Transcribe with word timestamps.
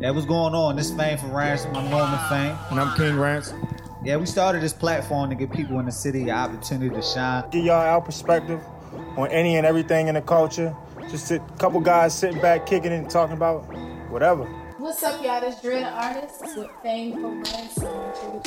Yeah, 0.00 0.12
what's 0.12 0.24
going 0.24 0.54
on? 0.54 0.76
This 0.76 0.90
Fame 0.90 1.18
for 1.18 1.26
Ransom. 1.26 1.76
I'm 1.76 1.90
Norman 1.90 2.18
Fame. 2.30 2.56
And 2.70 2.80
I'm 2.80 2.96
King 2.96 3.18
Rance. 3.18 3.52
Yeah, 4.02 4.16
we 4.16 4.24
started 4.24 4.62
this 4.62 4.72
platform 4.72 5.28
to 5.28 5.36
give 5.36 5.52
people 5.52 5.78
in 5.78 5.84
the 5.84 5.92
city 5.92 6.22
an 6.22 6.30
opportunity 6.30 6.88
to 6.94 7.02
shine. 7.02 7.44
Give 7.50 7.66
y'all 7.66 7.82
our 7.82 8.00
perspective 8.00 8.62
on 9.18 9.28
any 9.28 9.56
and 9.56 9.66
everything 9.66 10.08
in 10.08 10.14
the 10.14 10.22
culture. 10.22 10.74
Just 11.10 11.30
a 11.32 11.38
couple 11.58 11.80
guys 11.80 12.16
sitting 12.16 12.40
back, 12.40 12.64
kicking 12.64 12.92
it, 12.92 12.96
and 12.96 13.10
talking 13.10 13.36
about 13.36 13.64
whatever. 14.08 14.44
What's 14.78 15.02
up, 15.02 15.22
y'all? 15.22 15.42
This 15.42 15.60
Dread 15.60 15.84
Artist 15.84 16.56
with 16.56 16.70
Fame 16.82 17.20
for 17.20 17.34
Ransom. 17.34 18.40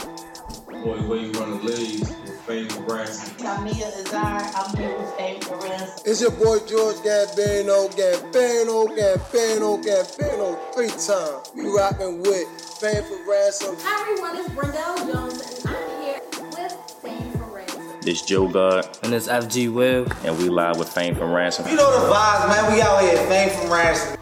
Boy, 0.83 1.07
Wayne 1.07 1.25
you 1.25 1.39
League 1.39 1.99
with 1.99 2.09
Fame 2.09 2.22
for 2.45 2.53
Ransom. 2.53 3.35
Tamia 3.37 3.87
Azar, 4.05 4.41
I'm 4.55 4.75
here 4.77 4.97
with 4.97 5.13
Fame 5.15 5.41
for 5.41 5.57
Ransom. 5.59 6.03
It's 6.05 6.21
your 6.21 6.31
boy 6.31 6.57
George 6.67 6.97
Gambino, 6.97 7.89
Gambino, 7.91 8.87
Gambino, 8.97 9.83
Gambino, 9.83 10.73
three 10.73 10.89
times. 10.89 11.51
You 11.55 11.77
rocking 11.77 12.21
with 12.21 12.47
Fame 12.79 13.03
for 13.03 13.31
Ransom. 13.31 13.75
Hi 13.79 14.01
everyone, 14.01 14.37
it's 14.37 14.49
Brendel 14.53 15.13
Jones 15.13 15.65
and 15.65 15.75
I'm 15.75 16.01
here 16.01 16.21
with 16.51 16.73
Fame 17.01 17.31
for 17.31 17.55
Ransom. 17.55 17.99
This 18.01 18.21
Joe 18.23 18.47
God, 18.49 18.87
And 19.03 19.13
it's 19.13 19.27
FG 19.27 19.71
Will. 19.73 20.05
and 20.25 20.37
we 20.37 20.49
live 20.49 20.77
with 20.77 20.89
Fame 20.89 21.15
from 21.15 21.31
Ransom. 21.31 21.67
You 21.69 21.75
know 21.77 21.91
the 21.91 22.13
vibes, 22.13 22.47
man. 22.49 22.73
We 22.73 22.81
out 22.81 23.01
here, 23.01 23.17
Fame 23.27 23.49
from 23.57 23.71
Ransom. 23.71 24.17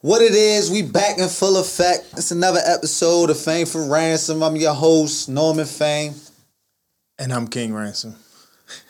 What 0.00 0.22
it 0.22 0.32
is, 0.34 0.70
we 0.70 0.82
back 0.82 1.18
in 1.18 1.28
full 1.28 1.58
effect. 1.58 2.06
It's 2.16 2.30
another 2.30 2.60
episode 2.64 3.28
of 3.28 3.38
Fame 3.38 3.66
for 3.66 3.84
Ransom. 3.90 4.42
I'm 4.42 4.54
your 4.56 4.72
host, 4.74 5.28
Norman 5.28 5.66
Fame. 5.66 6.14
And 7.18 7.32
I'm 7.32 7.48
King 7.48 7.72
Ransom. 7.74 8.14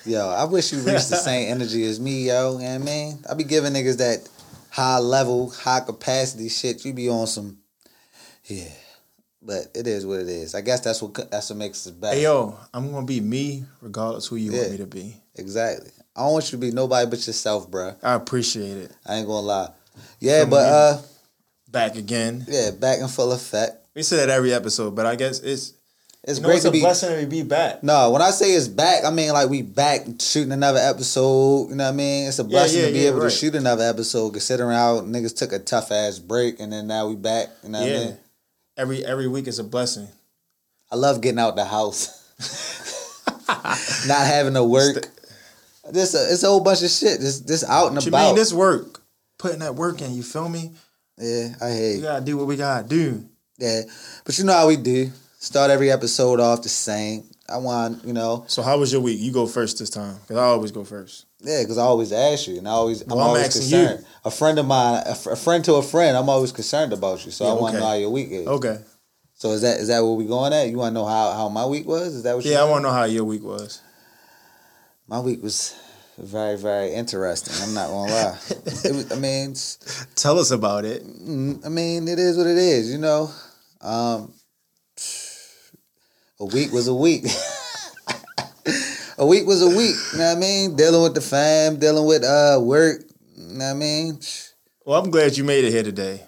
Yo, 0.05 0.29
I 0.29 0.45
wish 0.45 0.73
you 0.73 0.79
reached 0.81 1.11
the 1.11 1.17
same 1.17 1.49
energy 1.53 1.85
as 1.87 2.01
me, 2.01 2.27
yo. 2.29 2.53
You 2.53 2.59
know 2.59 2.65
what 2.65 2.71
I 2.75 2.79
mean? 2.79 3.19
I 3.31 3.35
be 3.35 3.45
giving 3.45 3.73
niggas 3.73 3.99
that 3.99 4.29
high 4.71 4.99
level, 4.99 5.51
high 5.51 5.81
capacity 5.81 6.49
shit. 6.49 6.85
You 6.85 6.93
be 6.93 7.09
on 7.09 7.27
some, 7.27 7.59
yeah. 8.45 8.69
But 9.43 9.67
it 9.75 9.87
is 9.87 10.05
what 10.05 10.21
it 10.21 10.29
is. 10.29 10.55
I 10.55 10.61
guess 10.63 10.81
that's 10.81 11.01
what 11.03 11.31
that's 11.31 11.51
what 11.51 11.59
makes 11.59 11.87
us 11.87 11.93
better. 11.93 12.17
Hey 12.17 12.23
yo, 12.23 12.59
I'm 12.75 12.91
gonna 12.91 13.07
be 13.07 13.21
me 13.21 13.65
regardless 13.81 14.27
who 14.27 14.37
you 14.37 14.53
Yeah. 14.53 14.59
want 14.61 14.71
me 14.73 14.77
to 14.79 14.87
be. 14.87 15.17
Exactly. 15.37 15.91
I 16.17 16.21
don't 16.23 16.33
want 16.33 16.47
you 16.47 16.51
to 16.53 16.57
be 16.67 16.71
nobody 16.73 17.09
but 17.09 17.25
yourself, 17.27 17.71
bruh. 17.71 17.95
I 18.03 18.15
appreciate 18.15 18.77
it. 18.79 18.93
I 19.07 19.17
ain't 19.17 19.27
gonna 19.27 19.47
lie. 19.47 19.69
Yeah, 20.19 20.41
From 20.43 20.51
but 20.51 20.65
uh, 20.69 21.03
Back 21.69 21.97
again. 21.97 22.45
yeah, 22.49 22.71
back 22.71 22.99
in 23.01 23.09
full 23.09 23.33
effect. 23.33 23.77
We 23.95 24.03
say 24.03 24.17
that 24.17 24.31
every 24.31 24.53
episode, 24.55 24.97
but 24.97 25.05
I 25.07 25.15
guess 25.17 25.41
it's 25.41 25.75
It's 26.27 26.39
you 26.39 26.43
know, 26.43 26.49
great 26.49 26.57
it's 26.57 26.65
to 26.65 26.71
a 26.71 26.73
be. 26.73 26.81
blessing 26.81 27.21
to 27.21 27.27
be 27.27 27.43
back. 27.45 27.85
No, 27.85 28.11
when 28.11 28.21
I 28.21 28.31
say 28.31 28.53
it's 28.53 28.67
back, 28.67 29.05
I 29.05 29.11
mean 29.11 29.33
like 29.33 29.49
we 29.49 29.63
back 29.63 30.07
shooting 30.21 30.51
another 30.51 30.81
episode. 30.81 31.69
You 31.71 31.77
know 31.77 31.85
what 31.85 31.91
I 31.91 31.97
mean? 31.97 32.27
It's 32.27 32.41
a 32.41 32.45
blessing 32.45 32.81
yeah, 32.81 32.87
to 32.89 32.93
be 32.93 32.99
yeah, 32.99 33.09
able 33.11 33.21
right. 33.21 33.31
to 33.31 33.37
shoot 33.37 33.55
another 33.55 33.85
episode, 33.85 34.31
considering 34.33 34.77
how 34.77 35.01
niggas 35.03 35.37
took 35.37 35.53
a 35.53 35.61
tough 35.61 35.93
ass 35.93 36.19
break 36.19 36.59
and 36.59 36.73
then 36.73 36.89
now 36.89 37.07
we 37.09 37.15
back. 37.15 37.49
You 37.63 37.69
know 37.71 37.81
what 37.81 37.89
I 37.89 37.93
mean? 37.93 38.17
Every 38.77 39.07
every 39.07 39.29
week 39.29 39.47
is 39.47 39.61
a 39.61 39.65
blessing. 39.65 40.09
I 40.91 40.97
love 40.97 41.21
getting 41.21 41.39
out 41.39 41.55
the 41.55 41.65
house, 41.65 42.09
not 44.09 44.27
having 44.27 44.55
to 44.55 44.65
work. 44.65 45.09
This 45.91 46.15
a, 46.15 46.33
it's 46.33 46.43
a 46.43 46.49
whole 46.49 46.61
bunch 46.61 46.83
of 46.83 46.91
shit. 46.91 47.21
This 47.21 47.41
this 47.41 47.63
out 47.63 47.87
and 47.87 47.97
What 47.97 48.05
you 48.05 48.09
about. 48.11 48.27
mean 48.27 48.35
this 48.35 48.53
work? 48.53 49.01
Putting 49.39 49.61
that 49.61 49.77
work 49.77 50.03
in, 50.03 50.13
you 50.15 50.23
feel 50.25 50.49
me? 50.49 50.73
yeah, 51.19 51.55
I 51.61 51.69
hate. 51.71 51.91
We 51.91 51.97
you. 51.99 52.03
gotta 52.03 52.25
do 52.25 52.37
what 52.37 52.47
we 52.49 52.57
gotta 52.57 52.87
do. 52.87 53.25
Yeah, 53.59 53.83
but 54.25 54.37
you 54.39 54.45
know 54.45 54.53
how 54.53 54.67
we 54.67 54.77
do. 54.77 55.11
Start 55.47 55.71
every 55.71 55.93
episode 55.93 56.41
off 56.41 56.63
the 56.63 56.69
same. 56.69 57.23
I 57.49 57.59
want 57.59 58.05
you 58.05 58.13
know, 58.13 58.45
So 58.49 58.63
how 58.63 58.79
was 58.81 58.93
your 58.93 59.01
week? 59.01 59.21
You 59.21 59.31
go 59.31 59.47
first 59.47 59.79
this 59.79 59.91
time, 59.91 60.17
cause 60.27 60.37
I 60.37 60.43
always 60.43 60.73
go 60.73 60.83
first. 60.83 61.27
yeah, 61.41 61.63
because 61.63 61.79
I 61.79 61.83
always 61.83 62.11
ask 62.11 62.49
you, 62.49 62.59
and 62.59 62.67
I 62.67 62.73
always 62.73 63.05
Well, 63.05 63.19
I'm 63.19 63.23
I'm 63.23 63.29
always 63.29 63.53
concerned. 63.53 64.05
A 64.25 64.31
friend 64.33 64.59
of 64.59 64.67
mine, 64.67 65.05
a, 65.07 65.15
fr- 65.15 65.31
a 65.31 65.37
friend 65.37 65.65
to 65.67 65.75
a 65.75 65.83
friend, 65.85 66.17
I'm 66.17 66.29
always 66.29 66.51
concerned 66.51 66.93
about 66.93 67.25
you. 67.25 67.31
So 67.31 67.45
Yeah, 67.45 67.53
I 67.53 67.55
want 67.55 67.75
to 67.75 67.79
okay. 67.79 67.85
know 67.85 67.91
how 67.91 67.95
your 67.95 68.11
week 68.11 68.29
is. 68.33 68.49
Okay. 68.49 68.81
So 69.35 69.53
is 69.53 69.61
that 69.63 69.79
is 69.79 69.87
that 69.87 70.01
where 70.03 70.15
we 70.15 70.27
going 70.27 70.53
at? 70.53 70.69
You 70.69 70.79
want 70.79 70.91
to 70.91 70.95
know 70.95 71.07
how 71.07 71.31
how 71.31 71.49
my 71.49 71.65
week 71.65 71.87
was? 71.87 72.13
Is 72.17 72.23
that 72.25 72.35
what? 72.35 72.45
you 72.45 72.51
Yeah, 72.51 72.63
I 72.63 72.69
want 72.69 72.83
to 72.83 72.89
know 72.89 72.95
how 72.95 73.05
your 73.05 73.23
week 73.23 73.45
was. 73.45 73.81
My 75.07 75.21
week 75.21 75.45
was 75.45 75.77
very 76.19 76.59
very 76.59 76.93
interesting. 76.93 77.55
I'm 77.63 77.73
not 77.73 77.87
gonna 77.87 78.11
lie. 78.13 78.39
it 78.85 78.93
was, 78.97 79.13
I 79.13 79.15
mean, 79.15 79.55
Tell 80.17 80.41
us 80.41 80.51
about 80.51 80.85
it. 80.85 81.05
Mm, 81.07 81.65
I 81.65 81.69
mean, 81.69 82.09
it 82.09 82.19
is 82.19 82.37
what 82.37 82.49
it 82.49 82.59
is, 82.59 82.91
you 82.91 82.99
know. 82.99 83.31
Um, 83.81 84.33
a 86.41 86.45
week 86.45 86.73
was 86.73 86.89
a 86.89 86.95
week. 86.95 87.25
a 89.19 89.27
week 89.27 89.47
was 89.47 89.63
a 89.63 89.69
week. 89.69 89.95
You 90.13 90.19
know 90.19 90.29
what 90.29 90.37
I 90.37 90.41
mean? 90.41 90.77
Dealing 90.77 91.03
with 91.03 91.15
the 91.15 91.21
fam, 91.21 91.79
dealing 91.79 92.07
with 92.07 92.25
uh 92.25 92.59
work. 92.61 93.03
You 93.37 93.59
know 93.59 93.65
what 93.65 93.71
I 93.71 93.75
mean? 93.75 94.19
Well, 94.85 95.03
I'm 95.03 95.11
glad 95.11 95.37
you 95.37 95.45
made 95.45 95.65
it 95.65 95.71
here 95.73 95.83
today. 95.83 96.23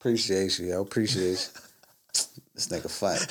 Appreciate 0.00 0.58
you, 0.58 0.66
yo. 0.68 0.80
Appreciate 0.82 1.22
you. 1.30 2.22
this 2.54 2.68
nigga 2.68 2.90
fight. 2.90 3.24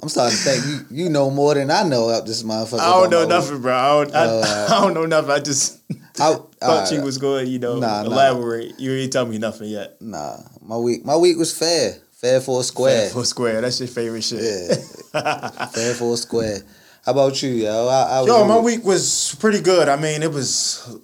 I'm 0.00 0.08
starting 0.08 0.36
to 0.38 0.42
think 0.44 0.64
you 0.92 1.04
you 1.04 1.10
know 1.10 1.28
more 1.30 1.54
than 1.54 1.70
I 1.72 1.82
know 1.82 2.08
up 2.08 2.24
this 2.24 2.44
motherfucker. 2.44 2.78
I 2.78 2.86
don't 3.00 3.10
know 3.10 3.16
my 3.18 3.22
week. 3.24 3.28
nothing, 3.30 3.60
bro. 3.62 3.74
I 3.74 4.04
don't, 4.04 4.14
I, 4.14 4.24
Oh, 4.26 4.40
uh, 4.44 4.68
I 4.76 4.80
don't 4.82 4.94
know 4.94 5.06
nothing. 5.06 5.30
I 5.30 5.38
just 5.40 5.80
I, 5.90 5.94
thought 6.14 6.46
alright, 6.62 6.92
you 6.92 7.02
was 7.02 7.18
going, 7.18 7.48
you 7.48 7.58
know, 7.58 7.78
Nah, 7.80 8.02
nah. 8.04 8.10
elaborate. 8.10 8.78
You 8.78 8.92
ain't 8.92 9.12
tell 9.12 9.26
me 9.26 9.38
nothing 9.38 9.68
yet. 9.70 10.00
Nah, 10.00 10.36
my 10.62 10.76
week 10.76 11.04
my 11.04 11.16
week 11.16 11.36
was 11.36 11.56
fair. 11.56 11.96
Fair 12.20 12.40
for 12.40 12.64
square. 12.64 13.02
Fair 13.02 13.10
for 13.10 13.24
square, 13.24 13.60
that's 13.60 13.78
your 13.78 13.88
favorite 13.88 14.24
shit. 14.24 14.42
Yeah. 14.42 15.66
fair 15.66 15.94
for 15.94 16.16
square. 16.16 16.58
How 17.04 17.12
about 17.12 17.40
you, 17.42 17.50
yo? 17.50 17.86
I, 17.86 18.18
I 18.18 18.24
Yo, 18.24 18.44
my 18.44 18.58
week 18.58 18.84
was 18.84 19.36
pretty 19.38 19.60
good. 19.60 19.88
I 19.88 19.94
mean, 19.94 20.24
it 20.24 20.32
was 20.32 20.98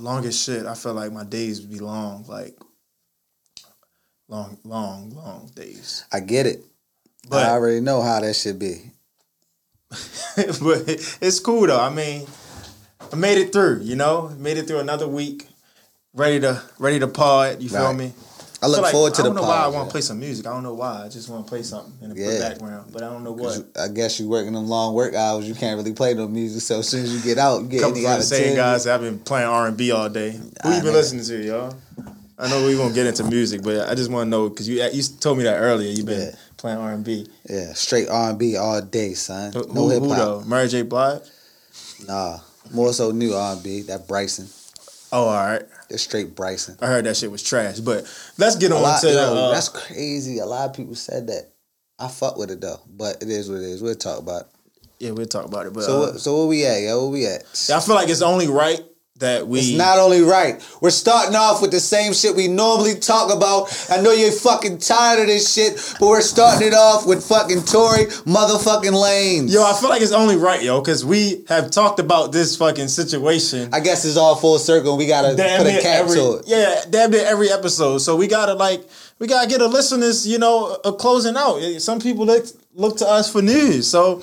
long 0.00 0.24
as 0.24 0.42
shit. 0.42 0.66
I 0.66 0.74
felt 0.74 0.96
like 0.96 1.12
my 1.12 1.24
days 1.24 1.60
would 1.60 1.70
be 1.70 1.78
long, 1.78 2.24
like 2.26 2.58
long, 4.26 4.58
long, 4.64 5.10
long 5.10 5.48
days. 5.54 6.04
I 6.12 6.18
get 6.18 6.46
it. 6.46 6.64
But 7.28 7.46
I 7.46 7.50
already 7.50 7.80
know 7.80 8.02
how 8.02 8.20
that 8.20 8.34
should 8.34 8.58
be. 8.58 8.90
but 9.90 10.82
it's 11.20 11.38
cool 11.40 11.68
though. 11.68 11.80
I 11.80 11.90
mean, 11.90 12.26
I 13.12 13.16
made 13.16 13.38
it 13.38 13.52
through. 13.52 13.80
You 13.82 13.94
know, 13.94 14.28
made 14.38 14.56
it 14.56 14.66
through 14.66 14.80
another 14.80 15.06
week. 15.06 15.46
Ready 16.14 16.40
to 16.40 16.60
ready 16.80 16.98
to 16.98 17.06
pod. 17.06 17.62
You 17.62 17.68
feel 17.68 17.94
me? 17.94 18.12
I 18.60 18.66
look 18.66 18.76
feel 18.76 18.82
like- 18.82 18.92
forward 18.92 19.14
to 19.14 19.22
I 19.22 19.24
don't 19.26 19.34
know 19.36 19.42
why 19.42 19.56
I 19.64 19.68
want 19.68 19.88
to 19.88 19.92
play 19.92 20.00
some 20.00 20.18
music. 20.18 20.46
I 20.46 20.50
don't 20.50 20.62
know 20.64 20.74
why. 20.74 21.04
I 21.04 21.08
just 21.08 21.28
want 21.28 21.46
to 21.46 21.48
play 21.48 21.62
something 21.62 21.92
in 22.02 22.10
the 22.14 22.20
Yeah. 22.20 22.38
background, 22.48 22.90
but 22.92 23.02
I 23.04 23.08
don't 23.10 23.22
know 23.22 23.30
what. 23.32 23.56
you- 23.56 23.66
I 23.80 23.86
guess 23.88 24.18
you're 24.18 24.28
working 24.28 24.52
them 24.52 24.68
long 24.68 24.94
work 24.94 25.14
hours. 25.14 25.44
You 25.46 25.54
can't 25.54 25.76
really 25.78 25.92
play 25.92 26.14
no 26.14 26.26
music. 26.26 26.62
So 26.62 26.80
as 26.80 26.88
soon 26.88 27.04
as 27.04 27.12
you 27.12 27.20
get 27.20 27.38
out, 27.38 27.62
you 27.62 27.68
get 27.68 27.80
Couple 27.82 27.96
any 27.98 28.06
out 28.06 28.18
the 28.18 28.24
same 28.24 28.56
guys. 28.56 28.86
I've 28.86 29.00
been 29.00 29.20
playing 29.20 29.46
R 29.48 29.68
and 29.68 29.76
B 29.76 29.92
all 29.92 30.08
day. 30.08 30.30
Who 30.32 30.38
Ah, 30.64 30.74
you 30.76 30.82
been 30.82 30.90
nigga. 30.90 30.94
listening 30.94 31.24
to, 31.26 31.44
y'all? 31.46 31.74
I 32.40 32.48
know 32.48 32.64
we 32.66 32.76
gonna 32.76 32.94
get 32.94 33.06
into 33.06 33.24
music, 33.24 33.62
but 33.62 33.88
I 33.88 33.94
just 33.94 34.10
want 34.10 34.26
to 34.26 34.30
know 34.30 34.48
because 34.48 34.68
you 34.68 34.82
you 34.92 35.02
told 35.20 35.38
me 35.38 35.44
that 35.44 35.56
earlier. 35.58 35.90
You've 35.90 36.06
been 36.06 36.20
Yeah. 36.20 36.34
playing 36.56 36.78
R 36.78 36.92
and 36.92 37.02
B. 37.04 37.26
Yeah, 37.48 37.74
straight 37.74 38.08
R 38.08 38.30
and 38.30 38.38
B 38.38 38.56
all 38.56 38.80
day, 38.80 39.14
son. 39.14 39.52
Who, 39.52 39.66
No 39.72 39.88
hip 39.88 40.02
hop. 40.04 40.16
though? 40.16 40.42
Mary 40.46 40.68
J. 40.68 40.82
Blige. 40.82 41.22
Nah, 42.06 42.38
more 42.72 42.92
so 42.92 43.10
new 43.10 43.34
R 43.34 43.52
and 43.54 43.62
B. 43.62 43.82
That 43.82 44.06
Bryson. 44.06 44.48
Oh, 45.12 45.24
all 45.28 45.46
right. 45.46 45.62
It's 45.90 46.02
straight 46.02 46.34
Bryson. 46.34 46.76
I 46.80 46.86
heard 46.86 47.04
that 47.06 47.16
shit 47.16 47.30
was 47.30 47.42
trash, 47.42 47.80
but 47.80 48.04
let's 48.36 48.56
get 48.56 48.70
A 48.72 48.76
on 48.76 48.82
lot, 48.82 49.00
to 49.00 49.08
yo, 49.10 49.18
uh, 49.18 49.50
that's 49.52 49.68
crazy. 49.68 50.38
A 50.38 50.46
lot 50.46 50.68
of 50.68 50.76
people 50.76 50.94
said 50.94 51.28
that. 51.28 51.50
I 51.98 52.08
fuck 52.08 52.36
with 52.36 52.50
it 52.50 52.60
though, 52.60 52.80
but 52.88 53.22
it 53.22 53.28
is 53.28 53.50
what 53.50 53.56
it 53.56 53.64
is. 53.64 53.82
We'll 53.82 53.94
talk 53.94 54.20
about. 54.20 54.42
It. 54.42 54.48
yeah. 55.00 55.10
We'll 55.10 55.26
talk 55.26 55.46
about 55.46 55.66
it, 55.66 55.72
but 55.72 55.82
So, 55.82 56.02
uh, 56.02 56.12
so 56.12 56.36
where 56.38 56.46
we 56.46 56.64
at, 56.64 56.80
yo? 56.82 57.02
Where 57.02 57.10
we 57.10 57.26
at? 57.26 57.42
I 57.74 57.80
feel 57.80 57.94
like 57.96 58.08
it's 58.08 58.22
only 58.22 58.46
right 58.48 58.80
that 59.18 59.46
we. 59.46 59.60
It's 59.60 59.78
not 59.78 59.98
only 59.98 60.22
right. 60.22 60.62
We're 60.80 60.90
starting 60.90 61.34
off 61.34 61.60
with 61.62 61.70
the 61.70 61.80
same 61.80 62.12
shit 62.12 62.34
we 62.34 62.48
normally 62.48 62.94
talk 62.94 63.34
about. 63.34 63.68
I 63.90 64.00
know 64.00 64.12
you're 64.12 64.32
fucking 64.32 64.78
tired 64.78 65.20
of 65.20 65.26
this 65.26 65.52
shit, 65.52 65.96
but 65.98 66.06
we're 66.08 66.20
starting 66.20 66.68
it 66.68 66.74
off 66.74 67.06
with 67.06 67.26
fucking 67.26 67.62
Tory 67.62 68.06
motherfucking 68.26 68.92
Lanez. 68.92 69.52
Yo, 69.52 69.62
I 69.62 69.72
feel 69.74 69.88
like 69.88 70.02
it's 70.02 70.12
only 70.12 70.36
right, 70.36 70.62
yo, 70.62 70.80
because 70.80 71.04
we 71.04 71.44
have 71.48 71.70
talked 71.70 71.98
about 72.00 72.32
this 72.32 72.56
fucking 72.56 72.88
situation. 72.88 73.70
I 73.72 73.80
guess 73.80 74.04
it's 74.04 74.16
all 74.16 74.36
full 74.36 74.58
circle. 74.58 74.96
We 74.96 75.06
gotta 75.06 75.36
damn 75.36 75.62
put 75.62 75.72
a 75.72 75.80
cap 75.80 76.04
every 76.04 76.16
to 76.16 76.32
it. 76.34 76.44
yeah, 76.46 76.82
damn 76.88 77.10
near 77.10 77.24
every 77.26 77.50
episode. 77.50 77.98
So 77.98 78.16
we 78.16 78.26
gotta 78.26 78.54
like 78.54 78.82
we 79.18 79.26
gotta 79.26 79.48
get 79.48 79.60
a 79.60 79.66
listeners, 79.66 80.26
you 80.26 80.38
know, 80.38 80.78
a 80.84 80.92
closing 80.92 81.36
out. 81.36 81.60
Some 81.80 82.00
people 82.00 82.26
look 82.26 82.46
look 82.74 82.96
to 82.98 83.06
us 83.08 83.30
for 83.30 83.42
news. 83.42 83.88
So 83.88 84.22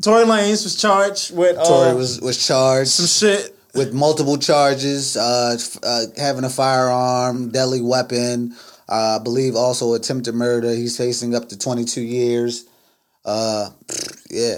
Tory 0.00 0.24
Lanez 0.24 0.64
was 0.64 0.80
charged 0.80 1.36
with 1.36 1.56
uh, 1.58 1.64
Tory 1.64 1.94
was 1.94 2.20
was 2.20 2.44
charged 2.46 2.90
some 2.90 3.06
shit. 3.06 3.51
With 3.74 3.92
multiple 3.94 4.36
charges, 4.38 5.16
uh, 5.16 5.56
uh, 5.82 6.04
having 6.16 6.44
a 6.44 6.50
firearm, 6.50 7.50
deadly 7.50 7.80
weapon. 7.80 8.54
Uh, 8.88 9.18
I 9.18 9.22
believe 9.22 9.56
also 9.56 9.94
attempted 9.94 10.34
murder. 10.34 10.70
He's 10.70 10.96
facing 10.96 11.34
up 11.34 11.48
to 11.48 11.58
22 11.58 12.00
years. 12.00 12.66
Uh, 13.24 13.70
yeah. 14.28 14.56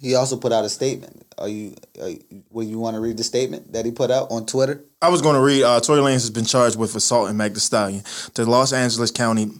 He 0.00 0.14
also 0.14 0.36
put 0.36 0.52
out 0.52 0.64
a 0.64 0.68
statement. 0.68 1.26
Are 1.38 1.48
you? 1.48 1.74
Are 2.00 2.10
you 2.10 2.20
will 2.50 2.62
you 2.62 2.78
want 2.78 2.94
to 2.94 3.00
read 3.00 3.16
the 3.16 3.24
statement 3.24 3.72
that 3.72 3.84
he 3.84 3.90
put 3.90 4.10
out 4.10 4.30
on 4.30 4.46
Twitter? 4.46 4.84
I 5.02 5.08
was 5.08 5.20
going 5.20 5.34
to 5.34 5.40
read. 5.40 5.64
Uh, 5.64 5.80
Tory 5.80 6.00
Lanez 6.00 6.12
has 6.12 6.30
been 6.30 6.44
charged 6.44 6.78
with 6.78 6.94
assault 6.94 7.28
and 7.28 7.36
Meg 7.38 7.56
Stallion. 7.56 8.04
The 8.34 8.44
Los 8.44 8.72
Angeles 8.72 9.10
County 9.10 9.50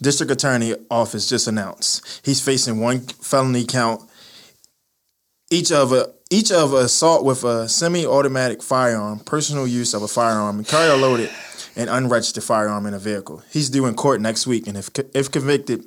District 0.00 0.32
Attorney 0.32 0.74
Office 0.90 1.28
just 1.28 1.48
announced 1.48 2.20
he's 2.24 2.42
facing 2.42 2.80
one 2.80 3.00
felony 3.00 3.64
count 3.64 4.08
each 5.52 5.70
of 5.70 5.92
a 5.92 6.12
each 6.30 6.50
of 6.50 6.72
assault 6.72 7.24
with 7.24 7.44
a 7.44 7.68
semi-automatic 7.68 8.62
firearm, 8.62 9.18
personal 9.20 9.66
use 9.66 9.92
of 9.92 10.02
a 10.02 10.08
firearm, 10.08 10.58
and 10.58 10.66
carry 10.66 10.88
a 10.88 10.96
loaded 10.96 11.30
and 11.76 11.90
unregistered 11.90 12.42
firearm 12.42 12.86
in 12.86 12.94
a 12.94 12.98
vehicle. 12.98 13.42
He's 13.50 13.68
due 13.68 13.84
in 13.86 13.94
court 13.94 14.20
next 14.20 14.46
week, 14.46 14.66
and 14.66 14.76
if 14.76 14.90
if 15.14 15.30
convicted, 15.30 15.84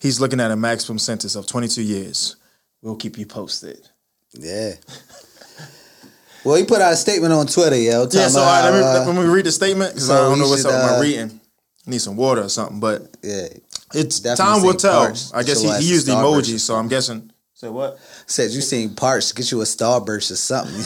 he's 0.00 0.20
looking 0.20 0.40
at 0.40 0.50
a 0.50 0.56
maximum 0.56 0.98
sentence 0.98 1.36
of 1.36 1.46
22 1.46 1.82
years. 1.82 2.36
We'll 2.80 2.96
keep 2.96 3.18
you 3.18 3.26
posted. 3.26 3.88
Yeah. 4.32 4.72
Well, 6.44 6.56
he 6.56 6.64
put 6.64 6.82
out 6.82 6.92
a 6.92 6.96
statement 6.96 7.32
on 7.32 7.46
Twitter, 7.46 7.76
yo. 7.76 8.06
Yeah, 8.10 8.28
so 8.28 8.40
all 8.40 8.44
about 8.44 8.64
right, 8.64 8.70
let, 8.70 8.80
me, 8.80 8.86
uh, 8.86 9.06
let 9.06 9.26
me 9.26 9.32
read 9.32 9.46
the 9.46 9.52
statement 9.52 9.94
because 9.94 10.08
so 10.08 10.14
I 10.14 10.28
don't 10.28 10.38
know 10.38 10.48
what's 10.48 10.60
should, 10.60 10.72
up 10.72 10.82
with 10.82 10.90
my 10.90 10.96
uh, 10.98 11.00
reading. 11.00 11.40
Need 11.86 12.00
some 12.00 12.16
water 12.16 12.42
or 12.42 12.48
something, 12.50 12.80
but 12.80 13.16
yeah. 13.22 13.48
it's 13.94 14.20
time 14.20 14.62
will 14.62 14.74
tell. 14.74 15.06
parched. 15.06 15.32
I 15.34 15.42
guess 15.42 15.62
he, 15.62 15.68
he 15.68 15.90
used 15.90 16.06
emojis, 16.08 16.60
so 16.60 16.76
I'm 16.76 16.88
guessing. 16.88 17.30
Say 17.56 17.68
what? 17.68 17.98
Says 18.26 18.54
you 18.54 18.60
seen 18.60 18.96
parts, 18.96 19.30
get 19.30 19.52
you 19.52 19.60
a 19.60 19.64
starburst 19.64 20.32
or 20.32 20.36
something. 20.36 20.82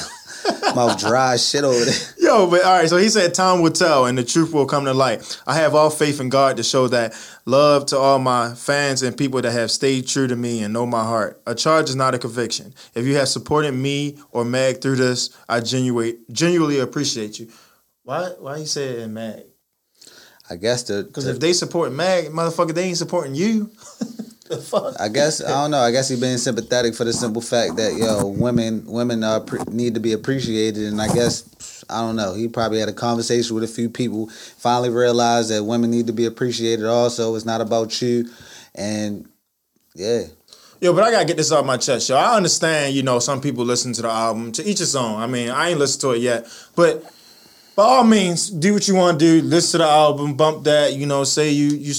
Mouth 0.77 1.01
dry 1.01 1.37
shit 1.37 1.65
over 1.65 1.83
there. 1.83 1.95
Yo, 2.19 2.49
but 2.49 2.63
all 2.63 2.79
right. 2.79 2.89
So 2.89 2.99
he 2.99 3.09
said, 3.09 3.33
"Time 3.33 3.63
will 3.63 3.71
tell, 3.71 4.05
and 4.05 4.19
the 4.19 4.23
truth 4.23 4.53
will 4.53 4.67
come 4.67 4.85
to 4.85 4.93
light." 4.93 5.41
I 5.47 5.55
have 5.55 5.75
all 5.75 5.89
faith 5.89 6.21
in 6.21 6.29
God 6.29 6.59
to 6.59 6.63
show 6.63 6.87
that 6.89 7.15
love 7.47 7.87
to 7.87 7.97
all 7.97 8.19
my 8.19 8.55
fans 8.55 9.03
and 9.03 9.17
people 9.17 9.41
that 9.41 9.51
have 9.51 9.71
stayed 9.71 10.07
true 10.07 10.27
to 10.27 10.37
me 10.37 10.63
and 10.63 10.75
know 10.75 10.85
my 10.85 11.03
heart. 11.03 11.41
A 11.47 11.55
charge 11.55 11.89
is 11.89 11.97
not 11.97 12.15
a 12.15 12.19
conviction. 12.19 12.75
If 12.95 13.07
you 13.07 13.17
have 13.17 13.29
supported 13.29 13.73
me 13.73 14.19
or 14.31 14.45
Meg 14.45 14.83
through 14.83 14.97
this, 14.97 15.31
I 15.49 15.61
genuinely 15.61 16.19
genuinely 16.31 16.81
appreciate 16.81 17.41
you. 17.41 17.49
Why? 18.03 18.29
Why 18.39 18.59
you 18.59 18.67
say 18.67 18.91
it 18.91 18.99
in 18.99 19.15
Mag? 19.15 19.45
I 20.51 20.57
guess 20.57 20.83
the 20.83 21.05
Because 21.05 21.27
if 21.27 21.41
they 21.41 21.55
support 21.55 21.93
Mag, 21.93 22.27
motherfucker, 22.27 22.75
they 22.75 22.85
ain't 22.85 22.99
supporting 22.99 23.35
you. 23.35 23.71
the 24.49 24.57
fuck? 24.59 24.95
I 25.01 25.09
guess 25.09 25.43
I 25.43 25.51
don't 25.51 25.71
know. 25.71 25.79
I 25.79 25.91
guess 25.91 26.09
he 26.09 26.19
being 26.19 26.39
sympathetic 26.39 26.95
for 26.95 27.05
the 27.05 27.13
simple 27.13 27.43
fact 27.43 27.77
that 27.77 27.95
yo 27.95 28.27
women 28.27 28.85
women 28.87 29.23
are 29.25 29.41
pre- 29.41 29.61
need 29.71 29.95
to 29.95 30.01
be 30.01 30.13
appreciated, 30.13 30.85
and 30.85 31.01
I 31.01 31.13
guess 31.13 31.85
I 31.89 32.01
don't 32.01 32.17
know. 32.17 32.35
He 32.35 32.49
probably 32.49 32.81
had 32.81 32.89
a 32.89 32.95
conversation 32.95 33.55
with 33.55 33.65
a 33.65 33.69
few 33.69 33.89
people, 33.89 34.29
finally 34.29 34.91
realized 34.91 35.51
that 35.51 35.65
women 35.65 35.91
need 35.91 36.07
to 36.07 36.13
be 36.13 36.27
appreciated. 36.27 36.87
Also, 36.87 37.35
it's 37.35 37.45
not 37.45 37.61
about 37.61 38.01
you, 38.03 38.29
and 38.75 39.29
yeah, 39.95 40.25
Yo, 40.81 40.93
but 40.93 41.03
I 41.03 41.11
gotta 41.11 41.25
get 41.25 41.37
this 41.37 41.51
off 41.51 41.67
my 41.67 41.77
chest, 41.77 42.09
yo. 42.09 42.17
I 42.17 42.37
understand, 42.37 42.95
you 42.95 43.03
know, 43.03 43.19
some 43.19 43.41
people 43.41 43.65
listen 43.65 43.93
to 43.95 44.03
the 44.03 44.09
album 44.09 44.53
to 44.53 44.65
each 44.65 44.79
his 44.79 44.95
own. 44.95 45.21
I 45.21 45.27
mean, 45.27 45.51
I 45.51 45.71
ain't 45.71 45.79
listened 45.81 46.03
to 46.03 46.13
it 46.13 46.21
yet, 46.21 46.47
but 46.77 47.03
by 47.75 47.83
all 47.83 48.05
means, 48.05 48.49
do 48.49 48.75
what 48.75 48.87
you 48.87 48.95
want 48.95 49.19
to 49.19 49.41
do. 49.41 49.47
Listen 49.47 49.81
to 49.81 49.87
the 49.87 49.91
album, 49.91 50.35
bump 50.35 50.65
that. 50.65 50.95
You 50.95 51.07
know, 51.07 51.25
say 51.25 51.51
you 51.51 51.71
you 51.71 51.95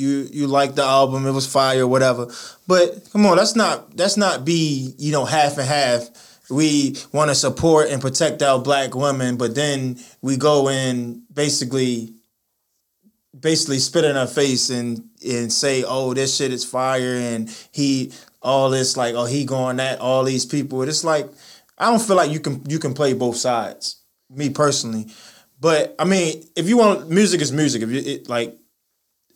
you 0.00 0.28
you 0.32 0.46
like 0.46 0.74
the 0.74 0.82
album, 0.82 1.26
it 1.26 1.32
was 1.32 1.46
fire, 1.46 1.86
whatever. 1.86 2.26
But 2.66 3.08
come 3.12 3.26
on, 3.26 3.36
let's 3.36 3.54
not 3.54 3.96
let's 3.96 4.16
not 4.16 4.44
be 4.44 4.94
you 4.98 5.12
know 5.12 5.24
half 5.24 5.58
and 5.58 5.68
half. 5.68 6.08
We 6.48 6.96
want 7.12 7.30
to 7.30 7.34
support 7.34 7.90
and 7.90 8.00
protect 8.00 8.42
our 8.42 8.58
black 8.58 8.94
women, 8.94 9.36
but 9.36 9.54
then 9.54 9.98
we 10.20 10.36
go 10.36 10.68
and 10.68 11.22
basically 11.32 12.14
basically 13.38 13.78
spit 13.78 14.04
in 14.04 14.16
her 14.16 14.26
face 14.26 14.70
and 14.70 15.04
and 15.26 15.52
say, 15.52 15.84
"Oh, 15.86 16.14
this 16.14 16.36
shit 16.36 16.52
is 16.52 16.64
fire," 16.64 17.14
and 17.14 17.48
he 17.70 18.12
all 18.42 18.70
this 18.70 18.96
like, 18.96 19.14
"Oh, 19.14 19.26
he 19.26 19.44
going 19.44 19.78
at 19.78 20.00
all 20.00 20.24
these 20.24 20.46
people." 20.46 20.82
It's 20.82 21.04
like 21.04 21.28
I 21.78 21.90
don't 21.90 22.02
feel 22.02 22.16
like 22.16 22.30
you 22.30 22.40
can 22.40 22.62
you 22.68 22.78
can 22.78 22.94
play 22.94 23.12
both 23.12 23.36
sides. 23.36 23.96
Me 24.32 24.48
personally, 24.48 25.08
but 25.60 25.94
I 25.98 26.04
mean, 26.04 26.44
if 26.56 26.68
you 26.68 26.78
want 26.78 27.10
music 27.10 27.40
is 27.40 27.52
music. 27.52 27.82
If 27.82 27.90
you 27.90 28.00
it, 28.00 28.28
like, 28.28 28.56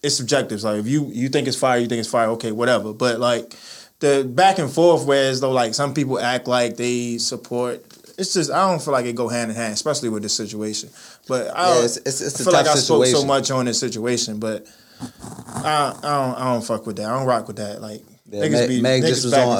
it's 0.04 0.16
subjective. 0.16 0.62
Like 0.62 0.78
if 0.80 0.86
you 0.86 1.06
you 1.12 1.28
think 1.28 1.48
it's 1.48 1.56
fire, 1.56 1.78
you 1.78 1.86
think 1.86 2.00
it's 2.00 2.08
fire. 2.10 2.28
Okay, 2.30 2.52
whatever. 2.52 2.92
But 2.92 3.18
like 3.20 3.54
the 4.00 4.24
back 4.28 4.58
and 4.58 4.70
forth, 4.70 5.06
whereas 5.06 5.40
though 5.40 5.52
like 5.52 5.74
some 5.74 5.94
people 5.94 6.18
act 6.20 6.46
like 6.46 6.76
they 6.76 7.18
support. 7.18 7.84
It's 8.16 8.32
just 8.34 8.50
I 8.52 8.70
don't 8.70 8.80
feel 8.80 8.92
like 8.92 9.06
it 9.06 9.16
go 9.16 9.28
hand 9.28 9.50
in 9.50 9.56
hand, 9.56 9.72
especially 9.74 10.08
with 10.08 10.22
this 10.22 10.34
situation. 10.34 10.90
But 11.26 11.48
I, 11.56 11.68
Yeah, 11.70 11.78
it's- 11.78 11.96
it's- 11.96 12.20
it's 12.20 12.38
a 12.40 12.44
feel 12.44 12.52
like 12.52 12.66
I 12.68 12.74
spoke 12.76 13.06
so 13.06 13.24
much 13.24 13.50
on 13.50 13.64
this 13.64 13.80
situation, 13.80 14.38
but 14.38 14.66
I, 15.00 15.94
I 15.98 16.00
don't 16.02 16.34
I 16.38 16.52
don't 16.52 16.64
fuck 16.64 16.86
with 16.86 16.96
that. 16.96 17.06
I 17.06 17.16
don't 17.18 17.26
rock 17.26 17.48
with 17.48 17.56
that. 17.56 17.80
Like 17.82 18.02
Yeah, 18.30 18.48
Meg, 18.48 18.68
be 18.68 18.80
Meg 18.80 19.02
just 19.02 19.24
was 19.24 19.34
on. 19.34 19.56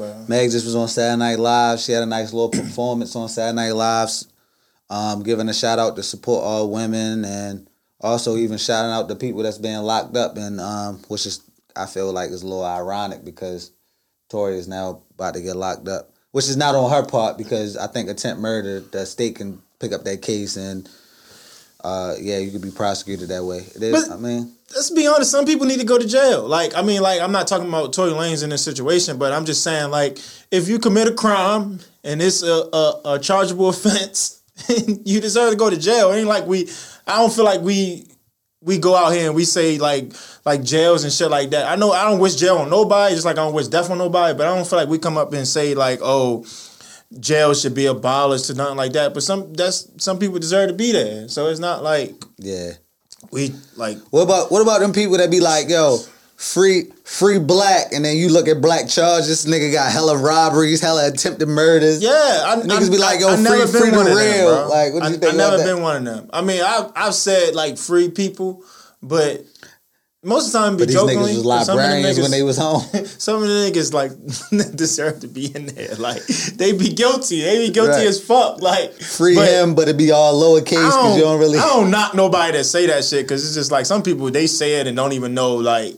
Uh. 0.00 0.24
Meg 0.26 0.50
just 0.50 0.64
was 0.64 0.74
on 0.74 0.88
Saturday 0.88 1.18
Night 1.18 1.38
Live. 1.38 1.80
She 1.80 1.92
had 1.92 2.02
a 2.02 2.06
nice 2.06 2.32
little 2.32 2.48
performance 2.50 3.14
on 3.14 3.28
Saturday 3.28 3.56
Night 3.56 3.72
Live, 3.74 4.10
um, 4.90 5.22
giving 5.22 5.48
a 5.48 5.54
shout 5.54 5.78
out 5.78 5.96
to 5.96 6.02
support 6.02 6.42
all 6.44 6.70
women 6.70 7.24
and 7.24 7.67
also 8.00 8.36
even 8.36 8.58
shouting 8.58 8.92
out 8.92 9.08
the 9.08 9.16
people 9.16 9.42
that's 9.42 9.58
being 9.58 9.78
locked 9.78 10.16
up 10.16 10.36
and 10.36 10.60
um, 10.60 10.96
which 11.08 11.26
is 11.26 11.42
I 11.76 11.86
feel 11.86 12.12
like 12.12 12.30
is 12.30 12.42
a 12.42 12.46
little 12.46 12.64
ironic 12.64 13.24
because 13.24 13.70
Tory 14.28 14.58
is 14.58 14.68
now 14.68 15.02
about 15.14 15.34
to 15.34 15.40
get 15.40 15.56
locked 15.56 15.88
up, 15.88 16.10
which 16.32 16.46
is 16.46 16.56
not 16.56 16.74
on 16.74 16.90
her 16.90 17.06
part 17.06 17.38
because 17.38 17.76
I 17.76 17.86
think 17.86 18.08
attempt 18.08 18.40
murder 18.42 18.80
the 18.80 19.06
state 19.06 19.36
can 19.36 19.62
pick 19.80 19.92
up 19.92 20.04
that 20.04 20.22
case 20.22 20.56
and 20.56 20.88
uh, 21.84 22.14
yeah 22.20 22.38
you 22.38 22.50
could 22.50 22.62
be 22.62 22.70
prosecuted 22.70 23.28
that 23.28 23.44
way. 23.44 23.58
It 23.58 23.82
is. 23.82 24.08
But- 24.08 24.14
I 24.14 24.20
mean. 24.20 24.52
let's 24.74 24.90
be 24.90 25.06
honest, 25.06 25.30
some 25.30 25.46
people 25.46 25.66
need 25.66 25.80
to 25.80 25.86
go 25.86 25.98
to 25.98 26.06
jail. 26.06 26.46
Like, 26.46 26.74
I 26.76 26.82
mean, 26.82 27.00
like, 27.00 27.20
I'm 27.20 27.32
not 27.32 27.46
talking 27.46 27.68
about 27.68 27.92
Tory 27.92 28.10
Lanez 28.10 28.42
in 28.44 28.50
this 28.50 28.62
situation, 28.64 29.16
but 29.18 29.32
I'm 29.32 29.44
just 29.44 29.62
saying, 29.62 29.90
like, 29.90 30.18
if 30.50 30.68
you 30.68 30.78
commit 30.78 31.08
a 31.08 31.14
crime 31.14 31.78
and 32.04 32.20
it's 32.20 32.42
a, 32.42 32.68
a, 32.72 33.00
a 33.04 33.18
chargeable 33.18 33.68
offense, 33.70 34.42
you 35.04 35.20
deserve 35.20 35.50
to 35.52 35.56
go 35.56 35.70
to 35.70 35.76
jail. 35.76 36.10
It 36.10 36.18
ain't 36.18 36.28
like 36.28 36.46
we, 36.46 36.68
I 37.08 37.18
don't 37.18 37.32
feel 37.32 37.44
like 37.44 37.60
we, 37.60 38.06
we 38.60 38.78
go 38.78 38.94
out 38.94 39.10
here 39.12 39.26
and 39.26 39.34
we 39.34 39.44
say 39.44 39.78
like, 39.78 40.12
like 40.44 40.62
jails 40.62 41.04
and 41.04 41.12
shit 41.12 41.30
like 41.30 41.50
that. 41.50 41.66
I 41.66 41.76
know 41.76 41.92
I 41.92 42.04
don't 42.08 42.18
wish 42.20 42.36
jail 42.36 42.58
on 42.58 42.70
nobody, 42.70 43.14
just 43.14 43.24
like 43.24 43.38
I 43.38 43.44
don't 43.44 43.54
wish 43.54 43.68
death 43.68 43.90
on 43.90 43.98
nobody, 43.98 44.36
but 44.36 44.46
I 44.46 44.54
don't 44.54 44.66
feel 44.66 44.78
like 44.78 44.88
we 44.88 44.98
come 44.98 45.16
up 45.16 45.32
and 45.32 45.46
say 45.46 45.74
like, 45.74 46.00
oh, 46.02 46.44
jail 47.18 47.54
should 47.54 47.74
be 47.74 47.86
abolished 47.86 48.46
to 48.46 48.54
nothing 48.54 48.76
like 48.76 48.92
that. 48.92 49.14
But 49.14 49.22
some 49.22 49.52
that's 49.54 49.88
some 49.96 50.18
people 50.18 50.38
deserve 50.38 50.68
to 50.68 50.74
be 50.74 50.92
there, 50.92 51.28
so 51.28 51.46
it's 51.48 51.60
not 51.60 51.82
like 51.82 52.14
Yeah. 52.36 52.72
we 53.30 53.54
like 53.76 53.98
What 54.10 54.22
about 54.22 54.50
what 54.52 54.60
about 54.60 54.80
them 54.80 54.92
people 54.92 55.16
that 55.18 55.30
be 55.30 55.40
like, 55.40 55.68
yo, 55.68 55.98
free 56.38 56.84
free 57.04 57.38
black, 57.40 57.92
and 57.92 58.04
then 58.04 58.16
you 58.16 58.28
look 58.30 58.46
at 58.46 58.60
black 58.62 58.88
charges, 58.88 59.26
this 59.26 59.44
nigga 59.44 59.72
got 59.72 59.90
hella 59.90 60.16
robberies, 60.16 60.80
hella 60.80 61.08
attempted 61.08 61.48
murders. 61.48 62.00
Yeah, 62.00 62.10
I, 62.46 62.56
Niggas 62.62 62.86
I, 62.86 62.90
be 62.90 62.96
like, 62.98 63.18
yo, 63.20 63.28
I, 63.30 63.34
free- 63.34 63.42
never 63.44 63.66
free 63.66 63.90
been 63.90 64.04
the 64.04 64.14
real. 64.14 64.50
them. 64.60 64.68
Like, 64.68 64.94
what 64.94 65.02
do 65.02 65.08
you 65.10 65.16
I, 65.16 65.18
think 65.18 65.34
I 65.34 65.36
never 65.36 65.56
that? 65.58 65.66
been 65.66 65.82
one 65.82 65.96
of 65.96 66.04
them. 66.04 66.30
I 66.32 66.40
mean, 66.42 66.62
I've 66.62 66.92
I've 66.94 67.14
said 67.14 67.54
like 67.56 67.76
free 67.76 68.08
people, 68.10 68.62
but 69.02 69.42
most 70.22 70.46
of 70.46 70.52
the 70.52 70.58
time 70.58 70.76
be 70.76 70.82
But 70.82 70.86
these 70.88 70.96
jokingly. 70.96 71.32
niggas 71.32 71.36
was 71.36 71.44
but 71.44 71.64
some 71.64 71.78
of 71.78 71.82
the 71.82 71.88
librarians 71.88 72.18
niggas- 72.18 72.22
when 72.22 72.30
they 72.30 72.42
was 72.42 72.56
home. 72.58 72.82
Some 73.18 73.42
of 73.42 73.48
the 73.48 73.54
niggas 73.54 73.92
like 73.92 74.76
deserve 74.76 75.20
to 75.20 75.28
be 75.28 75.46
in 75.54 75.66
there. 75.66 75.94
Like 75.96 76.24
they 76.54 76.72
be 76.72 76.88
guilty. 76.92 77.40
They 77.42 77.66
be 77.66 77.72
guilty 77.72 77.90
Right. 77.92 78.06
as 78.06 78.22
fuck. 78.22 78.60
Like 78.62 78.92
Free 78.94 79.34
but 79.34 79.48
him, 79.48 79.74
but 79.74 79.88
it 79.88 79.96
be 79.96 80.10
all 80.12 80.34
lowercase 80.40 80.70
because 80.70 81.16
you 81.16 81.22
don't 81.22 81.38
really. 81.40 81.58
I 81.58 81.66
don't 81.66 81.90
knock 81.90 82.14
nobody 82.14 82.56
that 82.58 82.64
say 82.64 82.86
that 82.86 83.04
shit 83.04 83.24
because 83.24 83.44
it's 83.44 83.54
just 83.54 83.70
like 83.72 83.86
some 83.86 84.02
people 84.04 84.30
they 84.30 84.46
say 84.46 84.80
it 84.80 84.86
and 84.86 84.96
don't 84.96 85.12
even 85.14 85.34
know 85.34 85.56
like 85.56 85.94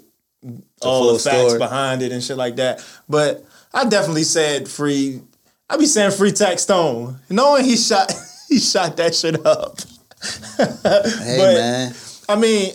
all 0.82 1.12
the 1.12 1.18
facts 1.18 1.36
story. 1.36 1.58
behind 1.58 2.02
it 2.02 2.12
and 2.12 2.22
shit 2.22 2.36
like 2.36 2.56
that. 2.56 2.84
But 3.08 3.44
I 3.74 3.88
definitely 3.88 4.24
said 4.24 4.68
free. 4.68 5.20
I 5.68 5.76
be 5.76 5.86
saying 5.86 6.12
free 6.12 6.32
Tax 6.32 6.62
Stone, 6.62 7.18
knowing 7.28 7.64
he 7.64 7.76
shot 7.76 8.12
he 8.48 8.58
shot 8.58 8.96
that 8.96 9.14
shit 9.14 9.44
up. 9.46 9.78
Hey 10.58 11.36
but- 11.38 11.54
man, 11.54 11.94
I 12.28 12.36
mean, 12.36 12.72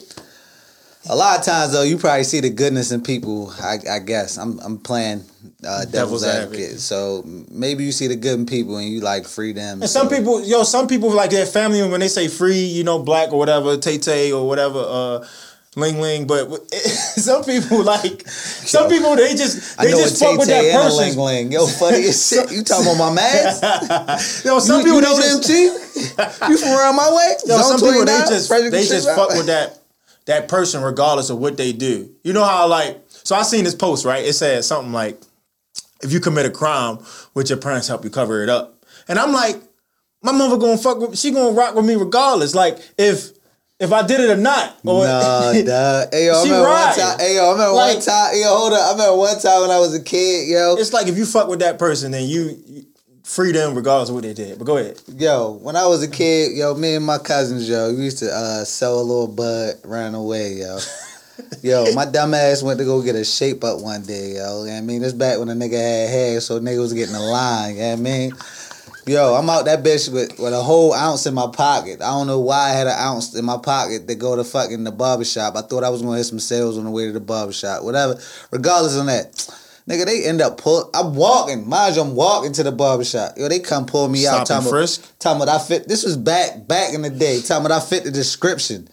a 1.07 1.15
lot 1.15 1.37
of 1.39 1.45
times 1.45 1.73
though, 1.73 1.83
you 1.83 1.97
probably 1.97 2.23
see 2.23 2.39
the 2.39 2.49
goodness 2.49 2.91
in 2.91 3.01
people. 3.01 3.53
I, 3.61 3.77
I 3.89 3.99
guess 3.99 4.37
I'm 4.37 4.59
I'm 4.59 4.79
playing 4.79 5.23
uh, 5.63 5.85
devil's, 5.85 5.91
Devil's 5.91 6.23
advocate. 6.23 6.59
advocate. 6.61 6.79
so 6.79 7.23
maybe 7.51 7.83
you 7.83 7.91
see 7.91 8.07
the 8.07 8.15
good 8.15 8.39
in 8.39 8.45
people 8.47 8.77
and 8.77 8.87
you 8.89 9.01
like 9.01 9.25
free 9.27 9.53
them. 9.53 9.81
and 9.81 9.89
some 9.89 10.09
so- 10.09 10.15
people, 10.17 10.43
yo, 10.43 10.63
some 10.63 10.87
people 10.87 11.11
like 11.11 11.29
their 11.29 11.45
family 11.45 11.87
when 11.87 11.99
they 11.99 12.07
say 12.07 12.27
free, 12.27 12.57
you 12.65 12.83
know, 12.83 12.97
black 12.99 13.31
or 13.31 13.37
whatever, 13.39 13.77
Tay 13.77 13.97
Tay 13.99 14.31
or 14.31 14.47
whatever, 14.47 14.79
uh, 14.79 15.27
Ling 15.75 15.99
Ling. 15.99 16.27
But 16.27 16.71
some 16.73 17.43
people 17.43 17.83
like 17.83 18.27
some 18.27 18.89
people 18.89 19.15
they 19.15 19.35
just 19.35 19.77
they 19.77 19.91
just 19.91 20.19
fuck 20.21 20.37
with 20.37 20.47
that 20.47 20.61
Tay-Tay 20.61 20.71
and 20.71 20.79
a 20.79 20.83
person. 20.83 21.17
Ling 21.17 21.17
Ling. 21.17 21.51
Yo, 21.51 21.67
funny 21.67 22.03
as 22.05 22.27
shit. 22.29 22.51
You 22.51 22.63
talking 22.63 22.87
about 22.87 22.97
my 22.97 23.13
man? 23.13 23.43
Yo, 24.45 24.59
some 24.59 24.79
you, 24.79 24.85
people 24.85 24.95
you 24.95 25.01
know 25.01 25.19
them 25.19 25.41
too? 25.41 25.77
You 26.49 26.57
from 26.57 26.69
around 26.69 26.95
my 26.95 27.11
way? 27.11 27.35
Yo, 27.45 27.57
Zone 27.57 27.77
some 27.77 27.89
people 27.89 28.05
they 28.05 28.19
just 28.27 28.49
they 28.49 28.85
just 28.85 29.09
fuck 29.09 29.29
with 29.29 29.47
that 29.47 29.79
that 30.25 30.47
person 30.47 30.81
regardless 30.81 31.29
of 31.29 31.37
what 31.39 31.57
they 31.57 31.71
do. 31.71 32.09
You 32.23 32.33
know 32.33 32.43
how 32.43 32.67
like 32.67 33.01
so 33.09 33.35
I 33.35 33.43
seen 33.43 33.63
this 33.63 33.75
post 33.75 34.05
right. 34.05 34.23
It 34.23 34.33
said 34.33 34.63
something 34.63 34.93
like, 34.93 35.19
"If 36.01 36.11
you 36.11 36.19
commit 36.19 36.45
a 36.45 36.51
crime, 36.51 36.99
would 37.33 37.49
your 37.49 37.59
parents 37.59 37.87
help 37.87 38.03
you 38.03 38.09
cover 38.09 38.43
it 38.43 38.49
up?" 38.49 38.83
And 39.07 39.19
I'm 39.19 39.33
like, 39.33 39.61
my 40.25 40.31
mother 40.31 40.57
gonna 40.57 40.77
fuck 40.77 40.97
with 40.97 41.17
she 41.17 41.31
gonna 41.31 41.51
rock 41.51 41.75
with 41.75 41.85
me 41.85 41.95
regardless. 41.95 42.55
Like 42.55 42.79
if 42.97 43.29
if 43.79 43.91
I 43.91 44.05
did 44.05 44.19
it 44.21 44.29
or 44.29 44.37
not. 44.37 44.77
Or 44.85 45.03
Nah, 45.05 45.53
dog. 45.63 46.07
Hey, 46.13 46.25
yo, 46.27 46.33
I 46.39 46.43
She 46.43 46.49
remember 46.49 46.69
one 46.69 46.95
time. 46.95 47.19
Hey, 47.19 47.35
yo, 47.35 47.45
I 47.47 47.51
remember 47.51 47.73
Like- 47.73 47.95
one 47.95 48.03
time. 48.05 48.31
Yo, 48.35 48.47
hold 48.55 48.73
up. 48.73 48.79
I 48.87 48.91
remember 48.93 49.15
one 49.17 49.39
time 49.39 49.61
when 49.61 49.71
I 49.71 49.79
was 49.79 49.93
a 49.93 50.01
kid, 50.01 50.47
yo. 50.47 50.75
it's 50.75 50.93
like 50.93 51.07
if 51.07 51.17
you 51.17 51.25
fuck 51.25 51.47
with 51.47 51.59
that 51.59 51.77
person, 51.79 52.11
then 52.11 52.23
you, 52.27 52.57
you 52.67 52.85
free 53.23 53.51
them 53.51 53.75
regardless 53.75 54.09
of 54.09 54.15
what 54.15 54.23
they 54.23 54.33
did. 54.33 54.57
But 54.57 54.65
go 54.65 54.77
ahead. 54.77 55.01
Yo, 55.17 55.59
when 55.61 55.75
I 55.75 55.85
was 55.87 56.03
a 56.03 56.07
kid, 56.07 56.55
yo, 56.55 56.73
me 56.75 56.95
and 56.95 57.05
my 57.05 57.17
cousins, 57.17 57.67
yo, 57.67 57.93
we 57.93 58.03
used 58.03 58.19
to 58.19 58.31
uh, 58.33 58.63
sell 58.63 58.99
a 58.99 59.01
little 59.01 59.27
bud 59.27 59.75
around 59.83 60.15
away, 60.15 60.53
yo. 60.53 60.77
Yo, 61.61 61.91
my 61.93 62.05
dumb 62.05 62.33
ass 62.33 62.63
went 62.63 62.79
to 62.79 62.85
go 62.85 63.01
get 63.01 63.13
a 63.15 63.25
shape 63.25 63.61
up 63.65 63.81
one 63.81 64.01
day, 64.03 64.35
yo. 64.35 64.61
You 64.61 64.67
know 64.67 64.71
what 64.71 64.71
I 64.77 64.81
mean? 64.81 65.01
This 65.01 65.11
back 65.11 65.37
when 65.37 65.49
a 65.49 65.53
nigga 65.53 65.73
had 65.73 66.09
hair, 66.09 66.39
so 66.39 66.61
nigga 66.61 66.79
was 66.79 66.93
getting 66.93 67.13
a 67.15 67.19
line, 67.19 67.75
you 67.75 67.81
know 67.81 67.89
what 67.89 67.99
I 67.99 68.01
mean? 68.01 68.31
Yo, 69.07 69.35
I'm 69.35 69.47
out 69.51 69.65
that 69.65 69.83
bitch 69.83 70.11
with, 70.11 70.39
with 70.39 70.51
a 70.51 70.63
whole 70.63 70.91
ounce 70.91 71.27
in 71.27 71.35
my 71.35 71.47
pocket. 71.53 72.01
I 72.01 72.09
don't 72.09 72.25
know 72.25 72.39
why 72.39 72.69
I 72.69 72.71
had 72.71 72.87
an 72.87 72.97
ounce 72.97 73.35
in 73.35 73.45
my 73.45 73.57
pocket 73.57 74.07
to 74.07 74.15
go 74.15 74.35
to 74.35 74.43
fucking 74.43 74.83
the 74.83 74.91
barbershop. 74.91 75.55
I 75.55 75.61
thought 75.61 75.83
I 75.83 75.89
was 75.89 76.01
gonna 76.01 76.17
hit 76.17 76.23
some 76.23 76.39
sales 76.39 76.75
on 76.75 76.85
the 76.85 76.89
way 76.89 77.05
to 77.05 77.11
the 77.11 77.19
barbershop. 77.19 77.83
Whatever. 77.83 78.19
Regardless 78.49 78.97
of 78.97 79.05
that. 79.05 79.31
Nigga, 79.87 80.05
they 80.07 80.25
end 80.25 80.41
up 80.41 80.57
pull. 80.57 80.89
I'm 80.95 81.13
walking, 81.13 81.69
mind 81.69 81.95
you, 81.95 82.01
I'm 82.01 82.15
walking 82.15 82.51
to 82.53 82.63
the 82.63 82.71
barbershop. 82.71 83.37
Yo, 83.37 83.47
they 83.47 83.59
come 83.59 83.85
pull 83.85 84.07
me 84.09 84.25
out. 84.25 84.47
Stop 84.47 84.57
and 84.57 84.65
talking 84.65 84.69
frisk? 84.69 85.13
About 85.21 85.49
I 85.49 85.59
fit. 85.59 85.87
This 85.87 86.03
was 86.03 86.17
back 86.17 86.67
back 86.67 86.95
in 86.95 87.03
the 87.03 87.11
day. 87.11 87.41
Talking 87.41 87.67
about 87.67 87.83
I 87.83 87.85
fit 87.85 88.05
the 88.05 88.11
description. 88.11 88.87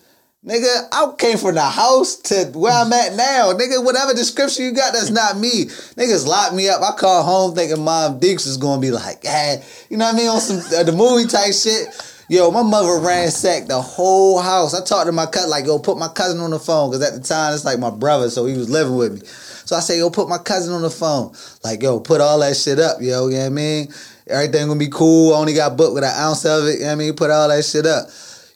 Nigga, 0.44 0.88
I 0.90 1.12
came 1.18 1.38
from 1.38 1.54
the 1.54 1.62
house 1.62 2.16
to 2.16 2.50
where 2.58 2.72
I'm 2.72 2.92
at 2.92 3.14
now. 3.14 3.52
Nigga, 3.52 3.84
whatever 3.84 4.12
description 4.12 4.64
you 4.64 4.72
got, 4.72 4.92
that's 4.92 5.10
not 5.10 5.38
me. 5.38 5.66
Niggas 5.94 6.26
locked 6.26 6.52
me 6.52 6.68
up. 6.68 6.82
I 6.82 6.96
call 6.96 7.22
home 7.22 7.54
thinking 7.54 7.84
Mom 7.84 8.18
Deeks 8.18 8.44
is 8.48 8.56
gonna 8.56 8.80
be 8.80 8.90
like, 8.90 9.22
hey, 9.22 9.62
you 9.88 9.96
know 9.96 10.06
what 10.06 10.14
I 10.14 10.18
mean, 10.18 10.28
on 10.28 10.40
some 10.40 10.58
uh, 10.58 10.82
the 10.82 10.90
movie 10.90 11.28
type 11.28 11.52
shit. 11.54 11.86
Yo, 12.28 12.50
my 12.50 12.64
mother 12.64 12.98
ransacked 13.06 13.68
the 13.68 13.80
whole 13.80 14.40
house. 14.40 14.74
I 14.74 14.84
talked 14.84 15.06
to 15.06 15.12
my 15.12 15.26
cousin, 15.26 15.48
like, 15.48 15.64
yo, 15.64 15.78
put 15.78 15.96
my 15.96 16.08
cousin 16.08 16.40
on 16.40 16.50
the 16.50 16.58
phone, 16.58 16.90
because 16.90 17.06
at 17.06 17.14
the 17.14 17.22
time 17.24 17.54
it's 17.54 17.64
like 17.64 17.78
my 17.78 17.90
brother, 17.90 18.28
so 18.28 18.44
he 18.44 18.56
was 18.56 18.68
living 18.68 18.96
with 18.96 19.20
me. 19.20 19.26
So 19.64 19.76
I 19.76 19.80
say, 19.80 19.98
yo, 19.98 20.10
put 20.10 20.28
my 20.28 20.38
cousin 20.38 20.74
on 20.74 20.82
the 20.82 20.90
phone. 20.90 21.36
Like, 21.62 21.84
yo, 21.84 22.00
put 22.00 22.20
all 22.20 22.40
that 22.40 22.56
shit 22.56 22.80
up, 22.80 23.00
yo, 23.00 23.28
you 23.28 23.34
know 23.34 23.40
what 23.42 23.46
I 23.46 23.48
mean? 23.50 23.94
Everything 24.26 24.66
gonna 24.66 24.80
be 24.80 24.88
cool. 24.88 25.34
I 25.34 25.38
only 25.38 25.54
got 25.54 25.76
booked 25.76 25.94
with 25.94 26.02
an 26.02 26.18
ounce 26.18 26.44
of 26.44 26.66
it, 26.66 26.74
you 26.74 26.80
know 26.80 26.86
what 26.86 26.92
I 26.92 26.96
mean? 26.96 27.14
Put 27.14 27.30
all 27.30 27.48
that 27.48 27.64
shit 27.64 27.86
up. 27.86 28.08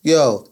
Yo, 0.02 0.48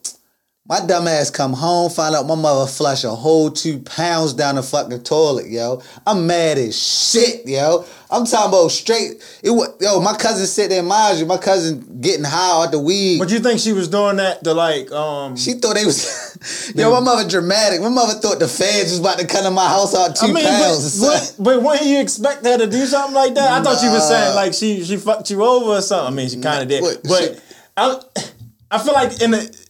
my 0.66 0.80
dumb 0.86 1.06
ass 1.06 1.28
come 1.30 1.52
home, 1.52 1.90
find 1.90 2.14
out 2.14 2.26
my 2.26 2.34
mother 2.34 2.66
flush 2.70 3.04
a 3.04 3.10
whole 3.10 3.50
two 3.50 3.78
pounds 3.80 4.32
down 4.32 4.54
the 4.54 4.62
fucking 4.62 5.02
toilet, 5.02 5.46
yo. 5.48 5.82
I'm 6.06 6.26
mad 6.26 6.56
as 6.56 6.74
shit, 6.74 7.46
yo. 7.46 7.84
I'm 8.10 8.24
talking 8.24 8.48
about 8.48 8.68
straight. 8.68 9.22
It 9.42 9.50
was, 9.50 9.76
yo, 9.78 10.00
my 10.00 10.16
cousin 10.16 10.46
sit 10.46 10.70
there, 10.70 10.82
mind 10.82 11.18
you, 11.18 11.26
my 11.26 11.36
cousin 11.36 12.00
getting 12.00 12.24
high 12.24 12.64
out 12.64 12.70
the 12.70 12.78
weed. 12.78 13.18
But 13.18 13.30
you 13.30 13.40
think 13.40 13.60
she 13.60 13.74
was 13.74 13.88
doing 13.88 14.16
that 14.16 14.42
to 14.44 14.54
like 14.54 14.90
um 14.90 15.36
She 15.36 15.52
thought 15.52 15.74
they 15.74 15.84
was, 15.84 16.72
yo, 16.74 16.90
my 16.92 17.00
mother 17.00 17.28
dramatic. 17.28 17.82
My 17.82 17.90
mother 17.90 18.14
thought 18.14 18.38
the 18.38 18.48
feds 18.48 18.90
was 18.90 19.00
about 19.00 19.18
to 19.18 19.26
come 19.26 19.44
to 19.44 19.50
my 19.50 19.68
house 19.68 19.94
out 19.94 20.16
two 20.16 20.28
I 20.28 20.32
mean, 20.32 20.46
pounds. 20.46 20.98
but, 20.98 21.34
but, 21.38 21.44
but 21.44 21.62
when 21.62 21.86
you 21.86 22.00
expect 22.00 22.42
her 22.46 22.56
to 22.56 22.66
do 22.66 22.86
something 22.86 23.14
like 23.14 23.34
that, 23.34 23.52
I 23.52 23.62
thought 23.62 23.82
you 23.82 23.90
were 23.92 24.00
saying 24.00 24.34
like 24.34 24.54
she 24.54 24.82
she 24.82 24.96
fucked 24.96 25.30
you 25.30 25.44
over 25.44 25.72
or 25.72 25.82
something. 25.82 26.14
I 26.14 26.16
mean, 26.16 26.30
she 26.30 26.40
kind 26.40 26.62
of 26.62 26.68
did, 26.70 26.80
what, 26.80 27.02
but 27.02 27.22
she- 27.34 27.40
I 27.76 28.00
I 28.70 28.78
feel 28.82 28.94
like 28.94 29.20
in 29.20 29.32
the 29.32 29.63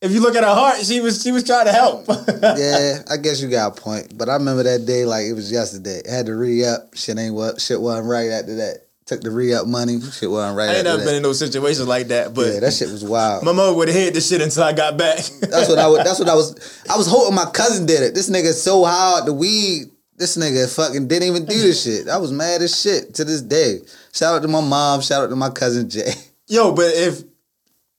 if 0.00 0.12
you 0.12 0.20
look 0.20 0.36
at 0.36 0.44
her 0.44 0.54
heart, 0.54 0.78
she 0.84 1.00
was 1.00 1.22
she 1.22 1.32
was 1.32 1.44
trying 1.44 1.66
to 1.66 1.72
help. 1.72 2.06
yeah, 2.42 3.02
I 3.10 3.16
guess 3.16 3.40
you 3.40 3.48
got 3.48 3.76
a 3.76 3.80
point. 3.80 4.16
But 4.16 4.28
I 4.28 4.34
remember 4.34 4.62
that 4.62 4.86
day 4.86 5.04
like 5.04 5.26
it 5.26 5.32
was 5.32 5.50
yesterday. 5.50 6.02
had 6.08 6.26
to 6.26 6.34
re 6.34 6.64
up. 6.64 6.94
Shit 6.94 7.18
ain't 7.18 7.34
what 7.34 7.60
shit 7.60 7.80
wasn't 7.80 8.06
right 8.06 8.30
after 8.30 8.56
that. 8.56 8.86
Took 9.06 9.22
the 9.22 9.30
re 9.30 9.54
up 9.54 9.66
money. 9.66 10.00
Shit 10.00 10.30
wasn't 10.30 10.56
right 10.56 10.68
I 10.68 10.74
ain't 10.74 10.84
never 10.84 11.02
been 11.04 11.16
in 11.16 11.22
no 11.22 11.32
situations 11.32 11.88
like 11.88 12.08
that, 12.08 12.34
but 12.34 12.46
yeah, 12.46 12.60
that 12.60 12.74
shit 12.74 12.90
was 12.90 13.04
wild. 13.04 13.42
my 13.42 13.52
mother 13.52 13.74
would 13.74 13.88
have 13.88 13.96
hid 13.96 14.14
this 14.14 14.28
shit 14.28 14.40
until 14.40 14.62
I 14.62 14.72
got 14.72 14.96
back. 14.96 15.16
That's 15.40 15.68
what 15.68 15.78
I 15.78 15.88
would. 15.88 16.04
That's 16.04 16.18
what 16.18 16.28
I 16.28 16.34
was. 16.34 16.82
I 16.88 16.96
was 16.96 17.08
hoping 17.08 17.34
my 17.34 17.46
cousin 17.46 17.86
did 17.86 18.02
it. 18.02 18.14
This 18.14 18.30
nigga 18.30 18.52
so 18.52 18.84
hard 18.84 19.26
the 19.26 19.32
weed. 19.32 19.90
This 20.16 20.36
nigga 20.36 20.72
fucking 20.74 21.08
didn't 21.08 21.28
even 21.28 21.44
do 21.44 21.58
this 21.58 21.84
shit. 21.84 22.08
I 22.08 22.18
was 22.18 22.32
mad 22.32 22.60
as 22.60 22.80
shit 22.80 23.14
to 23.14 23.24
this 23.24 23.40
day. 23.40 23.78
Shout 24.12 24.34
out 24.34 24.42
to 24.42 24.48
my 24.48 24.60
mom. 24.60 25.00
Shout 25.00 25.22
out 25.22 25.30
to 25.30 25.36
my 25.36 25.50
cousin 25.50 25.88
Jay. 25.88 26.12
Yo, 26.48 26.72
but 26.72 26.92
if 26.94 27.22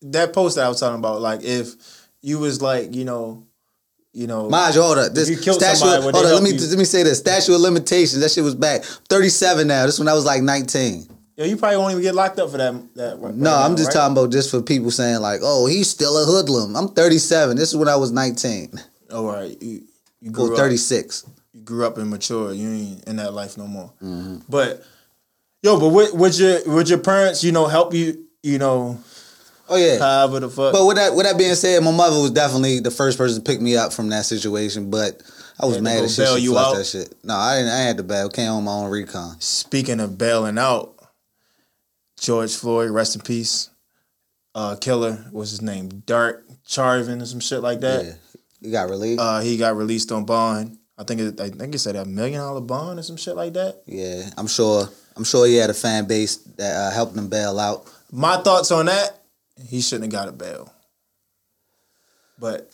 that 0.01 0.33
post 0.33 0.55
that 0.55 0.65
I 0.65 0.69
was 0.69 0.79
talking 0.79 0.99
about, 0.99 1.21
like 1.21 1.41
if 1.43 1.73
you 2.21 2.39
was 2.39 2.61
like, 2.61 2.95
you 2.95 3.05
know, 3.05 3.43
you 4.13 4.25
know, 4.27 4.49
Mind 4.49 4.75
you, 4.75 4.81
hold 4.81 4.97
up. 4.97 5.13
This 5.13 5.29
you 5.29 5.37
killed 5.37 5.59
statue. 5.61 5.77
somebody, 5.77 6.01
hold 6.01 6.15
up. 6.15 6.23
Let 6.33 6.43
me 6.43 6.51
you? 6.51 6.67
let 6.67 6.77
me 6.79 6.83
say 6.85 7.03
this. 7.03 7.19
Statue 7.19 7.53
of 7.53 7.61
limitations. 7.61 8.21
That 8.21 8.31
shit 8.31 8.43
was 8.43 8.55
back. 8.55 8.83
Thirty 8.83 9.29
seven 9.29 9.67
now. 9.67 9.85
This 9.85 9.99
when 9.99 10.07
I 10.07 10.13
was 10.13 10.25
like 10.25 10.41
nineteen. 10.41 11.07
yo, 11.37 11.45
you 11.45 11.55
probably 11.57 11.77
won't 11.77 11.91
even 11.91 12.01
get 12.03 12.15
locked 12.15 12.39
up 12.39 12.49
for 12.49 12.57
that. 12.57 12.73
that 12.95 13.19
right 13.19 13.33
No, 13.35 13.51
now, 13.51 13.63
I'm 13.63 13.75
just 13.75 13.87
right? 13.89 13.93
talking 14.01 14.17
about 14.17 14.31
just 14.31 14.49
for 14.49 14.61
people 14.61 14.89
saying 14.91 15.19
like, 15.21 15.41
oh, 15.43 15.67
he's 15.67 15.89
still 15.89 16.17
a 16.21 16.25
hoodlum. 16.25 16.75
I'm 16.75 16.89
37. 16.89 17.55
This 17.55 17.69
is 17.69 17.77
when 17.77 17.87
I 17.87 17.95
was 17.95 18.11
19 18.11 18.71
All 19.13 19.25
right, 19.27 19.55
you 19.61 19.83
you 20.21 20.31
grew 20.31 20.51
up, 20.53 20.57
36. 20.57 21.25
you 21.53 21.61
grew 21.61 21.85
up 21.85 21.97
and 21.97 22.09
mature. 22.09 22.51
You 22.51 22.67
ain't 22.69 23.03
in 23.07 23.15
that 23.17 23.33
life 23.33 23.57
no 23.57 23.67
more. 23.67 23.93
Mm-hmm. 24.03 24.37
But 24.49 24.83
yo, 25.61 25.79
but 25.79 25.89
would, 25.89 26.13
would 26.19 26.37
your 26.37 26.59
would 26.65 26.89
your 26.89 26.99
parents, 26.99 27.43
you 27.43 27.51
know, 27.51 27.67
help 27.67 27.93
you, 27.93 28.25
you 28.43 28.57
know, 28.57 28.99
Oh 29.69 29.75
yeah. 29.77 29.97
however 29.99 30.39
the 30.41 30.49
fuck? 30.49 30.73
But 30.73 30.85
with 30.85 30.97
that 30.97 31.13
with 31.15 31.25
that 31.25 31.37
being 31.37 31.55
said, 31.55 31.83
my 31.83 31.91
mother 31.91 32.19
was 32.21 32.31
definitely 32.31 32.79
the 32.79 32.91
first 32.91 33.17
person 33.17 33.43
to 33.43 33.51
pick 33.51 33.61
me 33.61 33.75
up 33.77 33.93
from 33.93 34.09
that 34.09 34.25
situation. 34.25 34.89
But 34.89 35.21
I 35.59 35.65
was 35.65 35.81
mad 35.81 36.03
as 36.03 36.15
shit. 36.15 36.25
bail 36.25 36.37
She 36.37 36.43
you 36.43 36.57
out? 36.57 36.75
that 36.75 36.85
shit. 36.85 37.13
No, 37.23 37.35
I 37.35 37.57
didn't. 37.57 37.71
I 37.71 37.77
had 37.79 37.97
to 37.97 38.03
bail. 38.03 38.29
Came 38.29 38.49
on 38.51 38.63
my 38.63 38.71
own 38.71 38.89
recon. 38.89 39.35
Speaking 39.39 39.99
of 39.99 40.17
bailing 40.17 40.57
out, 40.57 40.95
George 42.19 42.55
Floyd, 42.55 42.91
rest 42.91 43.15
in 43.15 43.21
peace. 43.21 43.69
Uh, 44.55 44.75
killer, 44.75 45.25
what's 45.31 45.51
his 45.51 45.61
name? 45.61 45.89
Derek 46.05 46.39
Chauvin 46.67 47.21
or 47.21 47.25
some 47.25 47.39
shit 47.39 47.61
like 47.61 47.79
that. 47.81 48.05
Yeah, 48.05 48.13
you 48.61 48.71
got 48.71 48.89
relieved. 48.89 49.21
Uh, 49.21 49.39
he 49.41 49.57
got 49.57 49.75
released 49.77 50.11
on 50.11 50.25
bond. 50.25 50.77
I 50.97 51.03
think 51.03 51.21
it, 51.21 51.39
I 51.39 51.49
think 51.49 51.73
it 51.75 51.79
said 51.79 51.95
a 51.95 52.03
million 52.03 52.39
dollar 52.39 52.59
bond 52.61 52.99
or 52.99 53.03
some 53.03 53.15
shit 53.15 53.35
like 53.35 53.53
that. 53.53 53.83
yeah, 53.85 54.29
I'm 54.37 54.47
sure. 54.47 54.89
I'm 55.15 55.23
sure 55.23 55.45
he 55.45 55.55
had 55.55 55.69
a 55.69 55.73
fan 55.73 56.05
base 56.07 56.37
that 56.57 56.75
uh, 56.75 56.91
helped 56.91 57.15
him 57.15 57.27
bail 57.29 57.59
out. 57.59 57.89
My 58.11 58.37
thoughts 58.37 58.71
on 58.71 58.85
that, 58.87 59.18
he 59.67 59.81
shouldn't 59.81 60.11
have 60.11 60.25
got 60.25 60.29
a 60.29 60.31
bail. 60.31 60.73
But 62.39 62.69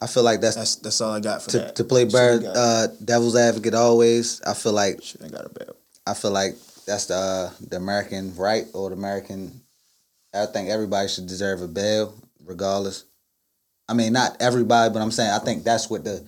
I 0.00 0.06
feel 0.06 0.22
like 0.22 0.40
that's, 0.40 0.56
that's 0.56 0.76
that's 0.76 1.00
all 1.00 1.12
I 1.12 1.20
got 1.20 1.42
for 1.42 1.50
to, 1.50 1.58
that. 1.58 1.76
to 1.76 1.84
play 1.84 2.04
bird, 2.04 2.44
uh, 2.44 2.88
devil's 3.04 3.36
advocate 3.36 3.74
always. 3.74 4.40
I 4.42 4.54
feel 4.54 4.72
like 4.72 5.02
shouldn't 5.02 5.32
got 5.32 5.46
a 5.46 5.48
bail. 5.48 5.76
I 6.06 6.14
feel 6.14 6.30
like 6.30 6.54
that's 6.86 7.06
the 7.06 7.14
uh, 7.14 7.50
the 7.68 7.76
American 7.76 8.34
right 8.36 8.66
or 8.74 8.90
the 8.90 8.96
American. 8.96 9.62
I 10.34 10.46
think 10.46 10.68
everybody 10.68 11.08
should 11.08 11.26
deserve 11.26 11.62
a 11.62 11.68
bail, 11.68 12.14
regardless. 12.44 13.04
I 13.88 13.94
mean, 13.94 14.12
not 14.12 14.36
everybody, 14.40 14.92
but 14.92 15.00
I'm 15.00 15.10
saying 15.10 15.30
I 15.30 15.38
think 15.38 15.64
that's 15.64 15.88
what 15.88 16.04
the 16.04 16.24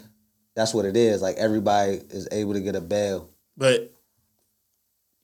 that's 0.57 0.75
what 0.75 0.85
it 0.85 0.97
is. 0.97 1.23
Like 1.23 1.37
everybody 1.37 2.01
is 2.11 2.29
able 2.33 2.55
to 2.55 2.61
get 2.61 2.77
a 2.77 2.81
bail. 2.81 3.29
But 3.57 3.93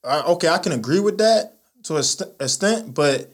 I, 0.04 0.20
okay, 0.22 0.48
I 0.48 0.58
can 0.58 0.72
agree 0.72 1.00
with 1.00 1.18
that 1.18 1.54
to 1.84 1.96
a 1.96 2.02
st- 2.02 2.32
extent, 2.40 2.94
but 2.94 3.30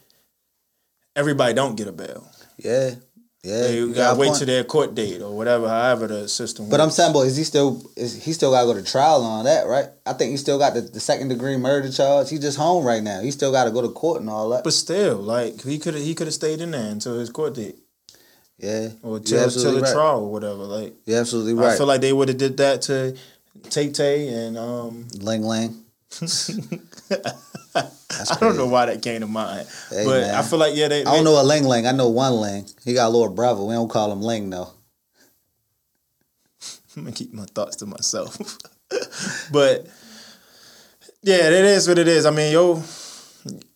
everybody 1.17 1.55
don't 1.55 1.77
get 1.77 1.89
a 1.89 1.93
bail. 1.93 2.29
Yeah, 2.59 2.95
yeah. 3.43 3.61
They 3.63 3.77
you 3.77 3.95
gotta 3.95 4.19
wait 4.19 4.29
point. 4.29 4.39
till 4.39 4.47
their 4.47 4.65
court 4.65 4.95
date 4.95 5.21
or 5.23 5.37
whatever, 5.37 5.69
however 5.69 6.07
the 6.07 6.29
system. 6.29 6.69
But 6.69 6.81
I'm 6.81 6.91
saying, 6.91 7.13
boy, 7.13 7.23
is 7.23 7.37
he 7.37 7.45
still 7.45 7.83
is 7.97 8.25
he 8.25 8.33
still 8.33 8.51
got 8.51 8.61
to 8.63 8.67
go 8.67 8.75
to 8.75 8.85
trial 8.85 9.23
on 9.25 9.45
that, 9.45 9.67
right? 9.67 9.87
I 10.07 10.13
think 10.13 10.31
he 10.31 10.37
still 10.37 10.59
got 10.59 10.75
the, 10.75 10.83
the 10.83 11.01
second 11.01 11.29
degree 11.29 11.57
murder 11.57 11.91
charge. 11.91 12.31
He's 12.31 12.41
just 12.41 12.59
home 12.59 12.85
right 12.85 13.03
now. 13.03 13.21
He 13.21 13.31
still 13.31 13.53
got 13.53 13.65
to 13.65 13.71
go 13.71 13.83
to 13.83 13.89
court 13.89 14.21
and 14.21 14.31
all 14.31 14.49
that. 14.51 14.65
But 14.65 14.73
still, 14.73 15.17
like 15.17 15.63
he 15.63 15.79
could 15.79 15.95
he 15.95 16.15
could 16.15 16.27
have 16.27 16.35
stayed 16.35 16.61
in 16.61 16.71
there 16.71 16.91
until 16.91 17.19
his 17.19 17.31
court 17.31 17.55
date 17.55 17.79
yeah, 18.63 18.91
or 19.03 19.19
till, 19.19 19.51
till 19.51 19.75
the 19.75 19.81
right. 19.81 19.93
trial 19.93 20.21
or 20.21 20.31
whatever. 20.31 20.63
Like 20.63 20.95
You're 21.05 21.21
absolutely 21.21 21.55
right. 21.55 21.73
I 21.73 21.77
feel 21.77 21.87
like 21.87 22.01
they 22.01 22.13
would 22.13 22.29
have 22.29 22.39
did 22.39 22.57
that 22.59 22.83
to 22.83 23.17
Tay 23.71 23.91
Tay 23.91 24.29
and 24.29 24.57
um. 24.57 25.09
Ling 25.19 25.43
Ling. 25.43 25.82
I 27.75 28.37
don't 28.41 28.57
know 28.57 28.67
why 28.67 28.87
that 28.87 29.03
came 29.03 29.21
to 29.21 29.27
mind, 29.27 29.67
Hey, 29.91 30.05
but 30.05 30.21
man. 30.21 30.35
I 30.35 30.43
feel 30.43 30.59
like 30.59 30.75
yeah, 30.77 30.89
they. 30.89 31.01
I 31.05 31.15
don't 31.15 31.25
know 31.25 31.41
a 31.41 31.45
Ling 31.45 31.65
Ling. 31.65 31.87
I 31.87 31.93
know 31.93 32.09
one 32.09 32.35
Ling. 32.35 32.67
He 32.85 32.95
got 32.95 33.07
a 33.07 33.11
little 33.11 33.33
brother. 33.33 33.63
We 33.65 33.75
don't 33.75 33.89
call 33.89 34.13
him 34.13 34.21
Ling 34.21 34.51
though. 34.51 34.69
I'm 36.97 37.05
gonna 37.05 37.13
keep 37.15 37.33
my 37.33 37.45
thoughts 37.47 37.77
to 37.77 37.87
myself. 37.87 38.37
but 39.53 39.87
yeah, 41.23 41.47
it 41.47 41.53
is 41.53 41.89
what 41.89 41.99
it 41.99 42.09
is. 42.09 42.27
I 42.27 42.31
mean, 42.31 42.53
yo, 42.53 42.83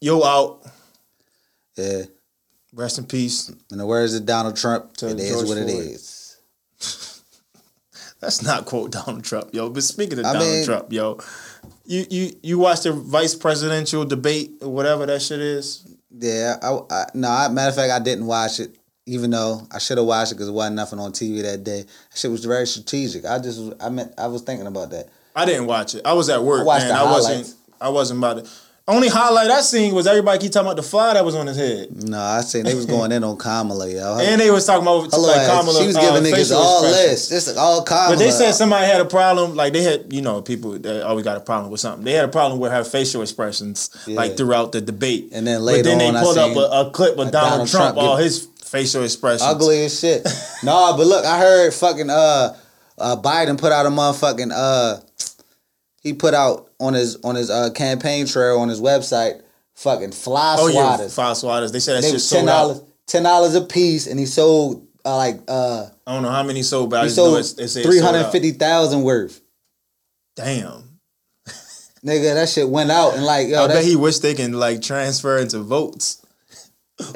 yo 0.01 0.23
out. 0.23 0.63
Yeah. 1.77 2.03
Rest 2.75 2.99
in 2.99 3.07
peace. 3.07 3.51
In 3.71 3.79
the 3.79 3.87
words 3.87 4.15
of 4.15 4.27
Donald 4.27 4.57
Trump, 4.57 4.95
To 4.99 5.09
it 5.09 5.19
is 5.19 5.45
what 5.45 5.57
it 5.57 5.65
Floyd. 5.71 5.87
is. 5.87 6.37
Let's 8.21 8.43
not 8.43 8.67
quote 8.67 8.91
Donald 8.93 9.25
Trump, 9.25 9.55
yo. 9.55 9.71
But 9.71 9.83
speaking 9.83 10.19
of 10.19 10.27
I 10.27 10.33
Donald 10.35 10.51
mean- 10.51 10.65
Trump, 10.65 10.93
yo, 10.93 11.19
you 11.87 12.07
you 12.11 12.37
you 12.43 12.59
watched 12.59 12.85
the 12.85 12.93
vice 12.93 13.35
presidential 13.35 14.05
debate 14.05 14.53
or 14.61 14.69
whatever 14.69 15.07
that 15.07 15.23
shit 15.23 15.41
is. 15.41 15.87
Yeah. 16.11 16.57
I, 16.63 16.79
I 16.91 17.07
no. 17.15 17.29
I, 17.29 17.49
matter 17.49 17.71
of 17.71 17.77
fact, 17.77 17.93
I 17.93 17.99
didn't 17.99 18.27
watch 18.27 18.61
it, 18.61 18.77
even 19.07 19.31
though 19.31 19.67
I 19.71 19.79
should 19.79 19.99
have 19.99 20.07
watched 20.07 20.33
it 20.33 20.37
because 20.37 20.49
it 20.49 20.53
wasn't 20.53 20.77
nothing 20.77 20.99
on 20.99 21.13
TV 21.13 21.43
that 21.43 21.65
day. 21.65 21.83
That 21.83 22.19
shit 22.19 22.31
was 22.31 22.45
very 22.45 22.67
strategic. 22.67 23.25
I 23.25 23.39
just 23.39 23.73
I 23.81 23.89
meant 23.89 24.13
I 24.19 24.27
was 24.27 24.43
thinking 24.43 24.67
about 24.67 24.91
that. 24.91 25.09
I 25.35 25.45
didn't 25.45 25.67
watch 25.67 25.95
it. 25.95 26.03
I 26.05 26.15
was 26.15 26.29
at 26.29 26.43
work. 26.43 26.63
I 26.63 26.65
watched 26.65 26.83
and 26.85 26.91
the 26.93 27.01
I 27.01 27.11
wasn't. 27.11 27.55
I 27.81 27.89
wasn't 27.91 28.19
about 28.19 28.45
to. 28.45 28.51
Only 28.89 29.09
highlight 29.09 29.51
I 29.51 29.63
seen 29.63 29.97
was 29.97 30.07
everybody 30.07 30.39
keep 30.39 30.53
talking 30.53 30.69
about 30.69 30.77
the 30.77 30.83
fly 30.85 31.15
that 31.15 31.25
was 31.25 31.35
on 31.35 31.49
his 31.49 31.57
head, 31.57 31.89
No, 32.09 32.21
I 32.21 32.41
seen 32.43 32.63
they 32.63 32.75
was 32.77 32.87
going 32.87 33.11
in 33.11 33.25
on 33.25 33.37
Kamala, 33.37 33.91
yo. 33.91 34.17
and 34.21 34.41
they 34.41 34.49
was 34.49 34.65
talking 34.65 34.83
about 34.83 35.11
Hello, 35.11 35.27
like. 35.27 35.45
Kamala. 35.45 35.81
she 35.81 35.87
was 35.89 35.97
uh, 35.97 36.01
giving 36.03 36.23
niggas 36.23 36.37
facial 36.37 36.57
all. 36.59 36.83
This 36.83 37.57
all 37.57 37.83
Kamala. 37.83 38.11
But 38.11 38.19
they 38.21 38.31
said 38.31 38.53
somebody 38.53 38.87
had 38.87 39.01
a 39.01 39.05
problem. 39.05 39.57
Like 39.57 39.73
they 39.73 39.83
had, 39.83 40.13
you 40.13 40.23
know, 40.23 40.41
people 40.41 40.79
that 40.79 41.05
always 41.05 41.25
got 41.25 41.37
a 41.37 41.41
problem 41.41 41.73
with 41.73 41.81
something. 41.81 42.05
They 42.05 42.13
had 42.13 42.27
a 42.27 42.29
problem 42.29 42.61
with 42.61 42.71
her 42.71 42.85
facial 42.85 43.23
expressions, 43.23 43.91
Yeah. 44.07 44.15
like 44.19 44.37
throughout 44.37 44.71
the 44.71 44.81
debate. 44.81 45.31
And 45.33 45.45
then 45.45 45.59
but 45.59 45.65
later 45.65 45.83
then 45.83 46.01
on, 46.03 46.15
they 46.15 46.21
I 46.21 46.23
pulled 46.23 46.39
up 46.39 46.57
a, 46.57 46.89
a 46.89 46.91
clip 46.93 47.19
of 47.19 47.33
Donald, 47.33 47.33
Donald 47.33 47.69
Trump, 47.69 47.95
Trump 47.97 48.09
all 48.09 48.17
his 48.17 48.47
facial 48.65 49.03
expressions. 49.03 49.43
ugly 49.43 49.85
as 49.87 49.99
shit. 49.99 50.25
no, 50.63 50.95
but 50.97 51.09
look, 51.09 51.25
I 51.25 51.41
heard 51.41 51.75
fucking 51.75 52.09
uh 52.09 52.57
uh, 52.99 53.17
Biden 53.17 53.59
put 53.59 53.73
out 53.73 53.85
a 53.87 53.91
motherfucking 53.91 54.53
uh, 54.55 55.01
he 56.03 56.13
put 56.13 56.35
out 56.35 56.66
on 56.81 56.95
his 56.95 57.17
on 57.25 57.35
his 57.35 57.51
uh 57.51 57.71
campaign 57.71 58.27
trail 58.27 58.59
on 58.59 58.69
his 58.69 58.81
website 58.81 59.43
fucking 59.75 60.13
fly 60.13 60.57
Oh 60.59 60.69
yeah, 60.69 60.97
swatters. 60.97 61.15
five 61.15 61.37
swatters. 61.37 61.73
They 61.73 61.81
said 61.81 61.97
that 61.97 62.03
they 62.03 62.13
shit 62.13 62.21
sold 62.21 62.41
ten 62.41 62.49
out. 62.49 62.53
dollars 62.63 62.81
ten 63.07 63.23
dollars 63.23 63.55
a 63.55 63.61
piece, 63.63 64.07
and 64.07 64.19
he 64.19 64.27
sold 64.27 64.87
uh, 65.05 65.17
like 65.17 65.41
uh 65.49 65.87
I 66.07 66.15
don't 66.15 66.23
know 66.23 66.31
how 66.31 66.43
many 66.43 66.63
sold, 66.63 66.91
but 66.91 67.01
I 67.01 67.05
he 67.05 67.09
sold 67.11 67.39
it's, 67.39 67.53
they 67.55 67.67
say 67.67 67.83
three 67.83 67.99
hundred 68.01 68.31
fifty 68.31 68.53
thousand 68.53 69.03
worth. 69.03 69.41
Damn. 70.37 70.85
Nigga, 72.05 72.35
that 72.35 72.49
shit 72.49 72.69
went 72.69 72.91
out 72.91 73.15
and 73.15 73.25
like 73.25 73.49
yo, 73.49 73.65
I 73.65 73.69
bet 73.69 73.85
he 73.85 73.97
wish 73.97 74.19
they 74.21 74.35
can 74.35 74.53
like 74.53 74.81
transfer 74.83 75.39
into 75.39 75.59
votes. 75.61 76.23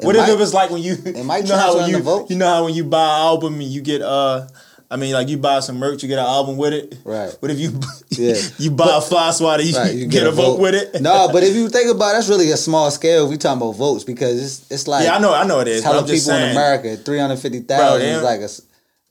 what 0.01 0.15
might- 0.15 0.23
if 0.23 0.29
it 0.29 0.37
was 0.37 0.53
like 0.53 0.69
when 0.69 0.81
you 0.81 0.97
it 1.05 1.23
might 1.23 1.43
you 1.43 1.49
know 1.49 1.57
how 1.57 1.73
transfer 1.75 2.11
when 2.11 2.21
you 2.21 2.25
you 2.29 2.35
know 2.35 2.47
how 2.47 2.65
when 2.65 2.73
you 2.73 2.83
buy 2.83 3.03
an 3.03 3.21
album 3.21 3.53
and 3.55 3.63
you 3.63 3.81
get 3.81 4.01
uh 4.01 4.47
I 4.91 4.97
mean 4.97 5.13
like 5.13 5.29
you 5.29 5.37
buy 5.37 5.61
some 5.61 5.77
merch 5.77 6.03
you 6.03 6.09
get 6.09 6.19
an 6.19 6.25
album 6.25 6.57
with 6.57 6.73
it 6.73 6.97
Right. 7.05 7.33
What 7.39 7.49
if 7.49 7.57
you 7.59 7.79
Yeah. 8.09 8.35
you 8.59 8.71
buy 8.71 8.97
a 8.97 9.01
fly 9.01 9.31
swatter 9.31 9.63
you, 9.63 9.75
Right, 9.75 9.95
you 9.95 10.05
get, 10.15 10.27
a 10.27 10.31
vote, 10.31 10.59
with 10.59 10.75
it 10.75 11.01
no, 11.01 11.29
but 11.33 11.43
if 11.43 11.55
you 11.55 11.69
think 11.69 11.89
about 11.89 12.09
it, 12.09 12.13
that's 12.15 12.29
really 12.29 12.51
a 12.51 12.57
small 12.57 12.91
scale. 12.91 13.27
We 13.29 13.37
talking 13.37 13.61
about 13.61 13.71
votes, 13.77 14.03
because 14.03 14.35
it's 14.43 14.71
it's 14.71 14.87
like 14.87 15.05
yeah 15.05 15.15
I 15.15 15.19
know 15.19 15.33
I 15.33 15.45
know 15.47 15.59
it 15.61 15.67
is 15.69 15.77
it's 15.77 15.85
but 15.85 15.91
hella 15.93 16.01
I'm 16.01 16.07
just 16.07 16.27
people 16.27 16.39
in 16.43 16.51
America. 16.51 16.97
three 16.97 17.19
hundred 17.19 17.37
fifty 17.37 17.61
thousand 17.61 18.07
is 18.07 18.21
like 18.23 18.41
a. 18.41 18.49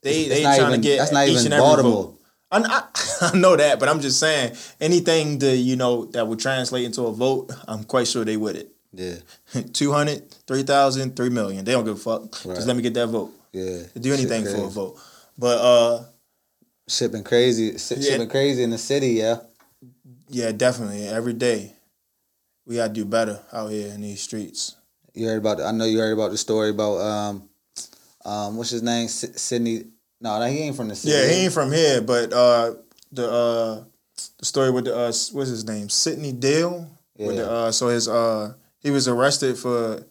they 0.03 0.29
they 0.29 0.43
not 0.43 0.57
trying 0.57 0.69
even- 0.71 0.83
to 0.83 0.89
get 0.89 0.99
that's 0.99 1.13
not 1.13 1.27
each 1.27 1.33
even 1.41 1.47
and 1.47 1.55
every 1.55 1.65
Baltimore. 1.67 2.03
vote. 2.05 2.17
I, 2.53 2.59
I, 3.23 3.29
I 3.33 3.37
know 3.39 3.55
that, 3.57 3.79
but 3.79 3.89
I'm 3.89 4.01
just 4.01 4.19
saying 4.19 4.57
anything 4.81 5.39
that 5.39 5.57
you 5.57 5.77
know 5.77 6.07
that 6.07 6.27
would 6.27 6.41
translate 6.41 6.85
into 6.85 7.03
a 7.07 7.13
vote, 7.13 7.53
I'm 7.69 7.85
quite 7.85 8.09
sure 8.09 8.25
they 8.25 8.37
would 8.37 8.57
it. 8.57 8.69
Yeah, 8.93 9.17
200, 9.73 10.31
3,000, 10.49 11.17
3 11.17 11.29
million. 11.31 11.65
They 11.65 11.71
don't 11.73 11.85
give 11.85 11.95
a 11.95 12.01
fuck. 12.01 12.23
Right. 12.45 12.57
Just 12.57 12.67
let 12.67 12.75
me 12.77 12.83
get 12.83 12.95
that 12.95 13.07
vote. 13.07 13.31
yeah. 13.53 13.83
Do 13.99 14.13
anything 14.13 14.45
for 14.45 14.65
a 14.65 14.69
vote. 14.69 14.99
But 15.41 15.59
uh 15.59 16.05
Shit 16.89 17.13
been 17.13 17.25
crazy. 17.25 17.79
Shit, 17.79 17.99
Yeah. 17.99 18.11
shit 18.11 18.19
been 18.19 18.29
crazy 18.29 18.63
in 18.63 18.71
the 18.71 18.79
city. 18.79 19.13
Yeah. 19.23 19.39
yeah, 20.29 20.53
definitely. 20.53 21.07
Every 21.09 21.33
day. 21.33 21.73
We 22.67 22.77
gotta 22.77 22.93
do 22.93 23.05
better 23.05 23.41
out 23.53 23.71
here 23.71 23.89
in 23.95 24.03
these 24.03 24.21
streets. 24.21 24.77
You 25.15 25.27
heard 25.29 25.39
about? 25.39 25.61
I 25.61 25.73
know 25.73 25.87
you 25.87 25.99
heard 25.99 26.13
about 26.13 26.31
the 26.31 26.39
story 26.39 26.71
about 26.71 26.99
um, 27.01 27.49
um, 28.25 28.57
what's 28.57 28.71
his 28.71 28.83
name? 28.83 29.09
Sy- 29.09 29.33
Sydney. 29.35 29.85
No, 30.21 30.39
no, 30.39 30.47
he 30.47 30.59
ain't 30.61 30.77
from 30.77 30.89
the 30.89 30.95
city. 30.95 31.15
Yeah, 31.17 31.27
he 31.27 31.45
ain't 31.45 31.53
from 31.55 31.73
here, 31.73 32.01
but 32.03 32.33
uh 32.33 32.75
the 33.11 33.27
uh 33.31 33.85
the 34.39 34.45
story 34.45 34.71
with 34.71 34.85
the 34.85 34.95
uh 34.95 35.13
what's 35.33 35.51
his 35.51 35.65
name? 35.65 35.89
Sidney 35.89 36.33
Dale. 36.33 36.87
With 37.19 37.37
Yeah. 37.37 37.43
the 37.43 37.51
uh 37.51 37.73
so 37.73 37.89
his 37.89 38.07
uh 38.09 38.53
he 38.81 38.91
was 38.91 39.09
arrested 39.09 39.59
for 39.59 40.05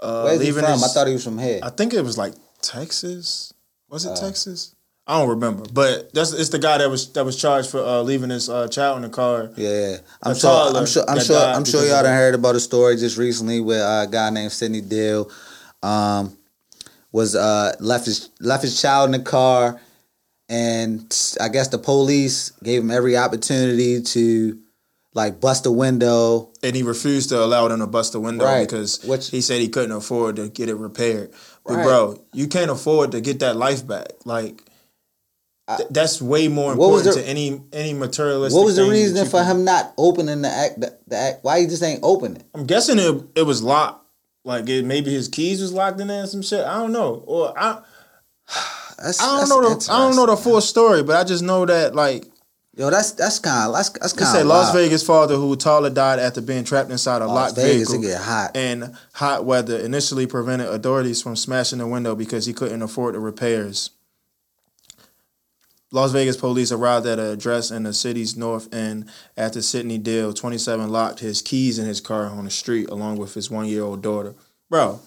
uh 0.00 0.22
Where's 0.24 0.40
he 0.40 0.46
leaving 0.46 0.64
from? 0.64 0.72
his, 0.72 0.84
I 0.84 0.88
thought 0.88 1.06
he 1.06 1.12
was 1.14 1.24
from 1.24 1.38
here. 1.38 1.60
I 1.62 1.70
think 1.70 1.94
it 1.94 2.02
was 2.02 2.18
like 2.18 2.34
Texas. 2.62 3.54
Was 3.90 4.06
Uh. 4.06 4.12
it 4.12 4.16
Texas? 4.16 4.74
I 5.06 5.18
don't 5.18 5.30
remember, 5.30 5.64
but 5.72 6.12
that's 6.14 6.32
it's 6.32 6.50
the 6.50 6.58
guy 6.60 6.78
that 6.78 6.88
was 6.88 7.12
that 7.14 7.24
was 7.24 7.34
charged 7.34 7.68
for 7.70 7.80
uh, 7.84 8.00
leaving 8.02 8.30
his 8.30 8.48
uh, 8.48 8.68
child 8.68 8.96
in 8.98 9.02
the 9.02 9.08
car. 9.08 9.50
Yeah, 9.56 9.96
I'm 10.22 10.36
sure. 10.36 10.76
I'm 10.76 10.86
sure. 10.86 11.02
I'm 11.08 11.18
sure. 11.20 11.36
I'm 11.36 11.64
sure 11.64 11.84
y'all 11.84 12.04
done 12.04 12.14
heard 12.14 12.34
about 12.36 12.54
a 12.54 12.60
story 12.60 12.96
just 12.96 13.18
recently 13.18 13.60
where 13.60 13.82
a 14.02 14.06
guy 14.06 14.30
named 14.30 14.52
Sidney 14.52 14.80
Dill 14.82 15.28
um, 15.82 16.36
was 17.10 17.34
uh, 17.34 17.74
left 17.80 18.06
his 18.06 18.28
left 18.40 18.62
his 18.62 18.80
child 18.80 19.06
in 19.12 19.20
the 19.20 19.26
car, 19.28 19.80
and 20.48 21.12
I 21.40 21.48
guess 21.48 21.68
the 21.68 21.78
police 21.78 22.50
gave 22.62 22.82
him 22.82 22.90
every 22.92 23.16
opportunity 23.16 24.00
to 24.02 24.58
like 25.14 25.40
bust 25.40 25.66
a 25.66 25.72
window. 25.72 26.50
and 26.62 26.76
he 26.76 26.84
refused 26.84 27.30
to 27.30 27.42
allow 27.42 27.66
them 27.66 27.80
to 27.80 27.86
bust 27.88 28.12
the 28.12 28.20
window 28.20 28.44
Right. 28.44 28.60
because 28.68 29.02
Which- 29.02 29.30
he 29.30 29.40
said 29.40 29.60
he 29.60 29.68
couldn't 29.68 29.90
afford 29.90 30.36
to 30.36 30.48
get 30.48 30.68
it 30.68 30.76
repaired. 30.76 31.30
But 31.70 31.76
Right. 31.78 31.84
bro, 31.84 32.20
you 32.32 32.46
can't 32.48 32.70
afford 32.70 33.12
to 33.12 33.20
get 33.20 33.38
that 33.40 33.56
life 33.56 33.86
back. 33.86 34.08
Like 34.24 34.62
th- 35.76 35.88
that's 35.90 36.20
way 36.20 36.48
more 36.48 36.72
important 36.72 37.14
the- 37.14 37.22
to 37.22 37.28
any 37.28 37.62
any 37.72 37.92
materialistic. 37.94 38.56
What 38.56 38.66
was 38.66 38.76
the 38.76 38.84
reason 38.88 39.24
for 39.26 39.38
can- 39.42 39.46
him 39.46 39.64
not 39.64 39.92
opening 39.96 40.42
the 40.42 40.48
act? 40.48 40.80
The, 40.80 40.96
the 41.06 41.16
act? 41.16 41.44
Why 41.44 41.60
he 41.60 41.66
just 41.66 41.82
ain't 41.82 42.00
open 42.02 42.36
it? 42.36 42.42
I'm 42.54 42.66
guessing 42.66 42.98
it 42.98 43.22
it 43.34 43.42
was 43.42 43.62
locked. 43.62 44.04
Like 44.44 44.68
it, 44.68 44.84
maybe 44.84 45.12
his 45.12 45.28
keys 45.28 45.60
was 45.60 45.72
locked 45.72 46.00
in 46.00 46.08
there 46.08 46.24
or 46.24 46.26
some 46.26 46.42
shit. 46.42 46.64
I 46.64 46.74
don't 46.74 46.92
know. 46.92 47.22
Or 47.26 47.52
I 47.58 47.78
That's, 49.02 49.20
I 49.22 49.38
don't 49.40 49.48
know 49.48 49.74
the 49.74 49.92
I 49.92 49.98
don't 49.98 50.16
know 50.16 50.26
the 50.26 50.36
full 50.36 50.60
story, 50.60 51.02
but 51.02 51.16
I 51.16 51.24
just 51.24 51.42
know 51.42 51.64
that 51.66 51.94
like 51.94 52.26
Yo, 52.80 52.88
that's 52.88 53.12
that's 53.12 53.38
kind 53.38 53.68
of 53.68 53.74
that's 53.74 53.90
that's 53.90 54.14
kind 54.14 54.38
of 54.38 54.46
Las 54.46 54.72
Vegas 54.72 55.02
father 55.06 55.36
who 55.36 55.54
taller 55.54 55.90
died 55.90 56.18
after 56.18 56.40
being 56.40 56.64
trapped 56.64 56.90
inside 56.90 57.20
a 57.20 57.26
Las 57.26 57.50
locked 57.50 57.56
Vegas, 57.56 57.90
vehicle 57.90 58.08
get 58.08 58.22
hot. 58.22 58.56
and 58.56 58.96
hot 59.12 59.44
weather 59.44 59.76
initially 59.80 60.26
prevented 60.26 60.66
authorities 60.66 61.20
from 61.20 61.36
smashing 61.36 61.78
the 61.80 61.86
window 61.86 62.14
because 62.14 62.46
he 62.46 62.54
couldn't 62.54 62.80
afford 62.80 63.14
the 63.14 63.18
repairs. 63.18 63.90
Las 65.92 66.10
Vegas 66.12 66.38
police 66.38 66.72
arrived 66.72 67.04
at 67.04 67.18
an 67.18 67.26
address 67.26 67.70
in 67.70 67.82
the 67.82 67.92
city's 67.92 68.34
north 68.34 68.72
end 68.72 69.10
after 69.36 69.60
Sidney 69.60 69.98
Dale, 69.98 70.32
27, 70.32 70.88
locked 70.88 71.18
his 71.20 71.42
keys 71.42 71.78
in 71.78 71.84
his 71.84 72.00
car 72.00 72.24
on 72.28 72.44
the 72.44 72.50
street 72.50 72.88
along 72.88 73.18
with 73.18 73.34
his 73.34 73.50
one-year-old 73.50 74.00
daughter. 74.00 74.34
Bro, 74.70 75.00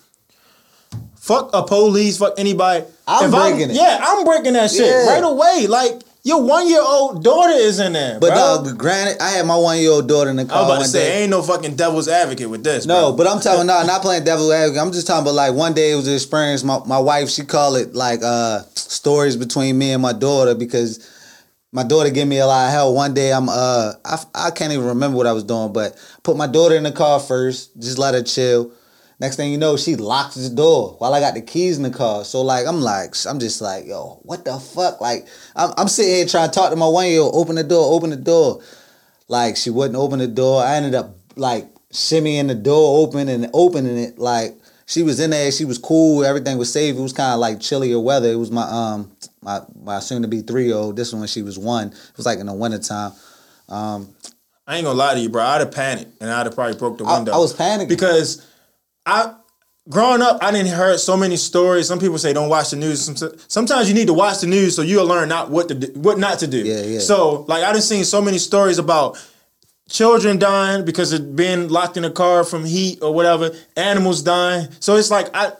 fuck 1.16 1.50
a 1.54 1.64
police, 1.64 2.20
fuck 2.20 2.34
anybody. 2.38 2.86
I'm 3.08 3.26
If 3.26 3.32
breaking 3.32 3.72
it. 3.72 3.76
Yeah, 3.78 3.98
I'm 4.00 4.26
breaking 4.26 4.54
that 4.54 4.70
shit 4.70 4.86
Yeah. 4.86 5.08
right 5.12 5.24
away. 5.24 5.66
Like 5.68 6.02
your 6.26 6.42
one-year-old 6.42 7.22
daughter 7.24 7.54
is 7.54 7.80
in 7.80 7.94
there, 7.94 8.18
But 8.20 8.30
bro. 8.30 8.64
dog, 8.64 8.78
granted, 8.78 9.22
I 9.22 9.32
had 9.32 9.46
my 9.46 9.58
one 9.58 9.78
year 9.78 9.92
old 9.92 10.08
daughter 10.08 10.30
in 10.30 10.38
the 10.38 10.46
car. 10.46 10.58
I 10.58 10.62
was 10.62 10.68
about 10.70 10.78
one 10.78 10.86
to 10.86 10.90
say, 10.90 11.00
day. 11.10 11.22
ain't 11.24 11.32
no 11.32 11.42
fucking 11.44 11.76
devil's 11.76 12.08
advocate 12.08 12.50
with 12.50 12.64
this. 12.64 12.86
No, 12.86 13.12
bro. 13.12 13.18
but 13.18 13.28
I'm 13.28 13.42
talking 13.42 13.66
no, 13.68 13.84
not 13.84 14.02
playing 14.02 14.24
devil 14.24 14.52
advocate. 14.52 14.82
I'm 14.82 14.92
just 14.94 15.06
talking 15.06 15.24
about 15.24 15.36
like 15.36 15.54
one 15.54 15.74
day 15.74 15.92
it 15.92 15.96
was 15.96 16.08
an 16.08 16.14
experience. 16.14 16.64
My 16.64 16.80
my 16.86 17.00
wife 17.00 17.30
she 17.30 17.44
called 17.44 17.76
it 17.78 17.94
like 17.94 18.22
uh 18.24 18.62
stories 18.76 19.36
between 19.36 19.78
me 19.78 19.92
and 19.92 20.02
my 20.02 20.14
daughter 20.14 20.56
because 20.56 21.10
my 21.74 21.84
daughter 21.84 22.10
gave 22.10 22.28
me 22.28 22.38
a 22.38 22.46
lot 22.46 22.68
of 22.68 22.72
help. 22.72 22.96
One 22.96 23.14
day 23.14 23.34
I'm 23.34 23.50
uh 23.50 23.94
I, 24.06 24.24
I 24.34 24.52
can't 24.52 24.72
even 24.72 24.86
remember 24.86 25.18
what 25.18 25.28
I 25.28 25.34
was 25.34 25.44
doing, 25.44 25.74
but 25.74 25.98
put 26.24 26.38
my 26.38 26.48
daughter 26.48 26.76
in 26.76 26.84
the 26.84 26.92
car 26.94 27.20
first, 27.20 27.78
just 27.82 27.98
let 28.00 28.14
her 28.14 28.24
chill. 28.24 28.72
Next 29.24 29.38
thing 29.38 29.54
you 29.54 29.58
know, 29.58 29.78
she 29.78 29.96
locks 29.96 30.36
the 30.36 30.54
door 30.54 30.98
while 30.98 31.14
I 31.14 31.22
got 31.22 31.34
the 31.34 31.40
keys 31.40 31.78
in 31.78 31.84
the 31.84 31.90
car. 31.90 32.26
So 32.26 32.42
like 32.42 32.68
I'm 32.68 32.82
like 32.82 33.16
I'm 33.26 33.40
just 33.40 33.62
like 33.62 33.86
yo, 33.86 34.20
what 34.24 34.44
the 34.44 34.60
fuck? 34.60 35.00
Like 35.00 35.26
I'm 35.56 35.72
I'm 35.78 35.88
sitting 35.88 36.14
here 36.14 36.26
trying 36.26 36.50
to 36.50 36.54
talk 36.54 36.72
to 36.72 36.76
my 36.76 36.90
one 36.90 37.08
year 37.08 37.22
old. 37.22 37.34
Open 37.34 37.56
the 37.56 37.64
door, 37.64 37.94
open 37.96 38.10
the 38.10 38.18
door. 38.18 38.62
Like 39.30 39.56
she 39.56 39.70
wouldn't 39.70 39.96
open 39.96 40.20
the 40.20 40.28
door. 40.28 40.62
I 40.62 40.76
ended 40.76 40.94
up 40.94 41.16
like 41.38 41.74
shimmying 41.94 42.50
the 42.50 42.56
door 42.56 43.02
open 43.02 43.30
and 43.30 43.50
opening 43.54 43.98
it. 43.98 44.20
Like 44.20 44.58
she 44.88 45.04
was 45.04 45.22
in 45.22 45.30
there. 45.30 45.54
She 45.54 45.64
was 45.64 45.78
cool. 45.78 46.26
Everything 46.26 46.58
was 46.58 46.74
safe. 46.74 46.98
It 46.98 47.02
was 47.02 47.14
kind 47.14 47.34
of 47.34 47.40
like 47.40 47.62
chillier 47.62 48.02
weather. 48.02 48.30
It 48.30 48.36
was 48.36 48.52
my 48.52 48.64
um 48.70 49.10
my 49.42 49.62
my 49.82 50.02
soon 50.02 50.24
to 50.24 50.28
be 50.28 50.42
three 50.42 50.66
year 50.66 50.76
old. 50.76 50.98
This 50.98 51.14
one 51.14 51.22
when 51.22 51.30
she 51.30 51.44
was 51.44 51.58
one. 51.58 51.94
It 51.94 52.18
was 52.18 52.26
like 52.26 52.40
in 52.40 52.48
the 52.48 52.54
wintertime. 52.54 53.14
Um, 53.70 54.14
I 54.68 54.76
ain't 54.76 54.84
gonna 54.84 55.00
lie 55.00 55.14
to 55.14 55.20
you, 55.22 55.30
bro. 55.30 55.44
I'd 55.44 55.62
have 55.62 55.72
panicked 55.72 56.22
and 56.22 56.30
I'd 56.30 56.46
have 56.46 56.56
probably 56.56 56.78
broke 56.78 56.98
the 56.98 57.06
I, 57.06 57.16
window. 57.16 57.32
I 57.32 57.38
was 57.38 57.54
panicking 57.54 57.88
because 57.88 58.46
I 59.06 59.36
growing 59.90 60.22
up, 60.22 60.42
I 60.42 60.52
didn't 60.52 60.68
hear 60.68 60.98
so 60.98 61.18
many 61.18 61.38
stories. 61.38 61.88
Some 61.88 62.00
people 62.00 62.18
say 62.18 62.34
don't 62.34 62.50
watch 62.50 62.72
the 62.72 62.78
news. 62.78 63.10
Sometimes 63.48 63.88
you 63.88 63.96
need 63.96 64.08
to 64.08 64.14
watch 64.14 64.42
the 64.42 64.48
news 64.48 64.76
so 64.76 64.82
you'll 64.82 65.06
learn 65.06 65.30
not 65.30 65.50
what 65.50 65.68
to 65.70 65.76
do, 65.76 66.00
what 66.00 66.18
not 66.18 66.40
to 66.40 66.48
do. 66.48 66.60
Yeah, 66.60 66.82
yeah. 66.84 67.00
So 67.00 67.46
like 67.48 67.64
I 67.64 67.72
done 67.72 67.82
seen 67.82 68.06
so 68.06 68.22
many 68.22 68.38
stories 68.38 68.78
about 68.78 69.18
children 69.90 70.40
dying 70.40 70.86
because 70.86 71.14
of 71.14 71.36
being 71.36 71.68
locked 71.68 71.98
in 71.98 72.06
a 72.06 72.12
car 72.12 72.44
from 72.44 72.66
heat 72.66 73.00
or 73.02 73.14
whatever. 73.14 73.52
Animals 73.76 74.22
dying. 74.22 74.70
So 74.80 74.96
it's 74.96 75.12
like 75.12 75.30
I, 75.34 75.54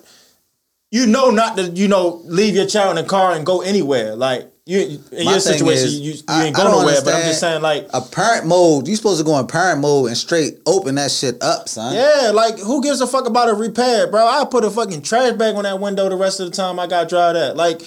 you 0.92 1.06
know, 1.08 1.30
not 1.30 1.58
to 1.58 1.64
you 1.64 1.88
know 1.88 2.22
leave 2.26 2.56
your 2.56 2.68
child 2.68 2.98
in 2.98 3.04
a 3.04 3.08
car 3.08 3.34
and 3.34 3.46
go 3.46 3.62
anywhere. 3.62 4.16
Like 4.16 4.53
you 4.66 4.80
in 5.12 5.28
your 5.28 5.40
situation, 5.42 5.88
is, 5.88 6.00
you, 6.00 6.14
you 6.14 6.20
I- 6.28 6.46
ain't 6.46 6.56
going 6.56 6.72
nowhere. 6.72 7.02
But 7.04 7.16
I'm 7.16 7.24
just 7.24 7.40
saying, 7.42 7.62
like. 7.62 7.90
a 7.94 8.00
parent 8.02 8.46
mode. 8.48 8.88
You 8.88 8.96
supposed 8.96 9.20
to 9.20 9.26
go 9.26 9.38
in 9.40 9.48
parent 9.48 9.82
mode 9.82 10.08
and 10.08 10.18
straight 10.18 10.60
open 10.66 10.96
that 10.96 11.12
shit 11.12 11.42
up, 11.44 11.68
son. 11.68 11.94
Yeah, 11.94 12.32
like 12.34 12.58
who 12.60 12.82
gives 12.82 13.02
a 13.02 13.08
fuck 13.08 13.28
about 13.28 13.50
a 13.50 13.54
repair, 13.54 14.08
bro? 14.08 14.26
I 14.26 14.46
put 14.46 14.64
a 14.64 14.72
fucking 14.72 15.02
trash 15.02 15.34
bag 15.34 15.56
on 15.56 15.64
that 15.64 15.80
window 15.80 16.08
the 16.08 16.16
rest 16.16 16.40
of 16.40 16.50
the 16.50 16.56
time 16.56 16.80
I 16.80 16.88
got 16.88 17.10
dry 17.10 17.34
that. 17.34 17.58
Like, 17.58 17.82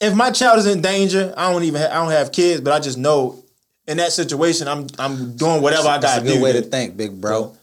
if 0.00 0.14
my 0.14 0.30
child 0.30 0.58
is 0.58 0.66
in 0.66 0.82
danger, 0.82 1.32
I 1.36 1.50
don't 1.50 1.62
even 1.62 1.80
ha- 1.80 1.88
I 1.90 1.94
don't 2.02 2.10
have 2.12 2.30
kids, 2.32 2.60
but 2.60 2.72
I 2.74 2.80
just 2.80 2.98
know 2.98 3.42
in 3.88 3.96
that 3.96 4.12
situation 4.12 4.68
I'm 4.68 4.86
I'm 4.98 5.34
doing 5.36 5.62
whatever 5.62 5.88
I 5.88 5.96
That's 5.98 6.16
got 6.16 6.18
a 6.18 6.24
to 6.24 6.26
good 6.30 6.38
do 6.38 6.42
way 6.44 6.52
to, 6.52 6.62
think, 6.62 6.96
big 6.96 7.20
bro. 7.20 7.56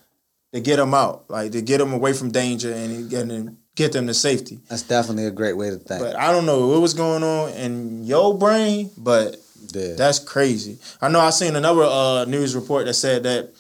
to 0.54 0.60
get 0.60 0.78
them 0.78 0.94
out, 0.96 1.30
like 1.30 1.52
to 1.52 1.62
get 1.62 1.78
them 1.78 1.94
away 1.94 2.14
from 2.14 2.32
danger 2.32 2.74
and, 2.74 3.12
and 3.14 3.58
get 3.76 3.94
them 3.94 4.08
to 4.08 4.14
safety. 4.14 4.60
That's 4.70 4.84
definitely 4.84 5.26
a 5.26 5.32
great 5.32 5.58
way 5.58 5.70
to 5.70 5.78
think. 5.78 6.02
But 6.02 6.16
I 6.16 6.32
don't 6.32 6.46
know 6.46 6.68
what 6.68 6.82
was 6.82 6.94
going 6.94 7.24
on 7.24 7.52
in 7.54 8.04
your 8.04 8.38
brain, 8.38 8.92
but 8.98 9.38
yeah. 9.74 9.94
that's 9.94 10.20
crazy. 10.20 10.80
I 11.02 11.10
know 11.10 11.20
I 11.20 11.30
seen 11.30 11.56
another 11.56 11.84
uh, 11.84 12.26
news 12.26 12.56
report 12.56 12.86
that 12.86 12.94
said 12.94 13.24
that 13.24 13.52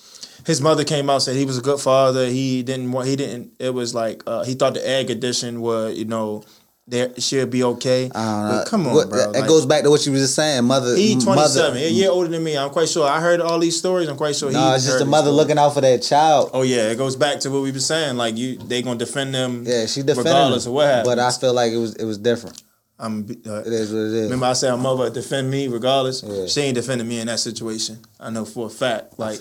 his 0.45 0.61
mother 0.61 0.83
came 0.83 1.09
out 1.09 1.21
said 1.21 1.35
he 1.35 1.45
was 1.45 1.57
a 1.57 1.61
good 1.61 1.79
father. 1.79 2.27
He 2.27 2.63
didn't 2.63 2.91
want. 2.91 3.07
He 3.07 3.15
didn't. 3.15 3.53
It 3.59 3.73
was 3.73 3.93
like 3.93 4.23
uh, 4.25 4.43
he 4.43 4.53
thought 4.55 4.73
the 4.73 4.87
egg 4.87 5.09
addition 5.09 5.61
would 5.61 5.95
you 5.95 6.05
know 6.05 6.43
there 6.87 7.11
she'll 7.19 7.45
be 7.45 7.63
okay. 7.63 8.09
I 8.13 8.25
don't 8.25 8.43
know. 8.49 8.57
But 8.57 8.67
come 8.67 8.87
on, 8.87 8.93
What- 8.95 9.09
bro. 9.09 9.31
That, 9.31 9.39
Like, 9.41 9.47
goes 9.47 9.65
back 9.65 9.83
to 9.83 9.89
what 9.89 10.05
you 10.05 10.11
was 10.11 10.21
just 10.21 10.35
saying, 10.35 10.63
mother. 10.65 10.95
he 10.95 11.19
twenty 11.19 11.47
seven, 11.47 11.77
a 11.81 11.87
year 11.87 12.09
older 12.09 12.27
than 12.27 12.43
me. 12.43 12.57
I'm 12.57 12.69
quite 12.69 12.89
sure. 12.89 13.07
I 13.07 13.19
heard 13.21 13.39
all 13.39 13.59
these 13.59 13.77
stories. 13.77 14.09
I'm 14.09 14.17
quite 14.17 14.35
sure. 14.35 14.51
No, 14.51 14.73
it's 14.75 14.85
just 14.85 14.99
the 14.99 15.05
mother 15.05 15.31
looking 15.31 15.57
out 15.57 15.73
for 15.73 15.81
that 15.81 16.01
child. 16.01 16.49
Oh 16.53 16.63
yeah, 16.63 16.89
it 16.91 16.97
goes 16.97 17.15
back 17.15 17.39
to 17.41 17.51
what 17.51 17.61
we 17.61 17.71
were 17.71 17.79
saying. 17.79 18.17
Like 18.17 18.35
you, 18.37 18.57
they 18.57 18.81
gonna 18.81 18.99
defend 18.99 19.33
them. 19.33 19.63
Yeah, 19.65 19.85
she 19.85 20.01
defended 20.01 20.25
regardless 20.33 20.65
him, 20.65 20.71
of 20.71 20.75
what 20.75 20.87
happens. 20.87 21.07
But 21.07 21.19
I 21.19 21.31
feel 21.31 21.53
like 21.53 21.71
it 21.71 21.77
was 21.77 21.95
it 21.95 22.05
was 22.05 22.17
different. 22.17 22.61
I'm. 22.99 23.25
Uh, 23.47 23.61
It 23.61 23.67
is 23.73 23.91
what 23.91 23.99
it 23.99 24.13
is. 24.13 24.23
Remember, 24.25 24.45
I 24.45 24.53
said 24.53 24.71
my 24.75 24.81
mother 24.83 25.09
defend 25.09 25.49
me 25.49 25.67
regardless. 25.67 26.23
Yeah. 26.23 26.45
She 26.45 26.61
ain't 26.61 26.75
defending 26.75 27.07
me 27.07 27.19
in 27.19 27.27
that 27.27 27.39
situation. 27.39 27.99
I 28.19 28.29
know 28.29 28.45
for 28.45 28.67
a 28.67 28.69
fact. 28.69 29.17
Like. 29.17 29.39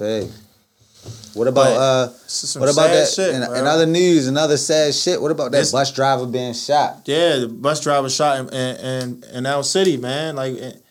What 1.35 1.47
about 1.49 1.67
uh? 1.77 2.09
What 2.59 2.71
about 2.73 2.89
that? 2.89 3.09
shit, 3.09 3.35
bro. 3.47 3.55
in 3.55 3.67
other 3.67 3.87
news, 3.87 4.27
another 4.27 4.57
sad 4.57 4.95
shit. 4.95 5.21
What 5.21 5.31
about 5.31 5.53
that 5.53 5.59
This- 5.59 5.73
bus 5.73 5.93
driver 5.93 6.27
being 6.27 6.55
shot? 6.55 7.03
yeah, 7.05 7.37
the 7.37 7.49
bus 7.49 7.81
driver 7.81 8.11
shot 8.11 8.39
in 8.41 8.49
in, 8.49 8.77
in, 8.77 9.25
in 9.35 9.47
our 9.47 9.63
city, 9.63 9.97
man. 9.97 10.37
Like, 10.37 10.55
it- 10.55 10.83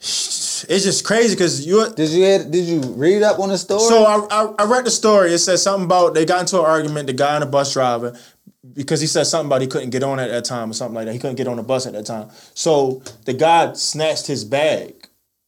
it's 0.00 0.84
just 0.84 1.04
crazy 1.04 1.34
because 1.34 1.64
you. 1.66 1.88
Did 1.94 2.10
you 2.10 2.22
hear, 2.24 2.44
did 2.44 2.64
you 2.66 2.80
read 2.94 3.22
up 3.22 3.38
on 3.38 3.48
the 3.50 3.58
story? 3.58 3.80
So 3.88 4.04
I, 4.04 4.26
I 4.30 4.54
I 4.60 4.64
read 4.64 4.84
the 4.84 4.90
story. 4.90 5.32
It 5.32 5.38
said 5.38 5.58
something 5.58 5.84
about 5.84 6.14
they 6.14 6.24
got 6.24 6.40
into 6.40 6.58
an 6.58 6.64
argument. 6.66 7.06
The 7.06 7.12
guy 7.12 7.34
and 7.34 7.42
the 7.42 7.46
bus 7.46 7.72
driver 7.72 8.16
because 8.74 9.00
he 9.00 9.06
said 9.06 9.24
something 9.24 9.46
about 9.48 9.60
he 9.60 9.66
couldn't 9.66 9.90
get 9.90 10.02
on 10.02 10.18
at 10.20 10.28
that 10.28 10.44
time 10.44 10.70
or 10.70 10.72
something 10.74 10.94
like 10.94 11.06
that. 11.06 11.12
He 11.12 11.18
couldn't 11.18 11.36
get 11.36 11.48
on 11.48 11.56
the 11.56 11.62
bus 11.62 11.86
at 11.86 11.92
that 11.94 12.06
time. 12.06 12.30
So 12.54 13.02
the 13.26 13.32
guy 13.32 13.72
snatched 13.74 14.26
his 14.26 14.44
bag. 14.44 15.01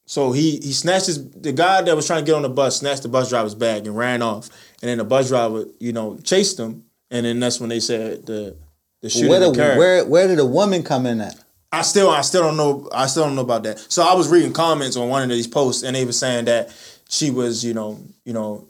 So 0.07 0.33
he 0.33 0.59
he 0.59 0.73
snatched 0.73 1.07
his 1.07 1.31
the 1.31 1.53
guy 1.53 1.83
that 1.83 1.97
was 1.97 2.07
trying 2.07 2.25
to 2.25 2.27
get 2.27 2.35
on 2.35 2.43
the 2.43 2.49
bus 2.49 2.79
snatched 2.79 3.03
the 3.03 3.09
bus 3.09 3.31
driver's 3.31 3.55
bag 3.55 3.87
and 3.87 3.97
ran 3.97 4.23
off. 4.23 4.51
And 4.83 4.90
then 4.90 4.99
the 4.99 5.05
bus 5.05 5.29
driver, 5.29 5.64
you 5.81 5.93
know, 5.93 6.19
chased 6.19 6.59
him. 6.59 6.85
And 7.11 7.25
then 7.25 7.40
that's 7.40 7.61
when 7.61 7.71
they 7.71 7.81
said 7.81 8.27
the 8.27 8.57
the 9.01 9.09
shooting 9.09 9.31
where, 9.31 9.40
the, 9.40 9.51
occurred. 9.51 9.79
where 9.79 10.05
where 10.05 10.29
did 10.29 10.38
the 10.38 10.47
woman 10.47 10.83
come 10.83 11.07
in 11.07 11.21
at? 11.21 11.37
I 11.73 11.83
still 11.83 12.11
I 12.11 12.21
still 12.21 12.43
don't 12.43 12.57
know 12.57 12.88
I 12.93 13.07
still 13.07 13.25
don't 13.25 13.35
know 13.35 13.43
about 13.43 13.62
that. 13.62 13.79
So 13.90 14.03
I 14.03 14.14
was 14.14 14.29
reading 14.29 14.53
comments 14.53 14.97
on 14.97 15.09
one 15.09 15.23
of 15.23 15.29
these 15.31 15.47
posts 15.47 15.83
and 15.83 15.97
they 15.97 16.05
were 16.05 16.12
saying 16.12 16.45
that 16.47 16.75
she 17.09 17.31
was, 17.31 17.64
you 17.64 17.75
know, 17.75 17.99
you 18.25 18.33
know, 18.33 18.69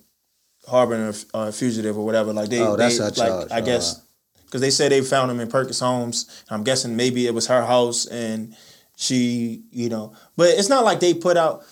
harboring 0.68 1.14
a, 1.34 1.52
fugitive 1.52 1.98
or 1.98 2.04
whatever. 2.04 2.32
Like 2.32 2.48
they, 2.48 2.60
Oh, 2.60 2.76
that's 2.76 2.98
they 2.98 3.04
like 3.04 3.14
charge. 3.14 3.50
I 3.50 3.56
uh-huh. 3.56 3.60
guess 3.60 4.02
because 4.44 4.60
they 4.60 4.70
said 4.70 4.92
they 4.92 5.00
found 5.00 5.30
him 5.30 5.40
in 5.40 5.48
Perkins 5.48 5.80
Homes. 5.80 6.44
I'm 6.48 6.62
guessing 6.62 6.96
maybe 6.96 7.26
it 7.26 7.34
was 7.34 7.48
her 7.48 7.64
house 7.64 8.06
and 8.06 8.56
she, 9.04 9.62
you 9.70 9.88
know, 9.88 10.14
but 10.36 10.48
it's 10.48 10.68
not 10.68 10.84
like 10.84 11.00
they 11.00 11.14
put 11.14 11.36
out. 11.36 11.64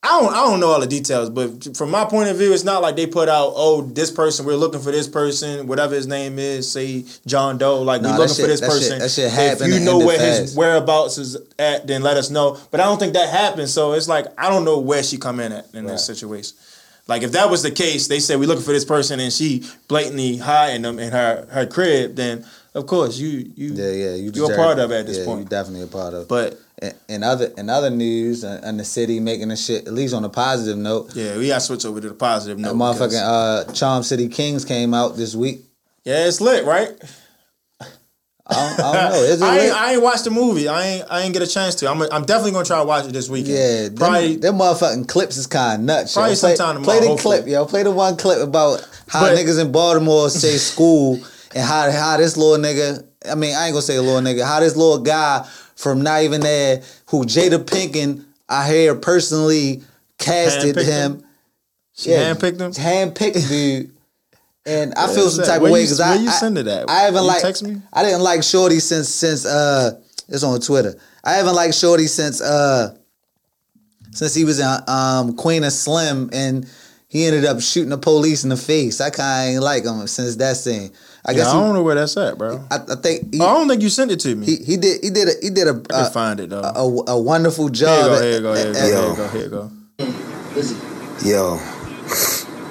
I 0.00 0.20
don't 0.20 0.32
I 0.32 0.36
don't 0.46 0.60
know 0.60 0.68
all 0.68 0.80
the 0.80 0.86
details, 0.86 1.28
but 1.28 1.76
from 1.76 1.90
my 1.90 2.04
point 2.04 2.28
of 2.28 2.36
view, 2.36 2.52
it's 2.52 2.62
not 2.62 2.82
like 2.82 2.94
they 2.94 3.06
put 3.08 3.28
out, 3.28 3.52
oh, 3.56 3.82
this 3.82 4.12
person, 4.12 4.46
we're 4.46 4.54
looking 4.54 4.80
for 4.80 4.92
this 4.92 5.08
person, 5.08 5.66
whatever 5.66 5.96
his 5.96 6.06
name 6.06 6.38
is, 6.38 6.70
say 6.70 7.04
John 7.26 7.58
Doe, 7.58 7.82
like 7.82 8.02
Nah, 8.02 8.12
we're 8.12 8.18
looking 8.18 8.36
shit- 8.36 8.44
for 8.44 8.48
this 8.48 8.60
that 8.60 8.66
shit- 8.70 8.78
person. 8.80 8.98
that 9.00 9.10
shit 9.10 9.60
if 9.60 9.66
you 9.80 9.80
know 9.84 9.98
where 9.98 10.18
his 10.18 10.54
whereabouts 10.54 11.18
is 11.18 11.36
at, 11.58 11.88
then 11.88 12.02
let 12.02 12.16
us 12.16 12.30
know. 12.30 12.56
But 12.70 12.78
I 12.80 12.84
don't 12.84 12.98
think 13.00 13.14
that 13.14 13.28
happened. 13.28 13.70
So 13.70 13.92
it's 13.94 14.06
like 14.08 14.26
I 14.38 14.48
don't 14.48 14.64
know 14.64 14.78
where 14.78 15.02
she 15.02 15.16
come 15.18 15.40
in 15.40 15.50
at 15.50 15.66
in 15.74 15.84
this 15.86 16.06
situation. 16.06 16.56
Like 17.08 17.22
if 17.24 17.32
that 17.32 17.50
was 17.50 17.64
the 17.64 17.70
case, 17.72 18.06
they 18.06 18.20
said 18.20 18.38
we're 18.38 18.46
looking 18.46 18.64
for 18.64 18.72
this 18.72 18.84
person 18.84 19.18
and 19.18 19.32
she 19.32 19.64
blatantly 19.88 20.36
hiding 20.36 20.82
them 20.82 21.00
in 21.00 21.10
her 21.10 21.48
her 21.50 21.66
crib, 21.66 22.14
then 22.14 22.46
of 22.74 22.86
course 22.86 23.18
you 23.18 23.50
you 23.56 23.72
Yeah, 23.74 23.90
yeah, 23.90 24.14
you 24.14 24.30
you're 24.32 24.52
a 24.52 24.56
part 24.56 24.78
of 24.78 24.92
it 24.92 25.00
at 25.00 25.06
this 25.06 25.18
yeah, 25.18 25.24
point. 25.24 25.40
You're 25.40 25.48
definitely 25.48 25.82
a 25.82 25.86
part 25.88 26.14
of. 26.14 26.22
it. 26.22 26.28
But 26.28 26.60
in, 26.82 26.92
in 27.08 27.22
other 27.22 27.52
in 27.56 27.68
other 27.70 27.90
news, 27.90 28.44
uh, 28.44 28.60
in 28.64 28.76
the 28.76 28.84
city 28.84 29.20
making 29.20 29.48
the 29.48 29.56
shit 29.56 29.86
at 29.86 29.92
least 29.92 30.14
on 30.14 30.24
a 30.24 30.28
positive 30.28 30.78
note. 30.78 31.14
yeah, 31.14 31.36
we 31.36 31.48
gotta 31.48 31.60
switch 31.60 31.84
over 31.84 32.00
to 32.00 32.08
the 32.08 32.14
positive 32.14 32.56
The 32.58 32.72
note. 32.72 32.76
motherfucking 32.76 33.68
uh, 33.68 33.72
Charm 33.72 34.02
City 34.02 34.28
Kings 34.28 34.64
came 34.64 34.94
out 34.94 35.16
this 35.16 35.34
week. 35.34 35.60
yeah, 36.04 36.26
it's 36.26 36.40
lit, 36.40 36.64
right? 36.64 36.90
I 38.50 38.54
don't, 38.76 38.80
I 38.80 39.10
don't 39.10 39.40
know. 39.40 39.46
I 39.46 39.58
ain't, 39.58 39.74
I 39.74 39.92
ain't 39.92 40.02
watched 40.02 40.24
the 40.24 40.30
movie. 40.30 40.68
I 40.68 40.82
ain't 40.86 41.06
I 41.10 41.20
ain't 41.20 41.34
get 41.34 41.42
a 41.42 41.46
chance 41.46 41.74
to. 41.76 41.90
I'm 41.90 42.00
I'm 42.02 42.24
definitely 42.24 42.52
gonna 42.52 42.64
try 42.64 42.78
to 42.78 42.84
watch 42.86 43.04
it 43.06 43.12
this 43.12 43.28
weekend. 43.28 43.54
Yeah, 43.54 43.82
them, 43.88 43.96
probably. 43.96 44.36
them 44.36 44.54
motherfucking 44.56 45.06
clips 45.08 45.36
is 45.36 45.46
kind 45.46 45.80
of 45.82 45.86
nuts. 45.86 46.14
Probably 46.14 46.32
yo. 46.32 46.40
Play, 46.40 46.56
sometime 46.56 46.82
play 46.82 46.98
tomorrow, 47.00 47.16
the 47.16 47.22
clip, 47.22 47.46
yo. 47.46 47.66
Play 47.66 47.82
the 47.82 47.90
one 47.90 48.16
clip 48.16 48.40
about 48.40 48.88
how 49.08 49.20
But- 49.20 49.36
niggas 49.36 49.60
in 49.60 49.70
Baltimore 49.70 50.30
say 50.30 50.56
school 50.56 51.16
and 51.54 51.62
how 51.64 51.90
how 51.90 52.16
this 52.16 52.36
little 52.38 52.56
nigga. 52.62 53.04
I 53.30 53.34
mean, 53.34 53.54
I 53.54 53.66
ain't 53.66 53.74
gonna 53.74 53.82
say 53.82 53.96
a 53.96 54.02
little 54.02 54.22
nigga. 54.22 54.46
How 54.46 54.60
this 54.60 54.76
little 54.76 55.00
guy 55.00 55.46
from 55.78 56.02
not 56.02 56.22
even 56.22 56.40
there, 56.40 56.82
who 57.06 57.24
Jada 57.24 57.58
Pinkett, 57.64 58.24
I 58.48 58.66
hear 58.68 58.96
personally 58.96 59.82
casted 60.18 60.74
Handpicked 60.74 60.84
him. 60.84 61.12
him? 61.12 61.24
She 61.94 62.10
handpicked 62.10 62.60
him? 62.60 62.72
Handpicked 62.72 63.48
dude. 63.48 63.92
And 64.66 64.92
I 64.94 65.06
feel 65.14 65.30
some 65.30 65.44
type 65.44 65.60
Where 65.62 65.70
of 65.70 65.72
way 65.74 65.82
because 65.84 66.00
I 66.00 66.16
you 66.16 66.28
I- 66.28 66.32
send 66.32 66.58
it 66.58 66.66
at? 66.66 66.90
I 66.90 67.02
haven't 67.02 67.24
like 67.24 67.42
text 67.42 67.62
me? 67.62 67.80
I 67.92 68.02
didn't 68.02 68.22
like 68.22 68.42
Shorty 68.42 68.80
since 68.80 69.08
since 69.08 69.46
uh 69.46 70.00
it's 70.28 70.42
on 70.42 70.60
Twitter. 70.60 70.96
I 71.24 71.34
haven't 71.34 71.54
liked 71.54 71.74
Shorty 71.74 72.08
since 72.08 72.40
uh 72.40 72.96
since 74.10 74.34
he 74.34 74.44
was 74.44 74.58
in 74.58 74.66
um 74.88 75.36
Queen 75.36 75.62
& 75.62 75.70
Slim 75.70 76.28
and 76.32 76.68
he 77.06 77.24
ended 77.24 77.44
up 77.44 77.60
shooting 77.60 77.90
the 77.90 77.98
police 77.98 78.42
in 78.42 78.50
the 78.50 78.56
face. 78.56 79.00
I 79.00 79.10
kind 79.10 79.48
of 79.50 79.54
ain't 79.54 79.62
like 79.62 79.84
him 79.84 80.06
since 80.08 80.36
that 80.36 80.56
scene. 80.56 80.90
I 81.28 81.32
Yeah, 81.32 81.36
guess 81.44 81.48
I 81.48 81.60
don't 81.60 81.74
know 81.74 81.82
where 81.82 81.94
that's 81.94 82.16
at, 82.16 82.38
bro. 82.38 82.64
I, 82.70 82.76
I 82.76 82.94
think 82.96 83.34
he, 83.34 83.40
oh, 83.42 83.46
I 83.46 83.52
don't 83.58 83.68
think 83.68 83.82
you 83.82 83.90
sent 83.90 84.10
it 84.10 84.18
to 84.20 84.34
me. 84.34 84.46
he 84.46 84.56
he 84.64 84.76
did 84.78 85.04
he 85.04 85.10
did 85.10 85.28
a, 85.28 85.32
he 85.42 85.50
did 85.50 85.68
a 85.68 85.72
I 85.72 85.74
can 85.74 86.06
a, 86.06 86.10
find 86.10 86.40
it 86.40 86.48
though. 86.48 86.62
a, 86.62 87.12
a 87.12 87.20
wonderful 87.20 87.68
job. 87.68 88.04
you 88.04 88.08
go. 88.08 88.14
at- 88.16 88.22
Here 88.22 88.32
you 88.32 88.40
go. 88.40 88.54
Here 88.54 88.66
you 88.68 88.72
go. 88.72 89.24
at- 89.24 89.30
Here 89.30 89.44
you 89.44 89.50
go. 89.50 89.70
Here 89.98 90.06
you 90.06 91.28
go. 91.28 91.28
Yo, 91.28 91.56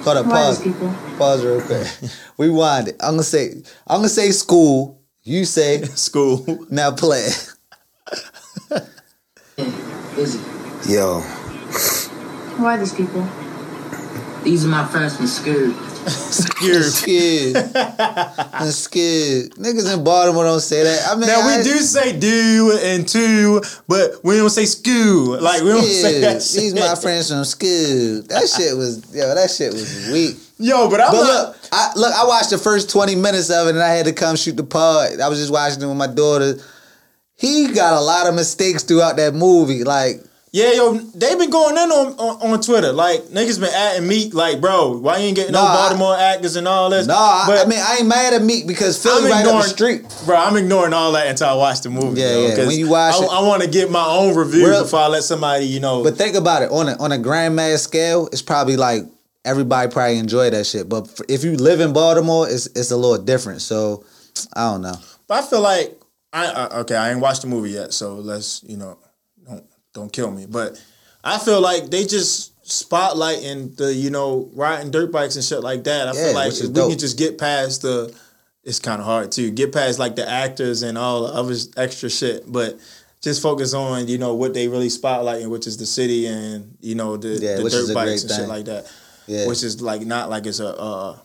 Hold 0.02 0.16
up, 0.16 0.26
pause. 0.26 0.60
Pause 1.18 1.44
real 1.44 1.60
quick. 1.62 1.86
Rewind 2.38 2.88
it. 2.88 2.96
I'm 3.00 3.12
gonna 3.12 3.22
say 3.22 3.62
I'm 3.86 3.98
gonna 3.98 4.08
say 4.08 4.30
school. 4.32 5.00
You 5.22 5.44
say 5.44 5.82
School. 5.94 6.66
now 6.70 6.90
play. 6.90 7.28
yo, 10.88 11.20
Who 12.56 12.64
are 12.66 12.78
these 12.78 12.94
people? 12.94 13.26
These 14.42 14.64
are 14.64 14.68
my 14.68 14.84
friends 14.86 15.16
from 15.16 15.26
school. 15.26 15.72
Scared. 16.10 16.84
scared. 16.84 17.56
I'm 17.76 18.70
scared. 18.70 19.50
Niggas 19.52 19.92
in 19.94 20.04
Baltimore 20.04 20.44
don't 20.44 20.60
say 20.60 20.82
that. 20.84 21.08
I 21.10 21.14
mean, 21.16 21.26
Now 21.28 21.40
I, 21.40 21.58
we 21.58 21.62
do 21.64 21.76
say 21.78 22.18
do 22.18 22.78
and 22.82 23.06
two, 23.08 23.62
but 23.86 24.22
we 24.24 24.36
don't 24.36 24.50
say 24.50 24.64
school. 24.64 25.40
Like 25.40 25.62
we 25.62 25.68
don't 25.70 25.82
say 25.84 26.20
that. 26.20 26.42
Scared. 26.42 26.62
These 26.64 26.74
my 26.74 26.94
friends 26.94 27.30
from 27.30 27.44
school. 27.44 28.22
That 28.28 28.48
shit 28.54 28.76
was 28.76 29.14
yo. 29.14 29.34
That 29.34 29.50
shit 29.50 29.72
was 29.72 30.08
weak. 30.12 30.36
Yo, 30.58 30.90
but 30.90 31.00
I'm 31.00 31.12
But 31.12 31.22
not. 31.22 31.46
look, 31.48 31.56
I 31.72 31.92
look. 31.96 32.12
I 32.14 32.24
watched 32.26 32.50
the 32.50 32.58
first 32.58 32.90
twenty 32.90 33.14
minutes 33.14 33.50
of 33.50 33.66
it, 33.68 33.70
and 33.70 33.78
I 33.82 33.90
had 33.90 34.06
to 34.06 34.12
come 34.12 34.34
shoot 34.36 34.56
the 34.56 34.64
pod. 34.64 35.20
I 35.20 35.28
was 35.28 35.38
just 35.38 35.52
watching 35.52 35.82
it 35.82 35.86
with 35.86 35.96
my 35.96 36.08
daughter. 36.08 36.54
He 37.36 37.68
got 37.72 37.92
a 37.92 38.00
lot 38.00 38.26
of 38.26 38.34
mistakes 38.34 38.82
throughout 38.82 39.14
that 39.16 39.32
movie. 39.34 39.84
Like, 39.84 40.24
Yeah, 40.50 40.72
yo, 40.72 40.94
they 40.94 41.34
been 41.34 41.50
going 41.50 41.76
in 41.76 41.90
on, 41.90 42.12
on 42.14 42.52
on 42.52 42.60
Twitter. 42.62 42.92
Like 42.92 43.20
niggas 43.24 43.60
been 43.60 43.70
atting 43.70 44.06
Meek. 44.06 44.32
Like, 44.32 44.60
bro, 44.60 44.96
why 44.96 45.18
you 45.18 45.24
ain't 45.26 45.36
getting 45.36 45.52
no 45.52 45.62
Nah, 45.62 45.68
I- 45.68 45.74
Baltimore 45.74 46.16
actors 46.16 46.56
and 46.56 46.66
all 46.66 46.88
this? 46.88 47.06
Nah, 47.06 47.14
I, 47.14 47.44
but 47.46 47.66
I 47.66 47.68
mean, 47.68 47.78
I 47.80 47.96
ain't 47.98 48.08
mad 48.08 48.32
at 48.32 48.42
Meek 48.42 48.66
because 48.66 49.02
Philly 49.02 49.30
right 49.30 49.44
up 49.46 49.62
the 49.62 49.68
street. 49.68 50.02
Bro, 50.24 50.36
I'm 50.36 50.56
ignoring 50.56 50.94
all 50.94 51.12
that 51.12 51.26
until 51.26 51.48
I 51.48 51.54
watch 51.54 51.82
the 51.82 51.90
movie. 51.90 52.20
Yeah, 52.20 52.32
yo, 52.32 52.46
yeah. 52.48 52.66
When 52.66 52.78
you 52.78 52.88
watch 52.88 53.14
I, 53.16 53.24
it- 53.24 53.30
I 53.30 53.42
want 53.46 53.62
to 53.62 53.68
get 53.68 53.90
my 53.90 54.06
own 54.06 54.34
review 54.34 54.66
Real- 54.68 54.82
before 54.84 55.00
I 55.00 55.08
let 55.08 55.22
somebody, 55.22 55.66
you 55.66 55.80
know. 55.80 56.02
But 56.02 56.16
think 56.16 56.34
about 56.34 56.62
it 56.62 56.70
on 56.70 56.88
a 56.88 56.96
on 56.98 57.12
a 57.12 57.18
grandmaster 57.18 57.78
scale, 57.78 58.28
it's 58.32 58.42
probably 58.42 58.76
like 58.76 59.02
everybody 59.44 59.90
probably 59.92 60.18
enjoy 60.18 60.48
that 60.50 60.64
shit. 60.66 60.88
But 60.88 61.20
if 61.28 61.44
you 61.44 61.56
live 61.56 61.80
in 61.80 61.92
Baltimore, 61.92 62.48
it's 62.48 62.66
it's 62.68 62.90
a 62.90 62.96
little 62.96 63.22
different. 63.22 63.60
So 63.60 64.04
I 64.54 64.70
don't 64.72 64.80
know. 64.82 64.94
But 65.26 65.44
I 65.44 65.46
feel 65.46 65.60
like 65.60 66.00
I, 66.32 66.46
I 66.46 66.78
okay, 66.80 66.96
I 66.96 67.10
ain't 67.10 67.20
watched 67.20 67.42
the 67.42 67.48
movie 67.48 67.70
yet, 67.70 67.92
so 67.92 68.14
let's 68.14 68.62
you 68.66 68.78
know 68.78 68.98
don't 69.94 70.12
kill 70.12 70.30
me. 70.30 70.46
But 70.46 70.82
I 71.24 71.38
feel 71.38 71.60
like 71.60 71.90
they 71.90 72.04
just 72.04 72.54
spotlighting 72.64 73.76
the 73.76 73.92
you 73.94 74.10
know 74.10 74.50
riding 74.54 74.90
dirt 74.90 75.10
bikes 75.10 75.36
and 75.36 75.44
shit 75.44 75.60
like 75.60 75.84
that. 75.84 76.08
I 76.08 76.12
Yeah, 76.12 76.24
feel 76.26 76.34
like 76.34 76.52
if 76.52 76.68
we 76.68 76.90
can 76.90 76.98
just 76.98 77.18
get 77.18 77.38
past 77.38 77.82
the. 77.82 78.14
It's 78.64 78.80
kind 78.80 79.00
of 79.00 79.06
hard 79.06 79.32
to 79.32 79.50
Get 79.50 79.72
past 79.72 79.98
like 79.98 80.16
the 80.16 80.28
actors 80.28 80.82
and 80.82 80.98
all 80.98 81.26
the 81.26 81.32
other 81.32 81.54
extra 81.78 82.10
shit, 82.10 82.44
but 82.46 82.78
just 83.22 83.42
focus 83.42 83.72
on 83.72 84.08
you 84.08 84.18
know 84.18 84.34
what 84.34 84.52
they 84.52 84.68
really 84.68 84.88
spotlighting, 84.88 85.48
which 85.48 85.66
is 85.66 85.78
the 85.78 85.86
city 85.86 86.26
and 86.26 86.76
you 86.80 86.94
know 86.94 87.16
the, 87.16 87.28
Yeah, 87.28 87.56
the 87.56 87.70
dirt 87.70 87.94
bikes 87.94 88.24
and 88.24 88.30
shit 88.32 88.48
like 88.48 88.66
that. 88.66 88.92
Yeah. 89.26 89.46
Which 89.46 89.62
is 89.62 89.80
like 89.80 90.02
not 90.02 90.28
like 90.28 90.46
it's 90.46 90.60
a 90.60 90.68
uh, 90.76 91.18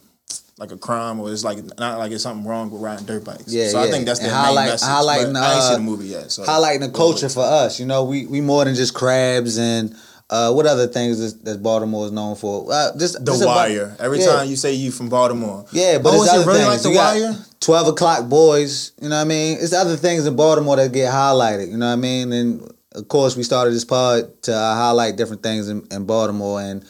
like 0.60 0.72
a 0.72 0.78
crime 0.78 1.20
or 1.20 1.32
it's 1.32 1.44
like 1.44 1.58
not 1.80 1.98
like 2.00 2.12
it's 2.12 2.24
something 2.24 2.46
wrong 2.46 2.70
with 2.70 2.82
riding 2.82 3.06
dirt 3.06 3.24
bikes. 3.26 3.48
Yeah, 3.52 3.70
so 3.70 3.80
I 3.80 3.90
think 3.90 4.06
that's 4.06 4.20
the 4.20 4.26
And 4.26 4.34
main 4.34 4.44
highlight- 4.46 4.70
message. 4.70 4.88
highlighting, 4.88 5.34
but 5.34 5.44
I 5.44 5.54
ain't 5.54 5.62
uh, 5.64 5.70
seen 5.76 5.86
the 5.86 5.92
movie 5.92 6.08
yet. 6.08 6.32
So 6.32 6.44
Highlighting 6.44 6.80
the 6.82 6.90
culture 6.90 7.30
for 7.30 7.44
us, 7.44 7.80
you 7.80 7.86
know, 7.86 8.04
we 8.04 8.26
we 8.28 8.40
more 8.42 8.64
than 8.66 8.76
just 8.76 8.94
crabs 8.94 9.58
and 9.58 9.96
uh, 10.30 10.52
what 10.54 10.66
other 10.66 10.88
things 10.88 11.20
is, 11.20 11.40
that 11.42 11.62
Baltimore 11.62 12.06
is 12.06 12.12
known 12.12 12.36
for? 12.36 12.66
Uh, 12.72 12.98
just 12.98 13.24
The 13.24 13.32
just 13.34 13.46
Wire. 13.46 13.96
Every 14.00 14.20
Yeah. 14.20 14.28
time 14.38 14.48
you 14.50 14.56
say 14.56 14.74
you 14.74 14.90
from 14.92 15.10
Baltimore. 15.10 15.66
Yeah, 15.72 15.98
but 16.00 16.14
oh, 16.14 16.24
it's 16.24 16.24
is 16.24 16.30
other 16.30 16.42
it 16.44 16.48
really 16.48 16.60
things. 16.60 16.70
like 16.70 16.82
The 16.82 16.90
You 17.22 17.24
Wire? 17.32 17.46
Twelve 17.60 17.88
o'clock 17.88 18.30
boys. 18.30 18.94
You 19.02 19.10
know 19.10 19.18
what 19.18 19.22
I 19.22 19.26
mean? 19.26 19.58
It's 19.60 19.74
other 19.74 19.96
things 19.98 20.26
in 20.26 20.36
Baltimore 20.36 20.76
that 20.78 20.92
get 20.92 21.12
highlighted. 21.12 21.70
You 21.70 21.78
know 21.78 21.88
what 21.88 21.94
I 21.94 21.98
mean? 21.98 22.32
And 22.34 22.72
of 22.94 23.08
course, 23.10 23.36
we 23.36 23.44
started 23.44 23.74
this 23.74 23.86
pod 23.86 24.42
to 24.44 24.54
uh, 24.56 24.76
highlight 24.76 25.18
different 25.18 25.44
things 25.44 25.68
in, 25.68 25.86
in 25.92 26.06
Baltimore, 26.06 26.62
and 26.62 26.84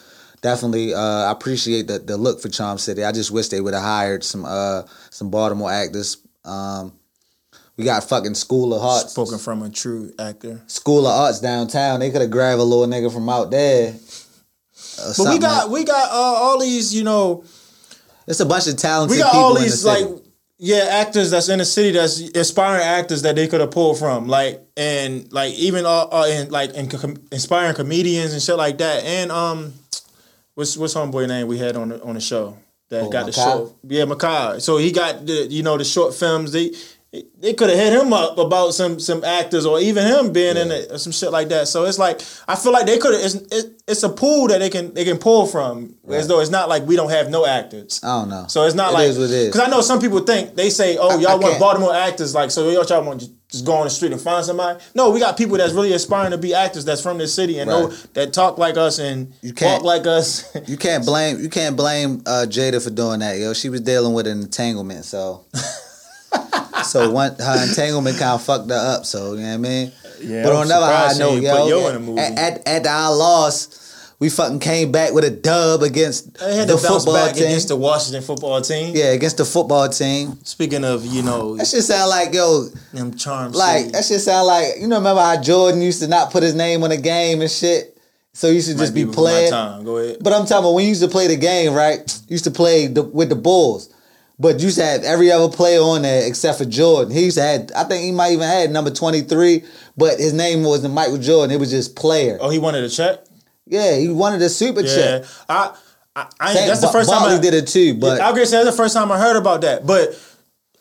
definitely 0.44 0.94
uh, 0.94 1.00
I 1.00 1.32
appreciate 1.32 1.88
the 1.88 1.98
the 1.98 2.16
look 2.18 2.40
for 2.40 2.50
Charm 2.50 2.78
City. 2.78 3.04
I 3.04 3.12
just 3.12 3.32
wish 3.32 3.48
they 3.48 3.62
would 3.62 3.74
have 3.74 3.82
hired 3.82 4.24
some 4.24 4.46
uh, 4.46 4.84
some 5.10 5.32
Baltimore 5.32 5.72
actors. 5.72 6.18
Um, 6.46 6.94
we 7.76 7.86
got 7.86 8.04
fucking 8.04 8.36
School 8.36 8.76
of 8.76 8.84
Arts. 8.84 9.14
Spoken 9.14 9.40
from 9.40 9.64
a 9.64 9.70
true 9.72 10.14
actor. 10.20 10.62
School 10.68 11.08
of 11.08 11.14
Arts 11.14 11.40
downtown. 11.40 12.02
They 12.02 12.12
could 12.12 12.22
have 12.22 12.30
grabbed 12.30 12.60
a 12.60 12.64
little 12.64 12.86
nigga 12.86 13.12
from 13.12 13.28
out 13.30 13.50
there. 13.50 13.94
or 13.94 15.14
But 15.18 15.28
we 15.30 15.40
got 15.40 15.66
like- 15.66 15.72
we 15.72 15.84
got 15.84 16.12
uh, 16.12 16.14
all 16.14 16.60
these 16.60 16.94
you 16.94 17.04
know 17.04 17.44
it's 18.28 18.40
a 18.40 18.46
bunch 18.46 18.68
of 18.68 18.78
talented 18.78 19.18
we 19.18 19.24
got 19.24 19.32
people 19.32 19.44
all 19.44 19.56
in 19.56 19.64
the 19.64 19.70
these 19.70 19.84
like 19.84 20.06
yeah, 20.60 20.88
actors 20.92 21.32
that's 21.32 21.50
in 21.50 21.60
the 21.60 21.66
city 21.66 21.92
that's 21.92 22.22
aspiring 22.22 22.84
actors 22.84 23.24
that 23.24 23.36
they 23.36 23.48
could 23.48 23.60
have 23.60 23.72
pulled 23.72 24.00
from, 24.00 24.28
like 24.28 24.66
and 24.78 25.32
like 25.34 25.54
even 25.56 25.86
uh, 25.86 26.08
uh 26.10 26.26
and 26.30 26.52
like 26.54 26.72
and 26.76 26.90
com- 26.90 27.18
inspiring 27.34 27.76
comedians 27.76 28.32
and 28.32 28.42
shit 28.42 28.56
like 28.56 28.78
that. 28.78 29.04
And 29.04 29.30
um, 29.30 29.74
what's 30.56 30.78
what's 30.78 30.94
homeboy 30.94 31.28
name 31.28 31.48
we 31.48 31.58
had 31.58 31.76
on 31.76 31.90
the 31.90 32.02
on 32.04 32.16
the 32.16 32.22
show 32.22 32.58
that 32.90 33.02
Oh, 33.04 33.10
got 33.10 33.26
the 33.26 33.32
Makai? 33.32 33.44
short? 33.44 33.74
Yeah, 33.88 34.06
Makai. 34.06 34.62
So 34.62 34.78
he 34.78 34.92
got 34.92 35.26
the 35.26 35.48
you 35.48 35.64
know 35.64 35.78
the 35.78 35.84
short 35.86 36.14
films. 36.14 36.52
They 36.52 36.72
they 37.40 37.54
could 37.54 37.70
have 37.70 37.78
hit 37.78 37.94
him 37.94 38.12
up 38.12 38.38
about 38.40 38.74
some 38.74 39.00
some 39.00 39.24
actors 39.24 39.66
or 39.68 39.80
even 39.80 40.04
him 40.06 40.32
being 40.34 40.58
in 40.58 40.72
it 40.72 40.92
or 40.92 40.98
some 40.98 41.12
shit 41.14 41.32
like 41.32 41.50
that. 41.50 41.68
So 41.68 41.86
it's 41.86 42.00
like 42.00 42.22
I 42.48 42.56
feel 42.56 42.72
like 42.72 42.86
they 42.88 42.98
could. 42.98 43.14
It's, 43.14 43.36
it, 43.36 43.82
it's 43.88 44.02
a 44.04 44.10
pool 44.10 44.48
that 44.48 44.60
they 44.60 44.70
can 44.70 44.94
they 44.94 45.06
can 45.06 45.18
pull 45.18 45.46
from. 45.46 45.96
As 46.10 46.28
though 46.28 46.40
it's 46.40 46.50
not 46.50 46.70
like 46.70 46.84
we 46.88 46.96
don't 46.96 47.12
have 47.12 47.30
no 47.30 47.46
actors. 47.46 48.00
I 48.04 48.20
don't 48.20 48.30
know. 48.30 48.46
So 48.48 48.64
it's 48.64 48.76
not 48.76 48.92
It 48.92 48.94
like 48.94 49.08
is 49.10 49.18
what 49.18 49.26
it 49.26 49.32
is. 49.32 49.48
because 49.48 49.68
I 49.68 49.70
know 49.70 49.82
some 49.82 50.00
people 50.02 50.20
think 50.22 50.56
they 50.56 50.70
say, 50.70 50.98
"Oh, 51.00 51.20
y'all 51.20 51.30
I 51.32 51.34
want 51.36 51.44
can't- 51.46 51.60
Baltimore 51.60 51.94
actors, 51.94 52.34
like 52.34 52.50
so 52.50 52.70
y'all 52.70 52.84
y'all 52.86 53.04
want 53.04 53.22
to 53.22 53.30
just 53.50 53.66
go 53.66 53.74
on 53.74 53.84
the 53.84 53.90
street 53.92 54.12
and 54.12 54.20
find 54.22 54.44
somebody." 54.46 54.80
No, 54.96 55.12
we 55.12 55.20
got 55.20 55.38
people 55.38 55.58
that's 55.58 55.74
really 55.74 55.94
aspiring 55.94 56.32
to 56.32 56.38
be 56.38 56.54
actors 56.56 56.86
that's 56.86 57.02
from 57.02 57.18
this 57.20 57.34
city 57.34 57.60
and 57.60 57.70
know 57.70 57.90
that 58.14 58.34
talk 58.34 58.58
like 58.58 58.78
us 58.78 58.98
and 59.00 59.34
You 59.42 59.54
can't- 59.54 59.84
walk 59.84 59.84
like 59.84 60.08
us. 60.08 60.56
You 60.68 60.78
can't 60.78 61.06
blame 61.06 61.40
you 61.42 61.50
can't 61.50 61.76
blame 61.76 62.24
uh, 62.26 62.46
Jada 62.50 62.82
for 62.84 62.90
doing 62.90 63.20
that, 63.20 63.38
yo. 63.38 63.54
She 63.54 63.70
was 63.70 63.82
dealing 63.82 64.14
with 64.14 64.26
an 64.28 64.42
entanglement, 64.42 65.06
so 65.06 65.46
so 66.84 67.10
one 67.12 67.36
her 67.40 67.68
entanglement 67.68 68.18
kind 68.18 68.32
of 68.34 68.44
fucked 68.44 68.70
her 68.70 68.76
up. 68.98 69.06
So 69.06 69.34
you 69.34 69.42
know 69.42 69.48
what 69.50 69.54
I 69.54 69.58
mean. 69.58 69.92
Yeah, 70.22 70.44
but 70.44 70.52
I'm 70.52 70.58
on 70.60 70.66
another 70.68 70.86
high 70.86 71.10
surprised 71.14 71.18
she 71.18 71.20
note, 71.20 71.44
yo, 71.44 71.58
put 71.64 71.70
Yo 71.70 71.88
in 71.88 71.94
the 71.96 72.00
movie. 72.00 72.20
at, 72.22 72.38
at 72.38 72.68
at 72.68 72.88
our 72.88 73.16
loss, 73.16 74.16
we 74.20 74.30
fucking 74.30 74.60
came 74.60 74.92
back 74.92 75.14
with 75.14 75.26
a 75.26 75.30
dub 75.30 75.82
against 75.84 76.38
had 76.40 76.68
the 76.70 76.78
to 76.78 76.78
football 76.78 77.14
back 77.16 77.34
team. 77.36 77.44
against 77.46 77.68
the 77.68 77.76
Washington 77.76 78.22
football 78.22 78.62
team. 78.62 78.96
yeah, 78.96 79.12
against 79.12 79.38
the 79.38 79.44
football 79.46 79.90
team. 79.90 80.38
Speaking 80.46 80.86
of, 80.86 81.06
you 81.06 81.24
know, 81.24 81.58
That 81.58 81.68
shit 81.68 81.84
sound 81.84 82.10
like 82.10 82.34
yo, 82.34 82.66
them 82.94 83.16
charms. 83.18 83.56
like 83.56 83.92
that 83.92 84.06
shit 84.06 84.22
sound 84.22 84.48
like 84.48 84.76
you 84.80 84.88
know. 84.88 84.98
Remember 84.98 85.22
how 85.22 85.42
Jordan 85.42 85.82
used 85.82 86.02
to 86.02 86.08
not 86.08 86.32
put 86.32 86.42
his 86.44 86.56
name 86.56 86.84
on 86.84 86.90
the 86.92 86.98
game 86.98 87.42
and 87.42 87.52
shit, 87.52 87.98
so 88.32 88.48
you 88.48 88.62
should 88.62 88.78
to 88.78 88.84
just 88.84 88.94
be 88.96 89.06
playing. 89.06 89.52
Time. 89.52 89.84
Go 89.84 89.98
ahead. 89.98 90.18
But 90.22 90.32
I'm 90.32 90.46
talking 90.46 90.60
about 90.60 90.72
when 90.76 90.84
you 90.86 90.90
used 90.90 91.02
to 91.04 91.10
play 91.10 91.28
the 91.28 91.36
game, 91.36 91.74
right? 91.74 92.00
You 92.30 92.34
used 92.36 92.46
to 92.46 92.52
play 92.52 92.88
the, 92.88 93.04
with 93.04 93.28
the 93.28 93.36
Bulls. 93.36 93.90
But 94.40 94.60
you 94.60 94.66
used 94.66 94.78
to 94.80 94.86
have 94.86 95.04
every 95.04 95.32
other 95.32 95.48
player 95.56 95.80
on 95.80 96.02
there 96.02 96.28
except 96.28 96.58
for 96.58 96.66
Jordan. 96.66 97.14
He 97.14 97.26
used 97.26 97.38
to 97.38 97.44
have, 97.44 97.70
I 97.76 97.84
think 97.84 98.04
he 98.04 98.12
might 98.12 98.32
even 98.32 98.48
had 98.48 98.72
number 98.72 98.90
23, 98.90 99.64
but 99.96 100.20
his 100.20 100.34
name 100.34 100.64
wasn't 100.64 100.94
Michael 100.94 101.20
Jordan. 101.20 101.56
It 101.56 101.60
was 101.60 101.70
just 101.70 101.96
player. 101.96 102.38
Oh, 102.42 102.50
he 102.50 102.60
wanted 102.60 102.84
a 102.84 102.90
check. 102.90 103.20
Yeah, 103.68 103.96
he 103.96 104.10
wanted 104.10 104.42
a 104.42 104.50
super 104.50 104.82
Yeah, 104.82 104.96
check. 104.96 105.26
I, 105.48 105.76
I, 106.16 106.28
I 106.40 106.54
that's 106.54 106.82
the 106.82 106.90
first 106.90 107.10
time 107.10 107.24
I 107.24 107.40
did 107.40 107.54
it 107.54 107.68
too, 107.68 107.96
but 107.96 108.22
I 108.22 108.30
agree. 108.30 108.46
That's 108.46 108.66
the 108.66 108.72
first 108.72 108.94
time 108.94 109.12
I 109.12 109.18
heard 109.20 109.36
about 109.36 109.62
that. 109.62 109.86
But 109.86 110.14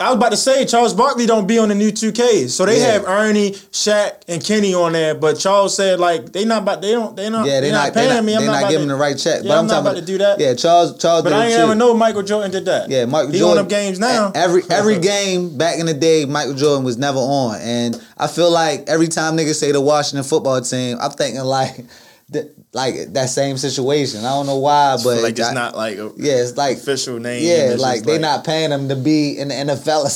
I 0.03 0.09
was 0.09 0.17
about 0.17 0.31
to 0.33 0.37
say 0.37 0.65
Charles 0.67 0.95
Barkley 0.95 1.27
don't 1.27 1.47
be 1.47 1.59
on 1.59 1.69
the 1.69 1.75
new 1.75 1.93
2Ks. 1.93 2.51
So 2.51 2.67
they 2.67 2.79
Yeah. 2.79 2.93
have 2.93 3.05
Ernie, 3.07 3.53
Shaq, 3.71 4.12
and 4.29 4.43
Kenny 4.45 4.75
on 4.75 4.93
there. 4.93 5.15
But 5.15 5.38
Charles 5.38 5.77
said 5.77 6.01
like 6.01 6.33
they 6.33 6.45
not 6.45 6.62
about 6.62 6.83
they 6.83 6.91
don't 6.93 7.15
they 7.17 7.31
not 7.31 7.47
yeah, 7.47 7.61
they 7.61 7.69
they're 7.69 7.79
not, 7.79 7.85
not, 7.87 7.95
paying 7.95 8.15
not, 8.15 8.25
me. 8.25 8.35
I'm 8.37 8.45
not, 8.45 8.62
not 8.62 8.71
giving 8.71 8.88
the 8.88 8.97
right 8.97 9.17
check. 9.17 9.43
Yeah, 9.43 9.49
but 9.49 9.53
I'm 9.55 9.59
I'm, 9.61 9.67
not 9.69 9.75
talking 9.75 9.87
about 9.93 10.01
to 10.01 10.07
do 10.07 10.19
that. 10.19 10.41
Yeah, 10.41 10.55
Charles 10.55 10.99
Charles 11.01 11.23
But 11.23 11.33
I 11.33 11.47
ain't 11.47 11.55
ever 11.59 11.75
know 11.75 11.95
Michael 11.95 12.23
Jordan 12.23 12.51
did 12.51 12.65
that. 12.65 12.91
Yeah, 12.91 13.05
Michael 13.05 13.33
he 13.33 13.38
Jordan. 13.38 13.59
on 13.59 13.65
them 13.65 13.69
games 13.69 13.99
now. 13.99 14.33
Every 14.35 14.62
every 14.71 14.99
game 15.12 15.57
back 15.57 15.79
in 15.79 15.87
the 15.87 15.95
day, 15.95 16.25
Michael 16.25 16.55
Jordan 16.55 16.85
was 16.85 16.99
never 16.99 17.19
on, 17.19 17.61
and 17.61 18.01
I 18.19 18.27
feel 18.27 18.51
like 18.51 18.88
every 18.88 19.09
time 19.09 19.37
niggas 19.37 19.55
say 19.55 19.73
the 19.73 19.81
Washington 19.81 20.25
football 20.25 20.61
team, 20.61 20.99
I'm 21.01 21.12
thinking 21.12 21.41
like, 21.43 21.85
th- 22.33 22.47
like 22.73 22.95
that 23.12 23.29
same 23.29 23.57
situation. 23.57 24.21
I 24.21 24.31
don't 24.31 24.47
know 24.47 24.59
why, 24.59 24.97
but 25.03 25.23
like 25.23 25.38
it's 25.38 25.49
I- 25.49 25.55
not 25.55 25.77
like 25.77 25.97
a 25.99 26.12
Yeah, 26.16 26.35
it's 26.42 26.57
like 26.57 26.79
official 26.79 27.18
name. 27.18 27.42
yeah, 27.45 27.75
like 27.79 27.97
just 27.97 28.07
they 28.07 28.18
not 28.18 28.45
paying 28.45 28.71
them 28.71 28.88
to 28.88 28.97
be 28.97 29.38
in 29.38 29.49
the 29.49 29.55
NFL. 29.55 30.09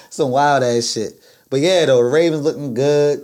Some 0.10 0.30
wild 0.30 0.62
ass 0.62 0.90
shit. 0.92 1.20
But 1.50 1.60
yeah, 1.60 1.84
though 1.86 1.98
the 1.98 2.04
Ravens 2.04 2.42
looking 2.42 2.74
good. 2.74 3.20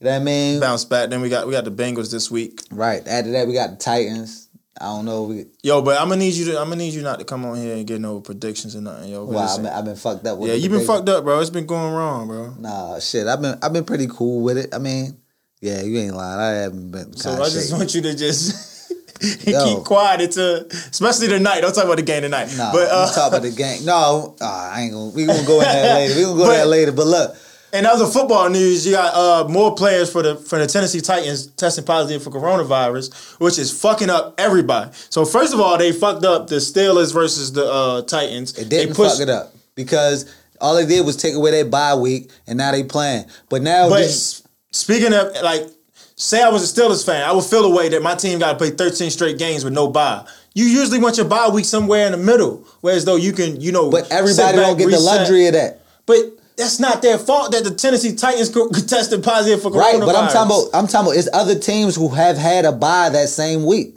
You 0.00 0.04
know 0.04 0.10
what 0.12 0.20
I 0.20 0.24
mean? 0.24 0.60
bounce 0.60 0.84
back. 0.84 1.10
Then 1.10 1.20
we 1.22 1.28
got 1.28 1.46
we 1.46 1.52
got 1.52 1.64
the 1.64 1.72
Bengals 1.72 2.10
this 2.12 2.30
week. 2.30 2.60
Right. 2.70 3.06
After 3.06 3.32
that, 3.32 3.46
we 3.48 3.52
got 3.52 3.70
the 3.70 3.76
Titans. 3.76 4.48
I 4.80 4.84
don't 4.84 5.06
know. 5.06 5.24
We, 5.24 5.46
Yo, 5.64 5.82
but 5.82 6.00
I'm 6.00 6.08
gonna 6.08 6.20
need 6.20 6.34
you 6.34 6.44
to 6.52 6.60
I'm 6.60 6.68
gonna 6.68 6.76
need 6.76 6.94
you 6.94 7.02
not 7.02 7.18
to 7.18 7.24
come 7.24 7.44
on 7.44 7.56
here 7.56 7.74
and 7.74 7.84
get 7.84 8.00
no 8.00 8.20
predictions 8.20 8.76
or 8.76 8.80
nothing. 8.80 9.10
Yo, 9.10 9.24
wow, 9.24 9.40
I've 9.40 9.56
been, 9.56 9.72
I've 9.72 9.84
been 9.84 9.96
fucked 9.96 10.24
up. 10.24 10.38
With 10.38 10.50
yeah, 10.50 10.54
you've 10.56 10.70
been 10.70 10.86
fucked 10.86 11.08
up, 11.08 11.24
bro. 11.24 11.40
It's 11.40 11.50
been 11.50 11.66
going 11.66 11.92
wrong, 11.92 12.28
bro. 12.28 12.54
Nah, 12.60 13.00
shit. 13.00 13.26
I've 13.26 13.42
been 13.42 13.58
I've 13.60 13.72
been 13.72 13.84
pretty 13.84 14.06
cool 14.08 14.40
with 14.44 14.56
it. 14.56 14.72
I 14.72 14.78
mean, 14.78 15.18
yeah, 15.60 15.82
you 15.82 15.98
ain't 15.98 16.14
lying. 16.14 16.40
I 16.40 16.50
haven't 16.62 16.90
been. 16.90 17.16
So 17.16 17.32
I 17.32 17.48
just 17.48 17.72
want 17.72 17.94
you 17.94 18.02
to 18.02 18.14
just 18.16 18.92
keep 19.20 19.84
quiet 19.84 20.20
until, 20.20 20.66
especially 20.66 21.28
tonight. 21.28 21.60
Don't 21.60 21.74
talk 21.74 21.84
about 21.84 21.96
the 21.96 22.02
game 22.02 22.22
tonight. 22.22 22.48
Nah, 22.56 22.72
but 22.72 22.88
uh, 22.90 23.12
talk 23.12 23.28
about 23.28 23.42
the 23.42 23.50
game. 23.56 23.84
No, 23.84 24.36
ah, 24.40 24.72
I 24.74 24.82
ain't 24.82 24.92
gonna. 24.92 25.10
We 25.10 25.26
gonna 25.26 25.46
go 25.46 25.60
in 25.60 25.64
there 25.66 25.94
later. 26.08 26.14
We 26.16 26.22
gonna 26.22 26.36
go 26.36 26.44
in 26.44 26.50
there 26.50 26.66
later. 26.66 26.92
But 26.92 27.06
look, 27.06 27.36
in 27.72 27.86
other 27.86 28.06
football 28.06 28.48
news, 28.48 28.86
you 28.86 28.92
got 28.92 29.14
uh, 29.14 29.48
more 29.48 29.74
players 29.74 30.10
for 30.10 30.22
the 30.22 30.36
for 30.36 30.58
the 30.58 30.66
Tennessee 30.66 31.00
Titans 31.00 31.48
testing 31.48 31.84
positive 31.84 32.22
for 32.22 32.30
coronavirus, 32.30 33.38
which 33.40 33.58
is 33.58 33.78
fucking 33.78 34.10
up 34.10 34.34
everybody. 34.38 34.90
So 35.10 35.24
first 35.24 35.52
of 35.52 35.60
all, 35.60 35.76
they 35.76 35.92
fucked 35.92 36.24
up 36.24 36.46
the 36.46 36.56
Steelers 36.56 37.12
versus 37.12 37.52
the 37.52 37.66
uh, 37.66 38.02
Titans. 38.02 38.56
it 38.56 38.70
they 38.70 38.84
didn't 38.84 38.94
fuck 38.94 39.20
it 39.20 39.28
up 39.28 39.54
because 39.74 40.32
all 40.60 40.74
they 40.76 40.86
did 40.86 41.04
was 41.04 41.16
take 41.16 41.34
away 41.34 41.50
their 41.50 41.64
bye 41.64 41.94
week, 41.94 42.30
and 42.46 42.58
now 42.58 42.72
they 42.72 42.84
playing. 42.84 43.24
But 43.48 43.62
now, 43.62 43.88
But 43.88 43.98
this, 43.98 44.42
speaking 44.78 45.12
of 45.12 45.34
like, 45.42 45.66
say 46.16 46.42
I 46.42 46.48
was 46.48 46.62
a 46.64 46.80
Steelers 46.80 47.04
fan, 47.04 47.28
I 47.28 47.32
would 47.32 47.44
feel 47.44 47.64
a 47.64 47.74
way 47.74 47.88
that 47.90 48.02
my 48.02 48.14
team 48.14 48.38
got 48.38 48.52
to 48.52 48.58
play 48.58 48.70
13 48.70 49.10
straight 49.10 49.38
games 49.38 49.64
with 49.64 49.72
no 49.72 49.88
bye. 49.88 50.26
You 50.54 50.64
usually 50.64 50.98
want 50.98 51.16
your 51.16 51.26
bye 51.26 51.48
week 51.48 51.64
somewhere 51.64 52.06
in 52.06 52.12
the 52.12 52.18
middle, 52.18 52.66
whereas 52.80 53.04
though 53.04 53.16
you 53.16 53.32
can, 53.32 53.60
you 53.60 53.72
know, 53.72 53.90
but 53.90 54.10
everybody 54.10 54.56
back, 54.56 54.66
don't 54.66 54.76
get 54.78 54.90
the 54.90 55.00
luxury 55.00 55.46
of 55.46 55.52
that. 55.52 55.80
But 56.06 56.16
that's 56.56 56.80
not 56.80 57.02
their 57.02 57.18
fault 57.18 57.52
that 57.52 57.62
the 57.64 57.72
Tennessee 57.72 58.16
Titans 58.16 58.50
tested 58.86 59.22
positive 59.22 59.62
for 59.62 59.70
coronavirus. 59.70 59.80
Right, 59.80 60.00
but 60.00 60.16
I'm 60.16 60.30
talking 60.32 60.50
about 60.50 60.70
I'm 60.74 60.86
talking 60.88 61.08
about 61.08 61.16
it's 61.16 61.28
other 61.32 61.58
teams 61.58 61.94
who 61.94 62.08
have 62.08 62.36
had 62.36 62.64
a 62.64 62.72
bye 62.72 63.10
that 63.10 63.28
same 63.28 63.64
week. 63.64 63.94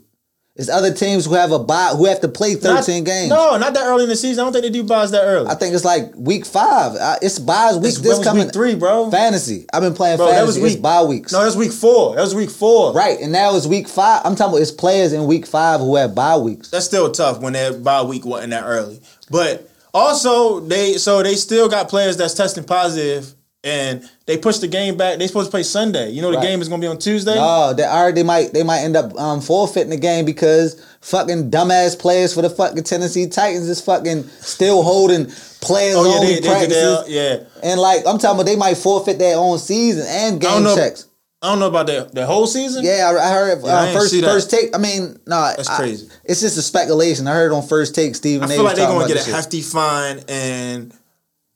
It's 0.62 0.69
other 0.69 0.93
teams 0.93 1.26
who 1.26 1.34
have 1.34 1.52
a 1.52 1.60
bye 1.60 1.93
who 1.97 2.06
have 2.06 2.21
to 2.21 2.28
play 2.30 2.54
13 2.56 3.00
Not- 3.04 3.06
games. 3.06 3.30
No, 3.30 3.58
not 3.58 3.74
that 3.74 3.84
early 3.86 4.04
in 4.04 4.10
the 4.10 4.15
season. 4.15 4.39
I 4.41 4.45
don't 4.45 4.54
think 4.54 4.63
they 4.63 4.69
do 4.69 4.84
byes 4.84 5.12
that 5.12 5.24
early. 5.24 5.47
I 5.50 5.56
think 5.56 5.74
it's 5.74 5.84
like 5.84 6.13
week 6.15 6.45
five. 6.45 6.95
Uh, 6.95 7.17
it's 7.21 7.39
buys 7.39 7.76
week. 7.80 7.95
This- 7.95 8.24
coming 8.24 8.45
week 8.45 8.54
three, 8.54 8.76
bro. 8.76 9.10
fantasy. 9.12 9.65
I've 9.74 9.82
been 9.82 9.93
playing 9.95 10.17
Bro, 10.17 10.28
fantasy. 10.28 10.39
that 10.41 10.45
was 10.47 10.58
it's 10.58 10.63
week 10.76 10.82
bye 10.82 11.04
weeks. 11.04 11.34
No, 11.34 11.39
that 11.39 11.45
was 11.45 11.58
week 11.58 11.71
four. 11.74 12.15
That 12.15 12.21
was 12.21 12.36
week 12.36 12.50
four. 12.52 12.93
right, 12.93 13.19
and 13.19 13.32
now 13.32 13.56
it's 13.56 13.65
week 13.67 13.89
five. 13.89 14.21
I'm 14.24 14.36
talking 14.36 14.54
about 14.54 14.62
it's 14.62 14.71
players 14.71 15.12
in 15.12 15.26
week 15.26 15.45
five 15.47 15.80
who 15.80 15.95
have 15.95 16.13
bye 16.15 16.38
weeks. 16.38 16.69
That's 16.69 16.86
still 16.86 17.12
tough 17.12 17.39
when 17.41 17.54
their 17.54 17.74
bye 17.74 18.04
week 18.04 18.24
wasn't 18.26 18.52
that 18.52 18.63
early. 18.63 19.02
But 19.30 19.67
also 19.93 20.60
they 20.60 20.93
so 20.93 21.24
they 21.24 21.36
still 21.36 21.67
got 21.69 21.89
players 21.89 22.17
that's 22.17 22.34
testing 22.34 22.63
positive 22.63 23.34
and 23.63 24.04
they 24.26 24.38
pushed 24.38 24.62
the 24.62 24.67
game 24.67 24.97
back. 24.97 25.19
They 25.19 25.28
supposed 25.28 25.47
to 25.47 25.52
play 25.52 25.63
Sunday. 25.63 26.10
You 26.10 26.21
know 26.21 26.32
the 26.32 26.38
Right. 26.38 26.47
game 26.47 26.62
is 26.62 26.67
gonna 26.69 26.82
be 26.82 26.88
on 26.88 26.97
Tuesday. 26.97 27.36
No, 27.36 27.74
they 27.74 27.84
already 27.84 28.15
they 28.15 28.24
might 28.24 28.54
they 28.54 28.63
might 28.63 28.80
end 28.80 28.95
up 28.95 29.13
um, 29.19 29.39
forfeiting 29.41 29.89
the 29.91 29.97
game 29.97 30.26
because 30.26 30.82
fucking 31.02 31.52
dumbass 31.52 31.97
players 31.97 32.34
for 32.34 32.41
the 32.41 32.50
fucking 32.50 32.84
Tennessee 32.84 33.28
Titans 33.28 33.67
is 33.69 33.80
fucking 33.82 34.24
still 34.39 34.82
holding 34.84 35.26
players 35.62 35.95
oh 35.97 36.06
yeah, 36.06 36.15
only 36.15 36.28
they, 36.36 36.39
they, 36.39 36.47
practices. 36.47 37.06
they, 37.06 37.13
yeah. 37.13 37.38
And 37.63 37.80
like 37.80 38.00
I'm 38.08 38.17
talking 38.17 38.38
about, 38.39 38.45
they 38.47 38.56
might 38.56 38.78
forfeit 38.78 39.19
their 39.19 39.38
own 39.38 39.60
season 39.60 40.06
and 40.08 40.36
I 40.43 40.50
game 40.56 40.63
know. 40.63 40.76
checks. 40.76 41.06
I 41.43 41.50
don't 41.50 41.60
know 41.60 41.67
about 41.67 41.88
the 41.88 42.08
the 42.13 42.26
whole 42.26 42.45
season. 42.47 42.84
Yeah, 42.86 43.12
I, 43.15 43.30
I 43.30 43.32
heard 43.34 43.63
Yeah, 43.63 43.74
I 43.74 43.89
uh, 43.89 43.93
first 43.93 44.19
first 44.21 44.52
take. 44.52 44.76
I 44.76 44.80
mean, 44.80 45.19
no, 45.26 45.54
That's 45.56 45.67
I- 45.69 45.78
crazy. 45.78 46.08
It's 46.24 46.39
just 46.41 46.58
a 46.58 46.62
speculation. 46.62 47.28
I 47.28 47.34
heard 47.34 47.52
on 47.52 47.62
first 47.67 47.93
take, 47.95 48.13
Stephen. 48.15 48.43
I 48.43 48.47
they 48.47 48.56
feel 48.56 48.63
like 48.63 48.76
they're 48.76 48.88
gonna 48.88 49.08
get 49.08 49.28
a 49.28 49.32
hefty 49.32 49.62
fine 49.62 50.19
and. 50.28 50.93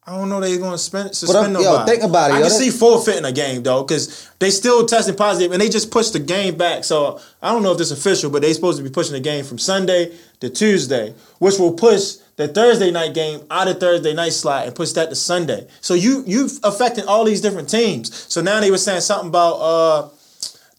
I 0.07 0.15
don't 0.15 0.29
know 0.29 0.39
they're 0.39 0.59
gonna 0.59 0.77
spend 0.77 1.15
suspend 1.15 1.53
nobody. 1.53 1.65
yo, 1.65 1.85
think 1.85 2.03
about 2.03 2.29
it, 2.29 2.35
I 2.35 2.37
yo, 2.39 2.43
can 2.43 2.51
see 2.51 2.69
forfeiting 2.69 3.25
a 3.25 3.31
game 3.31 3.63
though, 3.63 3.83
because 3.83 4.29
they 4.37 4.51
still 4.51 4.85
testing 4.85 5.15
positive 5.15 5.51
and 5.51 5.59
they 5.59 5.67
just 5.69 5.89
pushed 5.89 6.13
the 6.13 6.19
game 6.19 6.55
back. 6.55 6.83
So 6.83 7.19
I 7.41 7.51
don't 7.51 7.63
know 7.63 7.71
if 7.71 7.79
this 7.79 7.89
is 7.89 7.97
official, 7.97 8.29
but 8.29 8.43
they 8.43 8.53
supposed 8.53 8.77
to 8.77 8.83
be 8.83 8.91
pushing 8.91 9.13
the 9.13 9.19
game 9.19 9.43
from 9.43 9.57
Sunday 9.57 10.15
to 10.41 10.49
Tuesday, 10.49 11.15
which 11.39 11.57
will 11.57 11.73
push 11.73 12.17
the 12.35 12.47
Thursday 12.47 12.91
night 12.91 13.15
game 13.15 13.41
out 13.49 13.67
of 13.67 13.79
Thursday 13.79 14.13
night 14.13 14.33
slot 14.33 14.67
and 14.67 14.75
push 14.75 14.91
that 14.91 15.09
to 15.09 15.15
Sunday. 15.15 15.67
So 15.81 15.95
you 15.95 16.23
you 16.27 16.49
affecting 16.63 17.05
all 17.07 17.23
these 17.25 17.41
different 17.41 17.67
teams. 17.69 18.13
So 18.31 18.41
now 18.41 18.59
they 18.59 18.69
were 18.69 18.77
saying 18.77 19.01
something 19.01 19.29
about 19.29 19.53
uh 19.55 20.09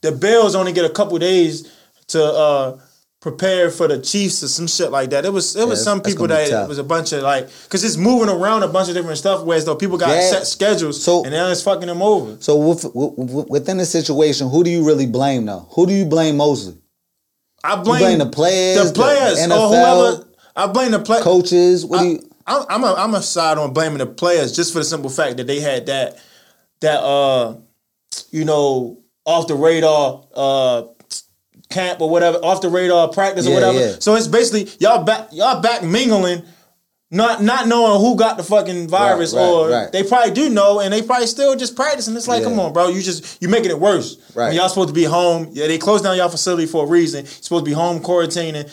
the 0.03 0.13
Bills 0.13 0.55
only 0.55 0.73
get 0.73 0.85
a 0.85 0.91
couple 0.91 1.19
days 1.19 1.73
to 2.09 2.23
uh 2.23 2.79
prepare 3.31 3.71
for 3.71 3.89
the 3.89 3.99
Chiefs 4.01 4.43
or 4.45 4.49
some 4.49 4.67
shit 4.69 4.91
like 4.93 5.11
that. 5.11 5.25
It 5.25 5.33
was 5.33 5.57
it 5.57 5.67
was 5.67 5.83
some 5.83 6.01
people 6.01 6.27
that 6.29 6.49
it 6.49 6.69
was 6.69 6.79
a 6.79 6.85
bunch 6.85 7.13
of 7.13 7.23
like 7.23 7.49
because 7.65 7.83
it's 7.83 7.97
moving 7.97 8.29
around 8.29 8.63
a 8.63 8.69
bunch 8.69 8.89
of 8.89 8.95
different 8.95 9.19
stuff. 9.19 9.45
Whereas 9.45 9.65
though 9.65 9.75
people 9.75 9.99
got 9.99 10.11
Yeah. 10.11 10.31
set 10.31 10.47
schedules, 10.47 11.03
So- 11.03 11.23
and 11.25 11.33
now 11.33 11.51
it's 11.51 11.63
fucking 11.63 11.89
them 11.89 12.03
over. 12.03 12.37
So 12.41 12.57
with, 12.57 12.85
with, 12.95 13.49
within 13.49 13.79
the 13.79 13.87
situation, 13.87 14.49
who 14.49 14.63
do 14.63 14.71
you 14.71 14.87
really 14.87 15.07
blame 15.07 15.45
though? 15.47 15.67
Who 15.71 15.87
do 15.87 15.93
you 15.93 16.05
blame 16.05 16.37
mostly? 16.37 16.77
I 17.65 17.75
blame, 17.83 18.01
blame 18.01 18.19
the 18.21 18.27
players, 18.27 18.93
the 18.93 18.95
players, 18.95 19.45
the 19.45 19.53
or 19.53 19.69
whoever. 19.69 20.25
I 20.55 20.67
blame 20.69 20.93
the 20.93 21.01
play- 21.01 21.21
Coaches? 21.23 21.85
What 21.85 21.99
do 21.99 22.05
I, 22.05 22.09
you? 22.09 22.31
I'm 22.47 22.65
I'm 22.69 22.85
a, 22.85 22.95
I'm 22.95 23.15
a 23.15 23.23
side 23.23 23.59
on 23.59 23.73
blaming 23.73 23.99
the 23.99 24.07
players 24.07 24.55
just 24.55 24.73
for 24.73 24.79
the 24.79 24.85
simple 24.85 25.11
fact 25.11 25.39
that 25.39 25.49
they 25.49 25.59
had 25.59 25.87
that 25.87 26.17
that 26.81 27.01
uh 27.03 27.57
you 28.31 28.45
know 28.45 28.99
off 29.25 29.49
the 29.49 29.57
radar 29.57 30.25
uh 30.35 30.83
camp 31.71 32.01
or 32.01 32.09
whatever 32.09 32.39
off 32.39 32.61
the 32.61 32.69
radar 32.69 33.09
practice 33.09 33.47
or 33.47 33.51
Yeah, 33.51 33.55
whatever. 33.57 33.79
yeah. 33.79 33.97
So 33.99 34.15
it's 34.15 34.29
basically 34.29 34.71
y'all 34.81 35.05
back 35.05 35.29
y'all 35.33 35.61
back 35.61 35.83
mingling 35.83 36.43
not 37.11 37.41
not 37.43 37.69
knowing 37.69 38.01
who 38.01 38.17
got 38.17 38.37
the 38.37 38.43
fucking 38.43 38.89
virus, 38.89 39.33
Right, 39.33 39.41
right, 39.41 39.49
or 39.49 39.69
right. 39.71 39.93
they 39.93 40.03
probably 40.03 40.33
do 40.33 40.49
know, 40.51 40.81
and 40.81 40.93
they 40.93 41.03
probably 41.03 41.29
still 41.29 41.55
just 41.55 41.77
practicing. 41.77 42.17
It's 42.17 42.27
like, 42.27 42.43
Yeah. 42.43 42.49
come 42.49 42.59
on, 42.59 42.73
bro, 42.73 42.89
you 42.89 43.01
just 43.01 43.41
you 43.41 43.49
making 43.49 43.71
it 43.71 43.79
worse. 43.79 44.17
Right. 44.35 44.49
When 44.49 44.57
y'all 44.57 44.69
supposed 44.69 44.89
to 44.89 44.95
be 44.95 45.05
home, 45.05 45.49
yeah, 45.53 45.69
they 45.69 45.79
closed 45.79 46.03
down 46.03 46.17
y'all 46.17 46.29
facility 46.29 46.67
for 46.67 46.85
a 46.85 46.87
reason. 46.89 47.25
You're 47.25 47.33
supposed 47.41 47.65
to 47.65 47.69
be 47.71 47.75
home 47.75 48.01
quarantining, 48.01 48.69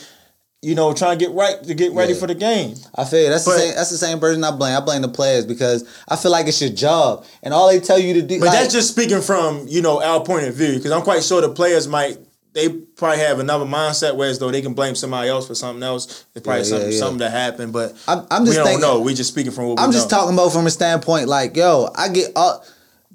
you 0.62 0.74
know, 0.74 0.92
trying 0.92 1.16
to 1.16 1.24
get 1.24 1.32
right 1.32 1.62
to 1.62 1.74
get 1.74 1.92
ready 1.92 2.12
for 2.12 2.26
the 2.26 2.34
game. 2.34 2.74
I 2.96 3.04
feel 3.04 3.22
you. 3.22 3.28
that's 3.28 3.44
But- 3.44 3.52
the 3.52 3.58
same. 3.60 3.74
That's 3.76 3.90
the 3.90 3.98
same 3.98 4.18
person 4.18 4.42
I 4.42 4.50
blame. 4.50 4.76
I 4.76 4.80
blame 4.80 5.02
the 5.02 5.08
players 5.08 5.46
because 5.46 5.84
I 6.08 6.16
feel 6.16 6.32
like 6.32 6.48
it's 6.48 6.60
your 6.60 6.70
job, 6.70 7.24
and 7.44 7.54
all 7.54 7.68
they 7.68 7.78
tell 7.78 8.00
you 8.00 8.14
to 8.14 8.22
do. 8.22 8.40
But 8.40 8.46
like, 8.48 8.58
that's 8.58 8.72
just 8.74 8.88
speaking 8.88 9.20
from 9.20 9.66
you 9.68 9.80
know 9.80 10.02
our 10.02 10.24
point 10.24 10.48
of 10.48 10.54
view, 10.54 10.74
because 10.74 10.90
I'm 10.90 11.02
quite 11.02 11.22
sure 11.22 11.40
the 11.40 11.50
players 11.50 11.86
might 11.86 12.18
they 12.54 12.68
probably 12.68 13.18
have 13.18 13.40
another 13.40 13.64
mindset, 13.64 14.16
whereas 14.16 14.38
though 14.38 14.50
they 14.50 14.62
can 14.62 14.74
blame 14.74 14.94
somebody 14.94 15.28
else 15.28 15.46
for 15.48 15.54
something 15.54 15.82
else. 15.82 16.24
It's 16.34 16.44
probably 16.44 16.60
Yeah, 16.62 16.64
something 16.68 16.88
yeah, 16.88 16.94
yeah. 16.94 16.98
something 17.00 17.18
that 17.18 17.30
happened, 17.32 17.72
but 17.72 17.92
I'm, 18.08 18.26
I'm 18.30 18.42
we 18.42 18.46
just 18.50 18.58
don't 18.58 18.66
thinking, 18.66 18.80
know. 18.80 19.00
We 19.00 19.14
just 19.14 19.30
speaking 19.32 19.52
from 19.52 19.66
what 19.66 19.80
I'm 19.80 19.88
we 19.90 19.94
just 19.94 20.10
know. 20.10 20.18
talking 20.18 20.34
about 20.34 20.52
from 20.52 20.66
a 20.66 20.70
standpoint 20.70 21.28
like, 21.28 21.56
yo, 21.56 21.90
I 21.96 22.08
get 22.08 22.30
all 22.36 22.64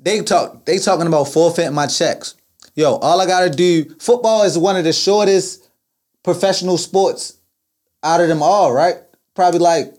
they 0.02 0.21
talk 0.21 0.65
they 0.65 0.78
talking 0.78 1.08
about 1.08 1.25
forfeiting 1.25 1.73
my 1.73 1.88
checks. 1.88 2.36
Yo, 2.75 2.95
all 2.95 3.19
I 3.19 3.25
gotta 3.25 3.49
do 3.49 3.86
football 3.99 4.43
is 4.43 4.58
one 4.58 4.75
of 4.78 4.84
the 4.84 4.93
shortest 4.93 5.69
professional 6.23 6.78
sports 6.78 7.38
out 8.04 8.21
of 8.21 8.28
them 8.28 8.43
all, 8.43 8.71
right? 8.73 8.95
Probably 9.36 9.60
like 9.60 9.93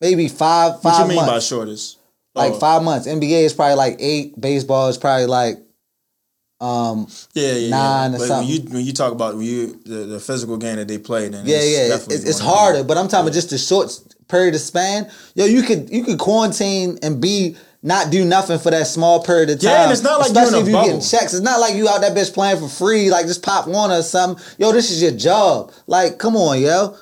maybe 0.00 0.28
five 0.28 0.74
What 0.74 0.82
five 0.94 1.08
you 1.10 1.16
mean 1.16 1.26
by 1.26 1.38
shortest? 1.38 1.98
like 2.34 2.52
Oh. 2.52 2.58
five 2.58 2.82
months. 2.82 3.06
NBA 3.06 3.44
is 3.44 3.52
probably 3.54 3.76
like 3.76 3.96
eight. 4.00 4.38
Baseball 4.40 4.88
is 4.88 4.98
probably 4.98 5.26
like 5.26 5.58
um 6.60 7.06
Yeah, 7.34 7.52
yeah, 7.52 7.70
nine 7.70 8.10
yeah. 8.12 8.16
or 8.16 8.18
But 8.20 8.26
something. 8.28 8.48
when 8.48 8.62
you 8.66 8.70
when 8.76 8.84
you 8.86 8.92
talk 8.92 9.12
about 9.12 9.36
when 9.36 9.44
you 9.46 9.80
the, 9.84 9.94
the 10.06 10.20
physical 10.20 10.56
game 10.56 10.76
that 10.76 10.88
they 10.88 10.98
play, 10.98 11.28
then 11.28 11.44
Yeah, 11.46 11.56
it's 11.58 11.66
yeah, 11.78 11.88
definitely 11.88 12.16
it's, 12.16 12.24
it's 12.24 12.40
going 12.40 12.50
to 12.50 12.54
be- 12.54 12.58
harder. 12.58 12.84
But 12.84 12.96
I'm 12.98 13.08
talking 13.08 13.26
about 13.26 13.34
just 13.34 13.50
the 13.50 13.58
short 13.58 13.98
period 14.28 14.54
of 14.54 14.60
span. 14.60 15.10
Yo, 15.34 15.44
you 15.44 15.62
could 15.62 15.90
you 15.90 16.02
could 16.04 16.18
quarantine 16.18 16.98
and 17.02 17.20
be 17.20 17.56
not 17.82 18.10
do 18.10 18.24
nothing 18.24 18.58
for 18.58 18.70
that 18.70 18.86
small 18.86 19.22
period 19.22 19.50
of 19.50 19.60
time. 19.60 19.70
Yeah, 19.70 19.82
and 19.84 19.92
it's 19.92 20.02
not 20.02 20.18
like 20.18 20.28
especially 20.28 20.60
if 20.60 20.66
you 20.66 20.72
bubble. 20.72 20.86
getting 20.88 21.02
checks. 21.02 21.34
It's 21.34 21.42
not 21.42 21.60
like 21.60 21.74
you 21.74 21.88
out 21.88 22.00
that 22.00 22.16
bitch 22.16 22.32
playing 22.32 22.58
for 22.58 22.68
free. 22.68 23.10
Like 23.10 23.26
just 23.26 23.42
pop 23.42 23.68
one 23.68 23.90
or 23.92 24.02
something. 24.02 24.42
Yo, 24.58 24.72
this 24.72 24.90
is 24.90 25.00
your 25.02 25.12
job. 25.12 25.72
Like, 25.86 26.18
come 26.18 26.36
on, 26.36 26.60
yo. 26.60 26.96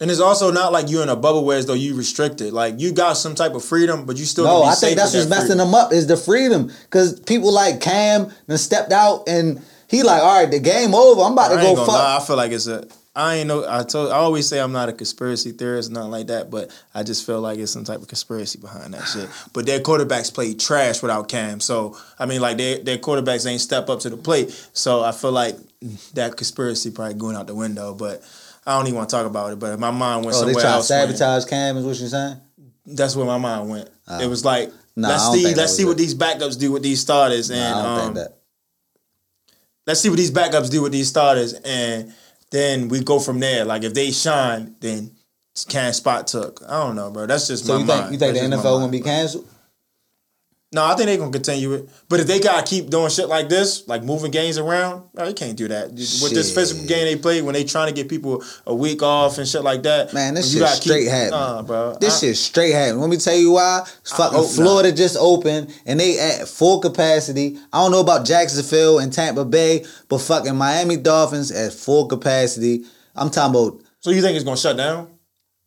And 0.00 0.10
it's 0.10 0.20
also 0.20 0.52
not 0.52 0.72
like 0.72 0.88
you're 0.88 1.02
in 1.02 1.08
a 1.08 1.16
bubble 1.16 1.44
where 1.44 1.58
as 1.58 1.66
though 1.66 1.74
you 1.74 1.96
restricted. 1.96 2.52
Like 2.52 2.78
you 2.78 2.92
got 2.92 3.14
some 3.14 3.34
type 3.34 3.54
of 3.54 3.64
freedom, 3.64 4.06
but 4.06 4.16
you 4.16 4.24
still 4.24 4.44
No, 4.44 4.62
I 4.62 4.74
think 4.74 4.96
that's 4.96 5.12
what's 5.12 5.26
that 5.26 5.30
messing 5.30 5.58
them 5.58 5.74
up 5.74 5.92
is 5.92 6.06
the 6.06 6.16
freedom. 6.16 6.70
Cause 6.90 7.18
people 7.20 7.52
like 7.52 7.80
Cam 7.80 8.32
then 8.46 8.58
stepped 8.58 8.92
out 8.92 9.28
and 9.28 9.60
he 9.88 10.02
like, 10.02 10.22
all 10.22 10.42
right, 10.42 10.50
the 10.50 10.60
game 10.60 10.94
over. 10.94 11.22
I'm 11.22 11.32
about 11.32 11.48
to 11.48 11.56
go 11.56 11.74
fuck. 11.74 11.88
lie. 11.88 12.16
I 12.20 12.24
feel 12.24 12.36
like 12.36 12.52
it's 12.52 12.66
a. 12.66 12.86
I 13.16 13.36
ain't 13.36 13.48
know. 13.48 13.64
I 13.68 13.82
told. 13.82 14.12
I 14.12 14.16
always 14.16 14.46
say 14.46 14.60
I'm 14.60 14.70
not 14.70 14.88
a 14.88 14.92
conspiracy 14.92 15.50
theorist, 15.50 15.90
nothing 15.90 16.10
like 16.12 16.28
that. 16.28 16.50
But 16.50 16.70
I 16.94 17.02
just 17.02 17.26
feel 17.26 17.40
like 17.40 17.58
it's 17.58 17.72
some 17.72 17.82
type 17.82 18.00
of 18.00 18.06
conspiracy 18.06 18.60
behind 18.60 18.94
that 18.94 19.04
shit. 19.08 19.28
But 19.52 19.66
their 19.66 19.80
quarterbacks 19.80 20.32
played 20.32 20.60
trash 20.60 21.02
without 21.02 21.28
Cam. 21.28 21.58
So 21.58 21.96
I 22.18 22.26
mean, 22.26 22.40
like 22.40 22.58
their 22.58 22.78
their 22.78 22.98
quarterbacks 22.98 23.50
ain't 23.50 23.62
step 23.62 23.88
up 23.88 24.00
to 24.00 24.10
the 24.10 24.16
plate. 24.16 24.50
So 24.74 25.02
I 25.02 25.12
feel 25.12 25.32
like 25.32 25.56
that 26.14 26.36
conspiracy 26.36 26.90
probably 26.90 27.14
going 27.14 27.34
out 27.34 27.46
the 27.46 27.54
window. 27.54 27.94
But 27.94 28.22
I 28.68 28.76
don't 28.76 28.86
even 28.86 28.96
want 28.98 29.08
to 29.10 29.16
talk 29.16 29.26
about 29.26 29.52
it. 29.52 29.58
But 29.58 29.78
my 29.80 29.90
mind 29.90 30.24
went 30.24 30.36
Oh, 30.36 30.44
they 30.44 30.52
somewhere 30.52 30.62
try 30.62 30.70
to 30.70 30.76
else. 30.76 30.90
when- 30.90 31.08
sabotage 31.16 31.44
Cam 31.46 31.76
is 31.78 31.84
what 31.84 31.98
you're 31.98 32.08
saying? 32.08 32.36
That's 32.86 33.16
where 33.16 33.26
my 33.26 33.38
mind 33.38 33.68
went. 33.70 33.88
Oh. 34.06 34.20
It 34.20 34.26
was 34.28 34.44
like 34.44 34.70
Nah, 34.96 35.08
let's 35.08 35.30
see 35.32 35.54
let's 35.54 35.74
see 35.76 35.82
it. 35.84 35.86
what 35.86 35.96
these 35.96 36.14
backups 36.14 36.58
do 36.58 36.72
with 36.72 36.82
these 36.82 37.00
starters, 37.00 37.50
and 37.50 37.60
Nah, 37.60 37.78
I 37.78 37.82
don't 37.82 37.92
um, 37.98 38.00
think 38.02 38.14
that. 38.16 38.38
let's 39.86 40.00
see 40.00 40.08
what 40.08 40.18
these 40.18 40.30
backups 40.30 40.70
do 40.70 40.82
with 40.82 40.92
these 40.92 41.08
starters, 41.08 41.52
and 41.54 42.12
then 42.50 42.88
we 42.88 43.00
go 43.00 43.18
from 43.20 43.40
there. 43.40 43.64
Like 43.64 43.84
if 43.84 43.94
they 43.94 44.10
shine, 44.10 44.74
then 44.80 45.12
can 45.68 45.92
spot 45.92 46.26
took. 46.28 46.62
I 46.68 46.84
don't 46.84 46.94
know, 46.96 47.10
bro. 47.10 47.26
That's 47.26 47.46
just 47.48 47.66
So 47.66 47.74
my 47.74 47.80
you 47.80 47.86
think 47.86 48.00
mind. 48.00 48.12
you 48.12 48.18
think 48.18 48.34
That's 48.34 48.48
the 48.48 48.56
NFL 48.56 48.80
gonna 48.80 48.92
be 48.92 49.00
canceled? 49.00 49.46
No, 50.70 50.84
I 50.84 50.94
think 50.94 51.06
they're 51.06 51.16
gonna 51.16 51.32
continue 51.32 51.72
it. 51.72 51.88
But 52.10 52.20
if 52.20 52.26
they 52.26 52.40
gotta 52.40 52.62
keep 52.62 52.90
doing 52.90 53.08
shit 53.08 53.26
like 53.26 53.48
this, 53.48 53.88
like 53.88 54.02
moving 54.02 54.30
games 54.30 54.58
around, 54.58 55.10
bro, 55.14 55.24
they 55.24 55.32
can't 55.32 55.56
do 55.56 55.66
that. 55.68 55.92
With 55.92 56.34
this 56.34 56.54
physical 56.54 56.86
game 56.86 57.06
they 57.06 57.16
play, 57.16 57.40
when 57.40 57.54
they 57.54 57.64
trying 57.64 57.88
to 57.88 57.94
get 57.94 58.10
people 58.10 58.44
a 58.66 58.74
week 58.74 59.02
off 59.02 59.38
and 59.38 59.48
shit 59.48 59.62
like 59.62 59.82
that, 59.84 60.12
Man, 60.12 60.34
this 60.34 60.52
shit 60.52 60.68
straight 60.68 61.08
keep. 61.08 61.30
Nah, 61.30 61.62
bro. 61.62 61.96
This 61.98 62.16
I- 62.22 62.26
shit 62.26 62.36
straight 62.36 62.72
happening. 62.72 63.00
Let 63.00 63.08
me 63.08 63.16
tell 63.16 63.34
you 63.34 63.52
why. 63.52 63.86
Fucking 64.04 64.36
hope 64.36 64.46
not. 64.46 64.54
Florida 64.54 64.92
just 64.92 65.16
opened 65.18 65.74
and 65.86 65.98
they 65.98 66.18
at 66.18 66.46
full 66.46 66.80
capacity. 66.80 67.58
I 67.72 67.78
don't 67.82 67.90
know 67.90 68.00
about 68.00 68.26
Jacksonville 68.26 68.98
and 68.98 69.10
Tampa 69.10 69.46
Bay, 69.46 69.86
but 70.10 70.18
fucking 70.18 70.54
Miami 70.54 70.98
Dolphins 70.98 71.50
at 71.50 71.72
full 71.72 72.08
capacity. 72.08 72.84
I'm 73.16 73.30
talking 73.30 73.58
about. 73.58 73.80
So 74.00 74.10
you 74.10 74.20
think 74.20 74.36
it's 74.36 74.44
gonna 74.44 74.58
shut 74.58 74.76
down? 74.76 75.08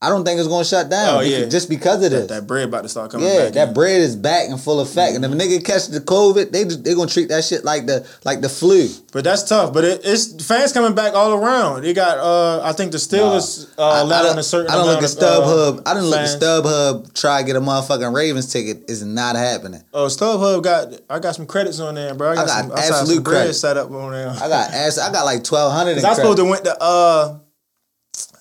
I 0.03 0.09
don't 0.09 0.25
think 0.25 0.39
it's 0.39 0.47
gonna 0.47 0.65
shut 0.65 0.89
down. 0.89 1.17
Oh, 1.17 1.19
yeah. 1.19 1.45
just 1.45 1.69
because 1.69 2.03
of 2.03 2.09
this. 2.09 2.27
That, 2.27 2.41
that 2.41 2.47
bread 2.47 2.67
about 2.67 2.81
to 2.81 2.89
start 2.89 3.11
coming 3.11 3.27
yeah, 3.27 3.45
back. 3.45 3.53
that 3.53 3.67
in. 3.67 3.73
bread 3.75 4.01
is 4.01 4.15
back 4.15 4.49
in 4.49 4.57
full 4.57 4.79
effect, 4.79 5.15
and 5.15 5.23
if 5.23 5.31
a 5.31 5.35
nigga 5.35 5.63
catch 5.63 5.87
the 5.89 5.99
COVID, 5.99 6.51
they 6.51 6.63
they 6.63 6.95
gonna 6.95 7.07
treat 7.07 7.29
that 7.29 7.43
shit 7.43 7.63
like 7.63 7.85
the 7.85 8.07
like 8.25 8.41
the 8.41 8.49
flu. 8.49 8.89
But 9.11 9.23
that's 9.23 9.43
tough. 9.43 9.73
But 9.73 9.83
it, 9.83 10.01
it's 10.03 10.43
fans 10.43 10.73
coming 10.73 10.95
back 10.95 11.13
all 11.13 11.33
around. 11.33 11.83
They 11.83 11.93
got 11.93 12.17
uh 12.17 12.63
I 12.63 12.73
think 12.73 12.93
the 12.93 12.97
Steelers 12.97 13.71
uh 13.77 14.03
let 14.03 14.25
on 14.25 14.39
a 14.39 14.43
certain 14.43 14.71
I 14.71 14.75
don't 14.75 14.87
look 14.87 15.03
at 15.03 15.03
uh, 15.03 15.07
StubHub. 15.07 15.83
I 15.85 15.93
didn't 15.93 16.09
look 16.09 16.19
at. 16.19 16.41
StubHub. 16.41 17.13
Try 17.13 17.41
to 17.41 17.45
get 17.45 17.55
a 17.55 17.61
motherfucking 17.61 18.15
Ravens 18.15 18.51
ticket. 18.51 18.89
Is 18.89 19.05
not 19.05 19.35
happening. 19.35 19.83
Oh, 19.93 20.07
StubHub 20.07 20.63
got 20.63 20.93
I 21.11 21.19
got 21.19 21.35
some 21.35 21.45
credits 21.45 21.79
on 21.79 21.93
there, 21.93 22.15
bro. 22.15 22.31
I 22.31 22.35
got, 22.35 22.43
I 22.43 22.47
got 22.47 22.61
some, 22.61 22.71
I 22.71 22.97
absolute 22.97 23.23
bread 23.23 23.35
credits. 23.35 23.59
set 23.59 23.77
up 23.77 23.91
on 23.91 24.13
there. 24.13 24.29
I 24.29 24.47
got 24.47 24.71
ass. 24.71 24.97
I 24.97 25.11
got 25.11 25.25
like 25.25 25.43
twelve 25.43 25.71
hundred. 25.71 25.97
I 26.03 26.13
supposed 26.13 26.39
to 26.39 26.45
went 26.45 26.63
to 26.63 26.75
uh 26.81 27.37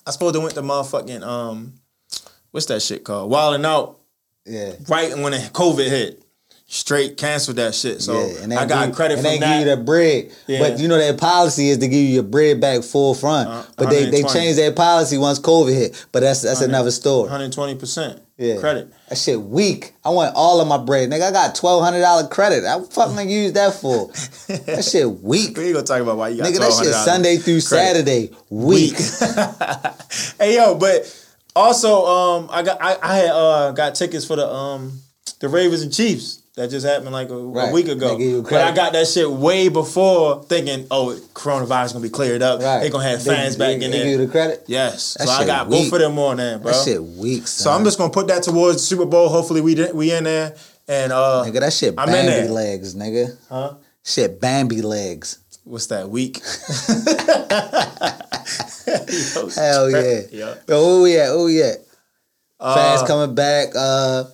I 0.05 0.11
supposed 0.11 0.35
to 0.35 0.41
went 0.41 0.55
to 0.55 0.61
motherfucking 0.61 1.21
um 1.23 1.73
what's 2.51 2.65
that 2.67 2.81
shit 2.81 3.03
called? 3.03 3.29
Wilding 3.29 3.65
out 3.65 3.99
Yeah. 4.45 4.73
right 4.87 5.15
when 5.17 5.31
the 5.33 5.37
COVID 5.53 5.89
hit. 5.89 6.20
Straight 6.73 7.17
canceled 7.17 7.57
that 7.57 7.75
shit. 7.75 8.01
So 8.01 8.13
yeah, 8.27 8.43
and 8.43 8.53
I 8.53 8.65
got 8.65 8.85
give, 8.85 8.95
credit 8.95 9.17
and 9.17 9.25
they 9.25 9.39
that. 9.39 9.57
give 9.59 9.67
you 9.67 9.75
the 9.75 9.83
bread, 9.83 10.31
Yeah. 10.47 10.59
but 10.59 10.79
you 10.79 10.87
know 10.87 10.97
their 10.97 11.17
policy 11.17 11.67
is 11.67 11.79
to 11.79 11.87
give 11.89 11.99
you 11.99 12.13
your 12.13 12.23
bread 12.23 12.61
back 12.61 12.81
full 12.83 13.13
front. 13.13 13.49
Uh, 13.49 13.63
but 13.75 13.89
they, 13.89 14.05
they 14.05 14.21
120. 14.23 14.33
changed 14.39 14.57
their 14.57 14.71
policy 14.71 15.17
once 15.17 15.37
COVID 15.37 15.73
hit. 15.73 16.05
But 16.13 16.21
that's 16.21 16.43
that's 16.43 16.61
another 16.61 16.91
story. 16.91 17.29
120% 17.29 18.21
Yeah. 18.37 18.57
credit. 18.61 18.87
That 19.09 19.17
shit 19.17 19.41
weak. 19.41 19.91
I 20.05 20.11
want 20.11 20.33
all 20.33 20.61
of 20.61 20.67
my 20.69 20.77
bread, 20.77 21.09
nigga. 21.09 21.23
I 21.23 21.31
got 21.31 21.55
twelve 21.55 21.83
hundred 21.83 21.99
dollar 22.01 22.29
credit. 22.29 22.63
I 22.63 22.81
fucking 22.81 23.29
use 23.29 23.51
that 23.51 23.73
for. 23.73 24.09
That 24.65 24.85
shit 24.85 25.09
weak. 25.09 25.57
We 25.57 25.65
ain't 25.65 25.73
gonna 25.73 25.85
talk 25.85 26.01
about 26.01 26.15
why 26.15 26.29
you 26.29 26.37
got 26.41 26.53
Nigga, 26.53 26.59
that 26.59 26.83
shit 26.85 26.93
Sunday 26.93 27.35
through 27.35 27.59
credit. 27.63 28.05
Saturday. 28.05 28.31
Weak. 28.49 28.95
hey 30.39 30.55
yo, 30.55 30.75
but 30.75 31.03
also 31.53 32.05
um 32.05 32.49
I 32.49 32.63
got 32.63 32.77
I, 32.81 32.97
I 33.01 33.15
had 33.17 33.29
uh 33.31 33.71
got 33.71 33.95
tickets 33.95 34.25
for 34.25 34.37
the 34.37 34.47
um 34.47 34.99
the 35.41 35.49
Ravens 35.49 35.81
and 35.81 35.93
Chiefs. 35.93 36.40
That 36.61 36.69
just 36.69 36.85
happened 36.85 37.11
like 37.11 37.31
a, 37.31 37.33
a 37.33 37.71
week 37.71 37.87
ago. 37.87 38.15
They 38.19 38.39
But. 38.39 38.53
I 38.61 38.71
got 38.71 38.93
that 38.93 39.07
shit 39.07 39.27
way 39.27 39.67
before 39.67 40.43
thinking, 40.43 40.85
oh, 40.91 41.19
coronavirus 41.33 41.93
gonna 41.93 42.03
be 42.03 42.09
cleared 42.11 42.43
up. 42.43 42.61
Right. 42.61 42.81
They 42.81 42.91
gonna 42.91 43.09
have 43.09 43.23
fans 43.23 43.57
they- 43.57 43.65
back 43.77 43.81
in 43.81 43.89
they 43.89 43.97
there. 43.97 44.05
give 44.05 44.19
you 44.19 44.25
the 44.27 44.31
credit? 44.31 44.65
Yes. 44.67 45.15
That 45.17 45.27
so 45.27 45.33
I 45.33 45.45
got 45.47 45.69
weak. 45.69 45.85
both 45.89 45.93
of 45.93 45.99
them 46.01 46.19
on 46.19 46.37
there, 46.37 46.59
bro. 46.59 46.71
That 46.71 46.85
shit 46.85 47.03
weak. 47.03 47.47
Son. 47.47 47.63
so 47.63 47.71
I'm 47.71 47.83
just 47.83 47.97
gonna 47.97 48.13
put 48.13 48.27
that 48.27 48.43
towards 48.43 48.75
the 48.77 48.83
Super 48.83 49.05
Bowl. 49.05 49.27
Hopefully 49.29 49.61
we 49.61 49.73
we 49.91 50.11
in 50.13 50.25
there. 50.25 50.55
And 50.87 51.11
uh 51.11 51.43
nigga. 51.47 51.61
That 51.61 51.73
shit 51.73 51.95
I'm 51.97 52.09
in 52.09 52.13
Bambi 52.13 52.31
there. 52.31 52.49
legs, 52.51 52.93
nigga. 52.93 53.35
Huh? 53.49 53.73
Shit 54.03 54.39
Bambi 54.39 54.83
legs. 54.83 55.39
What's 55.63 55.87
that 55.87 56.11
week? 56.11 56.37
Hell 59.55 59.89
yeah. 59.89 60.21
Oh 60.29 60.31
yeah. 60.31 60.53
Yo, 60.67 60.67
where 60.67 61.01
we 61.01 61.19
at? 61.19 61.35
Where 61.35 61.45
we? 61.45 61.59
Fans 62.59 63.01
Uh, 63.01 63.07
coming 63.07 63.33
back. 63.33 63.69
Uh, 63.75 64.25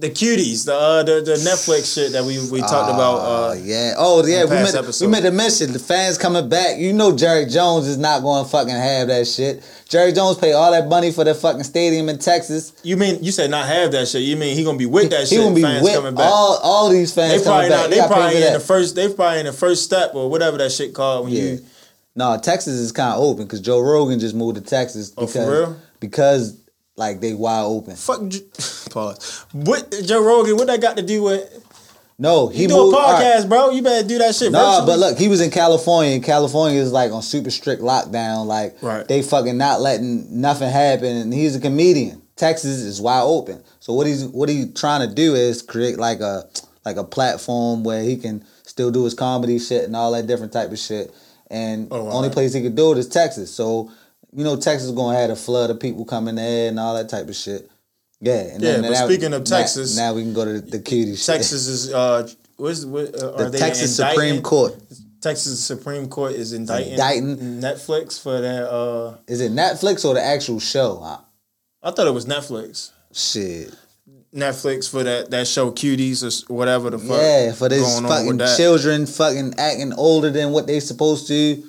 The 0.00 0.08
cuties, 0.08 0.64
the 0.64 0.74
uh, 0.74 1.02
the 1.02 1.20
the 1.20 1.34
Netflix 1.34 1.94
shit 1.94 2.12
that 2.12 2.24
we 2.24 2.38
we 2.50 2.60
talked 2.60 2.90
about. 2.90 3.18
Oh 3.20 3.50
Uh, 3.50 3.54
yeah. 3.54 3.92
Oh 3.98 4.24
yeah. 4.26 4.44
We 4.46 4.56
episode. 4.56 5.04
we 5.04 5.10
meant 5.12 5.26
to 5.26 5.30
mention 5.30 5.72
the 5.74 5.78
fans 5.78 6.16
coming 6.16 6.48
back. 6.48 6.78
You 6.78 6.94
know 6.94 7.14
Jerry 7.14 7.44
Jones 7.44 7.86
is 7.86 7.98
not 7.98 8.22
going 8.22 8.42
to 8.42 8.50
fucking 8.50 8.74
have 8.74 9.08
that 9.08 9.26
shit. 9.26 9.62
Jerry 9.90 10.12
Jones 10.12 10.38
paid 10.38 10.54
all 10.54 10.70
that 10.72 10.88
money 10.88 11.12
for 11.12 11.22
the 11.24 11.34
fucking 11.34 11.64
stadium 11.64 12.08
in 12.08 12.18
Texas. 12.18 12.72
You 12.82 12.96
mean 12.96 13.22
you 13.22 13.30
said 13.30 13.50
not 13.50 13.66
have 13.66 13.92
that 13.92 14.08
shit? 14.08 14.22
You 14.22 14.36
mean 14.36 14.56
he 14.56 14.64
gonna 14.64 14.78
be 14.78 14.86
with 14.86 15.10
that 15.10 15.20
He 15.28 15.36
shit? 15.36 15.38
gonna 15.44 15.54
be 15.54 15.62
fans 15.62 15.82
with 15.84 15.94
coming 15.94 16.14
back. 16.14 16.24
all 16.32 16.58
all 16.62 16.88
these 16.88 17.12
fans 17.12 17.42
they 17.42 17.44
probably 17.44 17.68
coming 17.68 17.70
back. 17.70 17.90
not. 17.90 17.96
You 17.96 18.02
They 18.02 18.08
probably 18.08 18.34
in 18.36 18.40
that. 18.40 18.52
the 18.54 18.60
first. 18.60 18.94
They 18.96 19.12
probably 19.12 19.40
in 19.40 19.46
the 19.46 19.52
first 19.52 19.84
step 19.84 20.14
or 20.14 20.30
whatever 20.30 20.56
that 20.58 20.72
shit 20.72 20.94
called 20.94 21.24
when 21.26 21.34
Yeah. 21.34 21.42
you. 21.42 21.58
No, 22.16 22.38
Texas 22.42 22.74
is 22.74 22.90
kind 22.90 23.12
of 23.14 23.20
open 23.20 23.44
because 23.44 23.60
Joe 23.60 23.80
Rogan 23.80 24.18
just 24.18 24.34
moved 24.34 24.56
to 24.56 24.62
Texas. 24.62 25.12
Oh, 25.16 25.26
Because, 25.26 25.44
for 25.44 25.50
real? 25.50 25.76
Because 26.00 26.56
like 27.00 27.20
they 27.20 27.34
wide 27.34 27.62
open. 27.64 27.96
Fuck. 27.96 28.20
Pause. 28.90 29.46
What 29.52 29.94
Joe 30.04 30.22
Rogan? 30.22 30.56
What 30.56 30.68
that 30.68 30.80
got 30.80 30.96
to 30.98 31.02
do 31.02 31.22
with? 31.24 31.66
No, 32.18 32.48
he 32.48 32.62
You 32.62 32.68
do 32.68 32.74
moved. 32.76 32.94
a 32.94 32.98
all 32.98 33.12
right. 33.14 33.22
podcast, 33.24 33.48
bro. 33.48 33.70
You 33.70 33.82
better 33.82 34.06
do 34.06 34.18
that 34.18 34.34
shit. 34.34 34.52
Nah, 34.52 34.80
virtually. 34.80 34.86
but 34.86 34.98
look, 34.98 35.18
he 35.18 35.28
was 35.28 35.40
in 35.40 35.50
California. 35.50 36.12
and 36.14 36.22
California 36.22 36.78
is 36.78 36.92
like 36.92 37.10
on 37.12 37.22
super 37.22 37.50
strict 37.50 37.80
lockdown. 37.82 38.44
Like 38.46 38.76
Right. 38.82 39.08
they 39.08 39.22
fucking 39.22 39.56
not 39.56 39.80
letting 39.80 40.40
nothing 40.40 40.68
happen. 40.70 41.16
And 41.16 41.32
he's 41.32 41.56
a 41.56 41.60
comedian. 41.60 42.20
Texas 42.36 42.78
is 42.80 43.00
wide 43.00 43.22
open. 43.22 43.62
So 43.80 43.94
what 43.94 44.06
he's 44.06 44.24
what 44.26 44.48
he 44.50 44.66
trying 44.66 45.08
to 45.08 45.14
do 45.14 45.34
is 45.34 45.62
create 45.62 45.98
like 45.98 46.20
a 46.20 46.44
like 46.84 46.96
a 46.96 47.04
platform 47.04 47.84
where 47.84 48.02
he 48.02 48.16
can 48.18 48.44
still 48.64 48.90
do 48.90 49.04
his 49.04 49.14
comedy 49.14 49.58
shit 49.58 49.84
and 49.84 49.96
all 49.96 50.12
that 50.12 50.26
different 50.26 50.52
type 50.52 50.70
of 50.70 50.78
shit. 50.78 51.10
And 51.50 51.88
Oh, 51.90 52.04
wow. 52.04 52.12
only 52.12 52.28
place 52.30 52.52
he 52.52 52.60
could 52.62 52.76
do 52.76 52.92
it 52.92 52.98
is 52.98 53.08
Texas. 53.08 53.50
So 53.50 53.90
you 54.34 54.44
know 54.44 54.56
Texas 54.56 54.88
is 54.88 54.92
gonna 54.92 55.18
have 55.18 55.30
a 55.30 55.36
flood 55.36 55.70
of 55.70 55.80
people 55.80 56.04
coming 56.04 56.36
there 56.36 56.68
and 56.68 56.78
all 56.78 56.94
that 56.94 57.08
type 57.08 57.28
of 57.28 57.36
shit. 57.36 57.70
Yeah, 58.20 58.34
and 58.34 58.62
Yeah, 58.62 58.80
but 58.82 58.94
speaking 58.96 59.32
of 59.32 59.44
Texas- 59.44 59.96
now, 59.96 60.12
we 60.12 60.22
can 60.22 60.34
go 60.34 60.44
to 60.44 60.60
the, 60.60 60.70
the 60.72 60.78
cutie 60.78 61.16
shit. 61.16 61.26
Texas 61.36 61.66
is 61.66 61.92
uh, 61.92 62.28
where's 62.56 62.84
what, 62.84 63.14
uh, 63.20 63.32
are 63.34 63.50
the 63.50 63.58
Texas 63.58 63.98
indicting? 63.98 64.20
Supreme 64.20 64.42
Court. 64.42 64.76
Texas 65.20 65.60
Supreme 65.60 66.08
Court 66.08 66.32
is 66.32 66.52
indicting, 66.54 66.92
Indicting. 66.92 67.36
Netflix 67.60 68.22
for 68.22 68.40
that. 68.40 68.70
Uh, 68.70 69.16
Is 69.26 69.40
it 69.42 69.52
Netflix 69.52 70.04
or 70.04 70.14
the 70.14 70.22
actual 70.22 70.58
show? 70.60 71.00
Uh, 71.02 71.18
I 71.82 71.90
thought 71.90 72.06
it 72.06 72.14
was 72.14 72.26
Netflix. 72.26 72.90
shit. 73.12 73.74
Netflix 74.34 74.88
for 74.88 75.02
that 75.02 75.30
that 75.32 75.46
show 75.48 75.72
Cuties 75.72 76.48
or 76.48 76.54
whatever 76.54 76.88
the 76.90 76.98
fuck. 76.98 77.20
Yeah, 77.20 77.52
for 77.52 77.68
this 77.68 78.00
fucking 78.00 78.40
children 78.56 79.06
fucking 79.06 79.54
acting 79.58 79.92
older 79.94 80.30
than 80.30 80.52
what 80.52 80.66
they 80.68 80.78
supposed 80.78 81.26
to. 81.28 81.64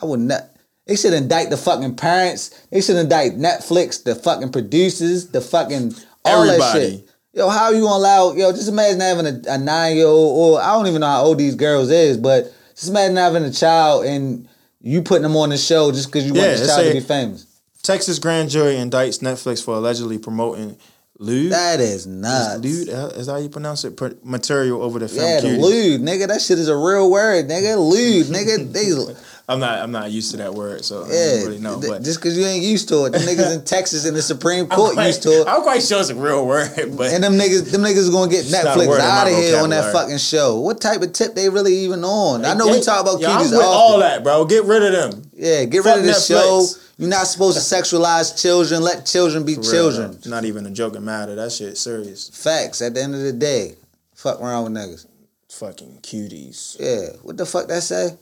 I 0.00 0.06
would 0.06 0.20
not. 0.20 0.48
They 0.86 0.96
should 0.96 1.12
indict 1.12 1.50
the 1.50 1.56
fucking 1.56 1.96
parents. 1.96 2.50
They 2.70 2.80
should 2.80 2.96
indict 2.96 3.32
Netflix, 3.32 4.02
the 4.04 4.14
fucking 4.14 4.52
producers, 4.52 5.28
the 5.28 5.40
fucking 5.40 5.94
all 6.24 6.46
that 6.46 6.72
shit. 6.72 7.08
Yo, 7.32 7.48
how 7.48 7.70
you 7.70 7.82
gonna 7.82 7.96
allow? 7.96 8.32
Yo, 8.32 8.50
just 8.52 8.68
imagine 8.68 9.00
having 9.00 9.26
a, 9.26 9.40
a 9.48 9.58
nine 9.58 9.96
year 9.96 10.06
old, 10.06 10.54
or 10.56 10.62
I 10.62 10.72
don't 10.72 10.86
even 10.86 11.00
know 11.00 11.06
how 11.08 11.24
old 11.24 11.38
these 11.38 11.54
girls 11.54 11.90
is, 11.90 12.16
but 12.16 12.52
just 12.74 12.88
imagine 12.88 13.16
having 13.16 13.44
a 13.44 13.52
child 13.52 14.06
and 14.06 14.48
you 14.80 15.02
putting 15.02 15.24
them 15.24 15.36
on 15.36 15.50
the 15.50 15.58
show 15.58 15.90
just 15.90 16.06
because 16.06 16.24
you 16.24 16.32
Yeah, 16.34 16.42
want 16.46 16.50
this 16.58 16.62
it 16.70 16.72
child 16.74 16.86
to 16.86 16.92
be 16.94 17.00
famous. 17.00 17.46
Texas 17.82 18.18
grand 18.18 18.48
jury 18.50 18.74
indicts 18.74 19.20
Netflix 19.20 19.62
for 19.64 19.74
allegedly 19.74 20.18
promoting 20.18 20.76
lewd. 21.18 21.52
That 21.52 21.80
is 21.80 22.06
nuts. 22.06 22.58
lewd 22.60 22.88
uh, 22.88 23.08
is 23.16 23.26
how 23.26 23.36
you 23.36 23.48
pronounce 23.48 23.84
it. 23.84 24.00
Material 24.24 24.82
over 24.82 24.98
the 24.98 25.08
film. 25.08 25.22
Yeah, 25.24 25.40
Cuties. 25.40 25.60
lewd, 25.60 26.00
nigga. 26.00 26.28
That 26.28 26.40
shit 26.40 26.58
is 26.58 26.68
a 26.68 26.76
real 26.76 27.10
word, 27.10 27.48
nigga. 27.48 27.76
Lewd, 27.78 28.26
nigga. 28.26 28.72
They 28.72 28.92
I'm 29.48 29.60
not. 29.60 29.78
I'm 29.78 29.92
not 29.92 30.10
used 30.10 30.32
to 30.32 30.38
that 30.38 30.54
word, 30.54 30.84
so 30.84 31.04
I 31.04 31.08
Yeah, 31.12 31.30
don't 31.36 31.44
really 31.46 31.58
know. 31.60 31.80
th- 31.80 31.92
But 31.92 32.02
just 32.02 32.18
because 32.18 32.36
you 32.36 32.44
ain't 32.44 32.64
used 32.64 32.88
to 32.88 33.04
it, 33.04 33.10
the 33.12 33.18
niggas 33.18 33.54
in 33.54 33.64
Texas 33.76 34.04
in 34.04 34.14
the 34.14 34.22
Supreme 34.22 34.66
Court 34.66 34.94
quite, 34.94 35.06
used 35.06 35.22
to 35.22 35.42
it, 35.42 35.46
I'm 35.46 35.62
quite 35.62 35.82
sure 35.84 36.00
it's 36.00 36.10
a 36.10 36.16
real 36.16 36.44
word, 36.44 36.70
but 36.96 37.12
and 37.12 37.22
them 37.22 37.34
niggas, 37.34 37.70
them 37.70 37.82
niggas 37.82 38.10
gonna 38.10 38.28
get 38.30 38.40
It's 38.40 38.50
not 38.52 38.76
a 38.76 38.80
Netflix 38.80 38.98
out 38.98 39.28
of 39.28 39.34
here 39.34 39.60
on 39.62 39.70
that 39.70 39.92
fucking 39.92 40.18
show. 40.18 40.58
What 40.58 40.80
type 40.80 41.00
of 41.02 41.12
tip 41.12 41.34
they 41.36 41.48
really 41.48 41.76
even 41.76 42.02
on? 42.02 42.44
I 42.44 42.54
know 42.54 42.68
we 42.68 42.80
talk 42.80 43.02
about 43.02 43.20
yo, 43.20 43.30
I'm 43.30 43.48
with 43.50 43.60
all 43.62 44.00
that, 44.00 44.24
bro. 44.24 44.44
Get 44.46 44.64
rid 44.64 44.82
of 44.82 44.92
them. 45.12 45.30
Yeah, 45.34 45.64
get 45.64 45.84
Fuck 45.84 45.96
rid 45.96 46.00
of 46.00 46.14
the 46.14 46.20
show. 46.20 46.66
You're 46.98 47.10
not 47.10 47.26
supposed 47.26 47.56
to 47.58 47.62
sexualize 47.62 48.40
children. 48.40 48.82
Let 48.82 49.04
children 49.06 49.44
be 49.44 49.54
real, 49.56 49.62
children. 49.70 50.18
Not 50.26 50.44
even 50.46 50.64
a 50.66 50.70
joking 50.70 51.04
matter. 51.04 51.34
That 51.34 51.52
shit 51.52 51.76
serious. 51.76 52.30
Facts. 52.30 52.80
At 52.82 52.94
the 52.94 53.02
end 53.02 53.14
of 53.14 53.20
the 53.20 53.32
day, 53.34 53.74
fuck 54.14 54.40
around 54.40 54.64
with 54.64 54.72
niggas. 54.72 55.06
Fucking 55.52 56.00
cuties. 56.02 56.76
Yeah, 56.80 57.16
what 57.22 57.36
the 57.36 57.46
fuck 57.46 57.68
that 57.68 57.82
say? 57.82 58.16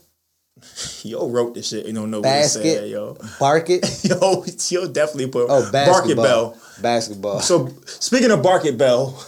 Yo 1.02 1.28
wrote 1.28 1.54
this 1.54 1.68
shit. 1.68 1.86
You 1.86 1.92
don't 1.92 2.10
know 2.10 2.18
what 2.18 2.24
Basket. 2.24 2.64
it 2.64 2.78
said, 2.80 2.88
yo. 2.90 3.16
Bark 3.40 3.68
it. 3.70 3.84
Yo, 4.04 4.44
yo 4.68 4.88
definitely 4.88 5.28
put 5.28 5.46
Oh, 5.50 5.60
Bark 5.60 5.68
It 5.68 5.72
basketball. 5.72 6.24
Bell. 6.24 6.56
Basketball. 6.80 7.40
So 7.40 7.68
speaking 7.86 8.30
of 8.30 8.42
Bark 8.42 8.64
It 8.64 8.78
Bell, 8.78 9.18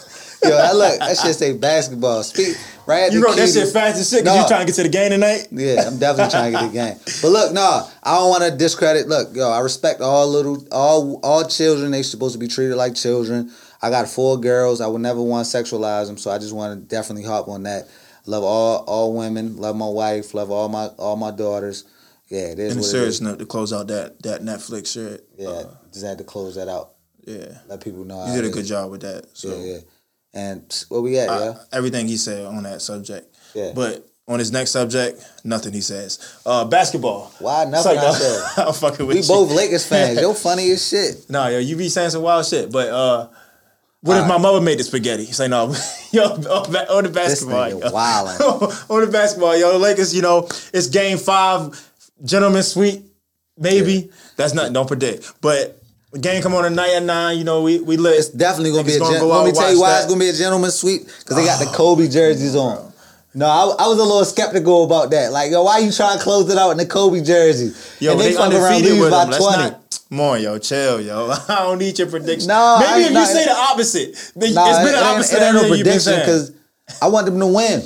Yo, 0.45 0.51
I 0.57 0.73
look. 0.73 0.99
That 0.99 1.17
shit 1.23 1.35
say 1.35 1.57
basketball. 1.57 2.23
Speak 2.23 2.57
right. 2.87 3.11
You 3.13 3.25
wrote 3.25 3.37
that 3.37 3.49
shit 3.49 3.69
fast 3.73 3.99
as 3.99 4.09
shit 4.09 4.23
because 4.23 4.37
No. 4.37 4.43
you 4.43 4.49
trying 4.49 4.61
to 4.61 4.67
get 4.67 4.77
to 4.77 4.83
the 4.85 4.89
game 4.89 5.11
tonight. 5.11 5.49
Yeah, 5.51 5.85
I'm 5.87 5.99
definitely 5.99 6.31
trying 6.31 6.53
to 6.53 6.59
get 6.59 6.67
the 6.69 6.73
game. 6.73 6.97
But 7.23 7.29
look, 7.31 7.53
no, 7.53 7.89
I 8.03 8.15
don't 8.17 8.29
want 8.31 8.45
to 8.45 8.57
discredit. 8.57 9.09
Look, 9.09 9.35
yo, 9.35 9.51
I 9.51 9.61
respect 9.61 10.01
all 10.01 10.29
little, 10.29 10.65
all 10.71 11.19
all 11.25 11.45
children. 11.49 11.91
They 11.91 12.03
supposed 12.03 12.35
to 12.35 12.39
be 12.39 12.49
treated 12.49 12.77
like 12.77 12.95
children. 12.95 13.51
I 13.83 13.91
got 13.91 14.09
four 14.09 14.39
girls. 14.39 14.81
I 14.81 14.87
would 14.87 15.01
never 15.03 15.21
want 15.23 15.47
to 15.49 15.57
sexualize 15.57 16.07
them, 16.07 16.17
so 16.19 16.31
I 16.31 16.39
just 16.39 16.55
want 16.55 16.79
to 16.81 16.87
definitely 16.95 17.25
hop 17.25 17.49
on 17.49 17.65
that. 17.65 17.89
Love 18.27 18.45
all 18.45 18.85
all 18.87 19.15
women. 19.17 19.57
Love 19.57 19.77
my 19.77 19.89
wife. 19.89 20.35
Love 20.35 20.51
all 20.51 20.69
my 20.69 20.87
all 20.99 21.17
my 21.17 21.31
daughters. 21.31 21.85
Yeah, 22.29 22.47
it 22.49 22.59
is 22.59 22.73
In 22.73 22.81
a 22.81 22.83
serious 22.83 23.21
note, 23.21 23.39
to 23.39 23.47
close 23.47 23.73
out 23.73 23.87
that 23.89 24.21
that 24.23 24.43
Netflix 24.43 24.93
shit. 24.93 25.29
Yeah, 25.39 25.49
uh, 25.49 25.65
just 25.93 26.05
had 26.05 26.19
to 26.19 26.25
close 26.25 26.57
that 26.57 26.69
out. 26.69 26.91
yeah. 27.25 27.59
Let 27.69 27.81
people 27.83 28.05
know. 28.05 28.27
You 28.27 28.35
did 28.43 28.45
a 28.51 28.51
good 28.53 28.65
job 28.67 28.91
with 28.91 29.03
that. 29.03 29.27
So 29.35 29.49
Yeah, 29.57 29.65
yeah. 29.75 29.79
And 30.35 30.85
where 30.89 31.01
we 31.01 31.19
at, 31.19 31.29
uh, 31.29 31.39
yeah? 31.55 31.55
everything 31.73 32.09
he 32.09 32.17
said 32.17 32.45
on 32.45 32.65
that 32.65 32.83
subject. 32.83 33.35
Yeah. 33.55 33.73
But 33.75 34.07
on 34.29 34.39
his 34.41 34.51
next 34.53 34.73
subject, 34.73 35.25
nothing 35.45 35.73
he 35.73 35.81
says. 35.81 36.19
Uh, 36.45 36.65
basketball. 36.65 37.33
Why 37.39 37.65
nothing? 37.65 37.95
like, 37.95 38.05
I 38.05 38.13
said. 38.19 38.65
I'm 38.67 38.75
fucking 38.75 39.07
with 39.07 39.17
We 39.17 39.23
you. 39.23 39.29
both 39.29 39.51
Lakers 39.53 39.87
fans. 39.87 40.21
Yo, 40.21 40.35
funny 40.35 40.69
as 40.73 40.87
shit. 40.87 41.31
Nah, 41.31 41.47
yo, 41.49 41.59
you 41.59 41.77
be 41.77 41.89
saying 41.89 42.11
some 42.11 42.23
wild 42.23 42.45
shit. 42.45 42.71
But 42.73 42.89
uh, 42.89 43.29
what 44.07 44.19
if 44.19 44.25
uh, 44.25 44.29
my 44.29 44.39
mother 44.39 44.61
made 44.61 44.79
the 44.79 44.85
spaghetti? 44.85 45.27
Say 45.27 45.49
no, 45.49 45.75
yo, 46.13 46.25
on, 46.25 46.73
ba- 46.73 46.93
on 46.93 47.05
the 47.05 47.11
basketball, 47.11 47.69
yo. 47.69 47.81
wildin'. 47.81 48.41
on 48.41 48.87
oh, 48.91 49.05
the 49.05 49.11
basketball, 49.11 49.57
yo. 49.57 49.73
The 49.73 49.79
Lakers, 49.79 50.15
you 50.15 50.23
know, 50.23 50.49
it's 50.73 50.87
game 50.89 51.19
five, 51.19 51.91
gentleman 52.25 52.63
sweep, 52.63 53.05
maybe. 53.59 54.11
That's 54.37 54.55
not 54.55 54.73
don't 54.73 54.87
predict, 54.87 55.33
but 55.41 55.83
the 56.13 56.19
game 56.21 56.43
come 56.43 56.55
on 56.55 56.65
tonight 56.65 56.95
at 56.95 57.03
nine. 57.03 57.39
You 57.39 57.45
know, 57.45 57.63
we 57.63 57.81
we 57.81 57.97
lit. 57.97 58.19
It's 58.19 58.29
definitely 58.29 58.73
gonna 58.73 58.85
be 58.85 58.95
a. 58.95 58.99
Gonna 58.99 59.15
Gen- 59.15 59.21
go 59.21 59.29
let 59.29 59.47
me 59.47 59.53
tell 59.53 59.73
you 59.73 59.81
why 59.81 59.91
that. 59.91 59.97
it's 59.99 60.07
gonna 60.07 60.21
be 60.21 60.29
a 60.29 60.33
gentleman 60.33 60.71
sweep 60.71 61.05
because 61.05 61.37
they 61.37 61.45
got 61.45 61.59
the 61.59 61.67
Kobe 61.75 62.09
jerseys 62.09 62.57
on. 62.57 62.93
No, 63.37 63.45
I, 63.47 63.85
I 63.85 63.87
was 63.89 63.99
a 63.99 64.03
little 64.03 64.25
skeptical 64.25 64.85
about 64.85 65.11
that. 65.11 65.31
Like, 65.31 65.51
yo, 65.51 65.63
why 65.63 65.79
you 65.79 65.93
trying 65.93 66.17
to 66.17 66.25
close 66.25 66.51
it 66.51 66.57
out 66.57 66.71
in 66.71 66.79
the 66.79 66.87
Kobe 66.87 67.23
jersey? 67.23 67.79
Yo, 68.03 68.13
and 68.13 68.21
they, 68.21 68.33
fuck 68.33 68.51
around 68.51 68.63
undefeated 68.65 68.93
lose 68.93 69.01
with 69.03 69.11
by 69.11 69.25
them. 69.27 69.39
Twenty. 69.39 69.63
not. 69.63 70.01
Come 70.09 70.21
on, 70.21 70.43
yo, 70.43 70.59
chill, 70.59 71.03
yo. 71.03 71.31
I 71.49 71.57
don't 71.65 71.79
need 71.79 71.99
your 71.99 72.09
prediction. 72.09 72.49
No, 72.49 72.79
maybe 72.81 73.01
ain't 73.01 73.07
if 73.09 73.13
not- 73.13 73.21
you 73.21 73.27
say 73.27 73.45
the 73.45 73.53
opposite, 73.53 74.33
then 74.37 74.55
Nah, 74.55 74.71
it's 74.71 74.79
been 74.79 74.89
it, 74.89 74.93
the 74.93 75.05
opposite. 75.05 75.37
it 75.37 75.43
ain't 75.43 75.55
no 75.55 75.69
prediction 75.69 76.19
because 76.21 76.53
I 77.03 77.09
want 77.09 77.27
them 77.27 77.39
to 77.39 77.47
win. 77.47 77.83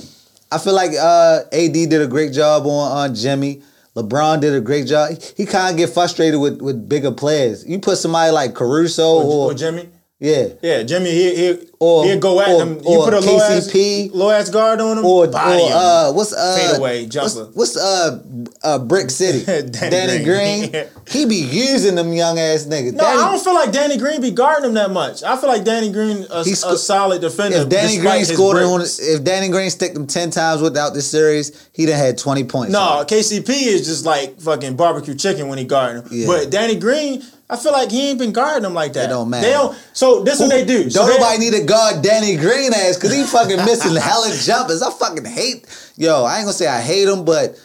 I 0.53 0.59
feel 0.59 0.73
like 0.73 0.93
uh, 0.93 1.41
AD 1.53 1.73
did 1.73 2.01
a 2.01 2.07
great 2.07 2.33
job 2.33 2.65
on 2.67 2.93
on 2.93 3.15
Jimmy. 3.17 3.63
LeBron 3.97 4.41
did 4.41 4.55
a 4.55 4.61
great 4.61 4.87
job. 4.87 5.11
He, 5.37 5.47
kind 5.47 5.73
of 5.73 5.77
get 5.77 5.91
frustrated 5.91 6.39
with, 6.41 6.63
with 6.63 6.89
bigger 6.89 7.11
players. 7.11 7.69
You 7.69 7.81
put 7.81 7.99
somebody 7.99 8.31
like 8.31 8.55
Caruso 8.55 9.17
or, 9.17 9.25
or, 9.25 9.51
or 9.51 9.55
Jimmy. 9.55 9.89
Yeah, 10.21 10.49
Yeah, 10.63 10.83
Jimmy, 10.83 11.11
he 11.11 11.35
he 11.35 11.59
Or- 11.79 12.05
he'll 12.05 12.19
go 12.21 12.41
at 12.43 12.51
or- 12.51 12.59
them. 12.59 12.75
You 12.87 12.99
or 13.01 13.05
put 13.07 13.15
a 13.15 13.21
low 13.21 13.39
ass, 13.41 13.75
low 14.13 14.31
ass 14.31 14.51
guard 14.51 14.79
on 14.81 14.99
him, 14.99 15.05
or, 15.07 15.25
or 15.25 15.29
body 15.29 15.63
him. 15.65 15.73
uh, 15.75 16.13
what's 16.13 16.35
uh, 16.35 16.59
Fadeaway 16.61 17.03
what's, 17.05 17.15
jumper. 17.35 17.51
what's 17.55 17.77
uh, 17.79 18.23
uh, 18.63 18.79
Brick 18.81 19.09
City? 19.11 19.45
Danny 19.47 19.71
Danny, 19.91 20.25
Green. 20.25 20.71
Green. 20.71 20.85
He 21.11 21.25
be 21.27 21.37
using 21.37 21.97
them 21.97 22.13
young 22.13 22.39
ass 22.39 22.67
niggas. 22.67 22.93
No, 22.93 23.03
Danny, 23.03 23.21
I 23.23 23.31
don't 23.33 23.43
feel 23.43 23.55
like 23.55 23.73
Danny 23.73 23.97
Green 23.97 24.21
be 24.21 24.31
guarding 24.31 24.67
him 24.67 24.75
that 24.75 24.93
much. 24.93 25.25
I 25.25 25.37
feel 25.37 25.49
like 25.49 25.65
Danny 25.65 25.91
Green 25.91 26.25
a, 26.31 26.45
He's 26.45 26.63
a 26.63 26.79
solid 26.79 27.21
defender. 27.21 27.57
if 27.57 27.69
Danny 27.69 27.97
Green 27.99 28.19
his 28.21 28.29
scored 28.29 28.59
on, 28.63 28.81
if 28.83 29.25
Danny 29.25 29.49
Green 29.49 29.71
stick 29.71 29.95
them 29.95 30.07
ten 30.07 30.31
times 30.31 30.61
without 30.63 30.95
this 30.95 31.11
series, 31.11 31.69
he'd 31.73 31.89
have 31.89 31.99
had 31.99 32.17
twenty 32.19 32.45
points. 32.45 32.73
No, 32.73 33.05
KCP 33.09 33.49
is 33.49 33.87
just 33.87 34.05
like 34.05 34.39
fucking 34.41 34.77
barbecue 34.77 35.15
chicken 35.17 35.49
when 35.49 35.59
he 35.59 35.65
guarding 35.65 36.03
him. 36.03 36.09
Yeah. 36.13 36.27
But 36.29 36.51
Danny 36.51 36.77
Green, 36.77 37.25
I 37.51 37.57
feel 37.57 37.73
like 37.73 37.91
he 37.91 38.11
ain't 38.11 38.19
been 38.19 38.33
guarding 38.33 38.65
him 38.65 38.75
like 38.75 38.93
that. 38.93 39.07
It 39.07 39.09
don't 39.09 39.29
matter. 39.29 39.47
They 39.47 39.53
don't. 39.53 39.77
So 39.93 40.23
this 40.23 40.35
is 40.35 40.41
what 40.43 40.51
they 40.51 40.65
do. 40.65 40.89
Don't 40.89 41.09
they- 41.09 41.15
nobody 41.19 41.39
need 41.39 41.53
to 41.55 41.65
guard 41.65 42.01
Danny 42.03 42.37
Green 42.37 42.73
ass 42.73 42.95
because 42.97 43.13
he 43.13 43.25
fucking 43.27 43.57
missing 43.59 43.97
hella 43.97 44.31
jumpers. 44.37 44.83
I 44.83 44.91
fucking 44.93 45.25
hate. 45.25 45.67
Yo, 45.97 46.25
I 46.25 46.37
ain't 46.37 46.45
gonna 46.45 46.53
say 46.53 46.67
I 46.69 46.81
hate 46.81 47.09
him, 47.09 47.25
but 47.25 47.59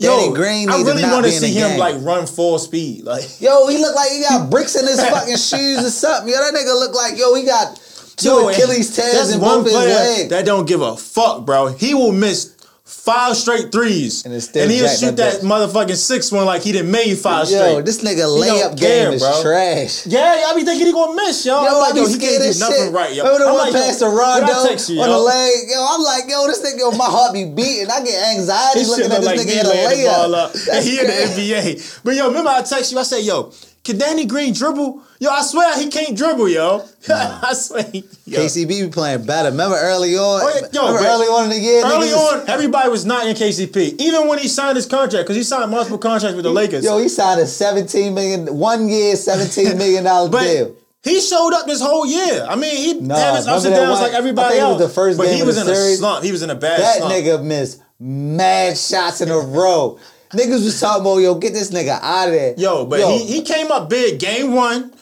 Danny 0.00 0.26
Yo, 0.26 0.34
Green 0.34 0.70
I 0.70 0.76
really 0.82 1.02
want 1.02 1.26
to 1.26 1.32
see 1.32 1.52
him 1.52 1.70
game. 1.70 1.78
like 1.78 1.96
run 2.00 2.26
full 2.26 2.58
speed. 2.58 3.04
Like 3.04 3.40
Yo, 3.40 3.66
he 3.68 3.78
look 3.78 3.94
like 3.94 4.10
he 4.10 4.20
got 4.22 4.48
bricks 4.50 4.74
in 4.76 4.86
his 4.86 5.00
fucking 5.00 5.36
shoes 5.36 5.84
or 5.84 5.90
something. 5.90 6.32
Yo, 6.32 6.38
that 6.40 6.54
nigga 6.54 6.78
look 6.78 6.94
like 6.94 7.18
yo, 7.18 7.34
he 7.34 7.44
got 7.44 7.76
two 8.16 8.28
yo, 8.28 8.48
Achilles 8.48 8.94
tears 8.96 9.30
in 9.34 9.40
one 9.40 9.58
both 9.58 9.66
his 9.66 9.74
legs. 9.74 10.30
that 10.30 10.44
don't 10.46 10.66
give 10.66 10.80
a 10.80 10.96
fuck, 10.96 11.44
bro. 11.44 11.66
He 11.68 11.94
will 11.94 12.12
miss 12.12 12.54
five 12.88 13.36
straight 13.36 13.70
threes, 13.70 14.24
And 14.24 14.32
and 14.32 14.70
he'll 14.72 14.88
shoot 14.88 15.16
that 15.16 15.40
that 15.40 15.42
motherfucking 15.42 15.94
six 15.96 16.32
one 16.32 16.46
like 16.46 16.62
he 16.62 16.72
didn't 16.72 16.90
made 16.90 17.14
five 17.18 17.48
Yo, 17.50 17.58
straight. 17.58 17.84
this 17.84 18.02
nigga 18.02 18.24
layup 18.24 18.72
don't 18.72 18.80
care, 18.80 19.04
game 19.04 19.12
is 19.14 19.22
bro. 19.22 19.42
trash. 19.42 20.06
Yeah, 20.06 20.46
I 20.48 20.54
be 20.56 20.64
thinking 20.64 20.86
he 20.86 20.92
gonna 20.92 21.14
miss, 21.14 21.44
yo. 21.44 21.60
Yo, 21.62 21.68
I'm 21.68 21.80
like, 21.80 21.94
yo, 21.94 22.06
he 22.08 22.18
can't 22.18 22.42
do 22.42 22.58
nothing 22.58 22.84
shit. 22.88 22.92
right, 22.92 23.12
yo. 23.14 23.24
Remember 23.24 23.44
the 23.44 23.50
I'm 23.50 23.54
one 23.54 23.64
like, 23.68 23.72
yo, 23.74 23.80
pass 23.84 23.98
to 24.00 24.06
Rondo 24.08 24.92
you, 24.94 25.00
on 25.02 25.08
the 25.08 25.18
leg? 25.18 25.54
Yo, 25.68 25.86
I'm 25.88 26.02
like, 26.02 26.24
yo, 26.28 26.46
this 26.46 26.60
nigga, 26.64 26.78
yo, 26.80 26.90
my 26.92 27.04
heart 27.04 27.32
be 27.34 27.44
beating. 27.44 27.90
I 27.90 28.02
get 28.02 28.16
anxiety 28.34 28.84
looking 28.88 29.12
at 29.12 29.20
this 29.20 29.26
like 29.26 29.40
nigga 29.40 29.46
me 29.46 29.60
a 29.60 29.64
laying 29.68 30.00
the 30.00 30.06
ball 30.08 30.28
layup. 30.30 30.44
up. 30.48 30.54
And 30.72 30.84
he 30.84 31.00
in 31.00 31.06
the. 31.06 31.12
NBA. 31.12 32.00
But 32.04 32.16
yo, 32.16 32.28
remember 32.28 32.50
I 32.50 32.62
text 32.62 32.90
you, 32.92 32.98
I 32.98 33.02
said, 33.02 33.20
yo, 33.24 33.52
can 33.88 33.98
Danny 33.98 34.24
Green 34.26 34.52
dribble? 34.54 35.02
Yo, 35.20 35.30
I 35.30 35.42
swear 35.42 35.76
he 35.78 35.88
can't 35.88 36.16
dribble, 36.16 36.48
yo. 36.48 36.84
I 37.08 37.52
swear. 37.54 37.82
He, 37.90 38.04
yo. 38.26 38.40
KCP 38.40 38.68
be 38.68 38.88
playing 38.88 39.24
better. 39.26 39.50
Remember 39.50 39.76
early 39.76 40.16
on? 40.16 40.40
Oh, 40.42 40.48
yeah, 40.60 40.68
yo, 40.72 40.86
Remember 40.88 41.08
early 41.08 41.26
on 41.26 41.44
in 41.44 41.50
the 41.50 41.58
year? 41.58 41.82
Early 41.84 42.06
niggas- 42.08 42.42
on, 42.42 42.48
everybody 42.48 42.88
was 42.88 43.04
not 43.04 43.26
in 43.26 43.34
KCP. 43.34 43.96
Even 44.00 44.28
when 44.28 44.38
he 44.38 44.46
signed 44.46 44.76
his 44.76 44.86
contract, 44.86 45.24
because 45.26 45.36
he 45.36 45.42
signed 45.42 45.70
multiple 45.70 45.98
contracts 45.98 46.36
with 46.36 46.44
the 46.44 46.52
Lakers. 46.52 46.84
Yo, 46.84 46.98
he 46.98 47.08
signed 47.08 47.40
a 47.40 47.46
17 47.46 48.14
million, 48.14 48.56
one 48.56 48.88
year, 48.88 49.16
17 49.16 49.76
million 49.82 50.04
dollar 50.04 50.30
deal. 50.30 50.76
he 51.02 51.20
showed 51.20 51.52
up 51.54 51.66
this 51.66 51.80
whole 51.80 52.06
year. 52.06 52.46
I 52.48 52.54
mean, 52.54 52.76
he 52.76 52.94
No, 53.00 53.16
had 53.16 53.36
his 53.36 53.48
ups 53.48 53.64
and 53.64 53.74
downs 53.74 54.00
like 54.00 54.12
everybody 54.12 54.58
else. 54.58 54.78
was 54.78 54.88
the 54.88 54.94
first 54.94 55.18
but 55.18 55.24
game 55.24 55.36
he 55.36 55.42
was 55.42 55.56
in 55.56 55.66
a 55.68 55.74
series. 55.74 55.98
slump. 55.98 56.22
He 56.24 56.30
was 56.32 56.42
in 56.42 56.50
a 56.50 56.54
bad 56.54 56.80
That 56.80 56.98
slump. 56.98 57.12
That 57.12 57.24
nigga 57.24 57.42
missed 57.42 57.82
mad 57.98 58.78
shots 58.78 59.20
in 59.20 59.30
a 59.30 59.38
row. 59.38 59.98
Niggas 60.30 60.64
was 60.64 60.78
talking 60.80 61.00
about, 61.02 61.18
yo, 61.18 61.34
get 61.36 61.52
this 61.54 61.70
nigga 61.70 61.98
out 62.02 62.28
of 62.28 62.34
there. 62.34 62.54
Yo, 62.58 62.84
but 62.86 63.00
Yo, 63.00 63.08
he, 63.18 63.24
he 63.24 63.42
came 63.42 63.70
up 63.72 63.88
big 63.88 64.18
game 64.18 64.52
one. 64.54 64.92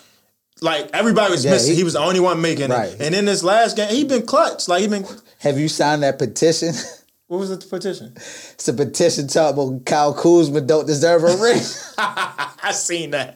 Like 0.63 0.89
everybody 0.95 1.33
was 1.33 1.45
Yeah, 1.45 1.51
missing. 1.53 1.73
he- 1.73 1.77
He, 1.79 1.85
was 1.85 1.93
the 1.95 1.99
only 2.01 2.21
one 2.21 2.41
making 2.41 2.71
Right. 2.71 2.91
it. 2.93 3.01
And 3.01 3.15
in 3.15 3.25
this 3.27 3.43
last 3.43 3.77
game, 3.77 3.89
he 3.91 4.05
been 4.05 4.25
clutch. 4.25 4.69
Like 4.69 4.81
he 4.83 4.89
been 4.89 5.05
have 5.41 5.59
you 5.59 5.69
signed 5.69 6.03
that 6.03 6.19
petition? 6.19 6.73
What 7.29 7.39
was 7.39 7.51
the 7.51 7.57
petition? 7.67 8.13
It's 8.15 8.69
a 8.69 8.73
petition 8.73 9.27
talking 9.27 9.61
about 9.61 9.85
Kyle 9.85 10.15
Kuzma 10.15 10.61
don't 10.61 10.87
deserve 10.87 11.25
a 11.25 11.37
ring. 11.43 11.61
I 11.99 12.71
seen 12.73 13.11
that. 13.11 13.35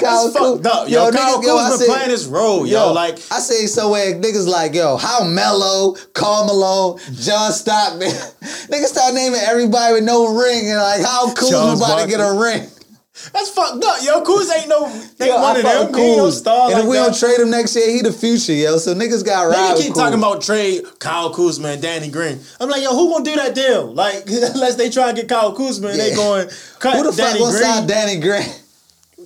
Kyle 0.00 0.24
That's 0.32 0.36
fucked 0.36 0.66
up, 0.66 0.88
yo. 0.88 1.04
Yo, 1.06 1.12
Kyle 1.12 1.38
niggas- 1.38 1.44
yo, 1.46 1.56
I 1.56 1.68
Kuzma 1.70 1.78
said- 1.78 1.94
playing 1.94 2.10
his 2.10 2.26
role, 2.26 2.66
yo. 2.66 2.92
Like 2.92 3.14
I 3.30 3.38
say 3.38 3.66
somewhere 3.66 4.14
niggas 4.20 4.48
like, 4.48 4.74
yo, 4.74 4.96
how 4.96 5.22
Melo, 5.22 5.94
Karl 6.12 6.46
Malone, 6.46 6.98
John 7.12 7.52
Stockman. 7.52 8.08
niggas 8.40 8.86
start 8.86 9.14
naming 9.14 9.40
everybody 9.40 9.94
with 9.94 10.04
no 10.04 10.36
ring 10.36 10.68
and 10.68 10.78
like 10.78 11.02
how 11.02 11.32
Kuzma 11.32 11.50
Charles 11.50 11.80
about 11.80 12.00
to 12.02 12.08
get 12.08 12.18
a 12.18 12.32
ring. 12.36 12.68
That's 13.32 13.50
fucked 13.50 13.84
up, 13.84 13.98
yo. 14.02 14.22
Kuz 14.22 14.50
ain't 14.56 14.68
no 14.68 14.86
ain't 14.88 15.18
Yo, 15.20 15.34
one 15.40 15.56
I 15.56 15.58
of 15.58 15.62
fuck 15.62 15.90
them. 15.92 15.94
He 16.00 16.06
ain't 16.06 16.16
no 16.18 16.30
star 16.30 16.64
And 16.70 16.74
like 16.74 16.82
if 16.84 16.88
we 16.90 16.96
that. 16.96 17.04
don't 17.06 17.18
trade 17.18 17.40
him 17.40 17.50
next 17.50 17.76
year, 17.76 17.90
he 17.90 18.00
the 18.02 18.12
future, 18.12 18.52
yo. 18.52 18.78
So 18.78 18.94
niggas 18.94 19.24
got 19.24 19.42
ride 19.44 19.74
Nigga 19.76 19.82
keep 19.82 19.92
Kuz. 19.92 19.96
talking 19.96 20.18
about 20.18 20.42
trade 20.42 20.84
Kyle 20.98 21.32
Kuzma 21.32 21.68
and 21.68 21.82
Danny 21.82 22.08
Green. 22.08 22.40
I'm 22.60 22.68
like, 22.68 22.82
yo, 22.82 22.90
who 22.90 23.10
gonna 23.12 23.24
do 23.24 23.36
that 23.36 23.54
deal? 23.54 23.92
Like, 23.92 24.24
unless 24.26 24.76
they 24.76 24.90
try 24.90 25.08
and 25.08 25.16
get 25.16 25.28
Kyle 25.28 25.54
Kuzma 25.54 25.88
and 25.88 26.00
they 26.00 26.14
going 26.14 26.48
cut 26.78 26.96
Who 26.96 27.02
the 27.04 27.12
fuck 27.12 27.16
Danny 27.28 27.38
gonna 27.40 27.50
Green. 27.52 27.62
sign 27.62 27.86
Danny 27.86 28.20
Green? 28.20 28.48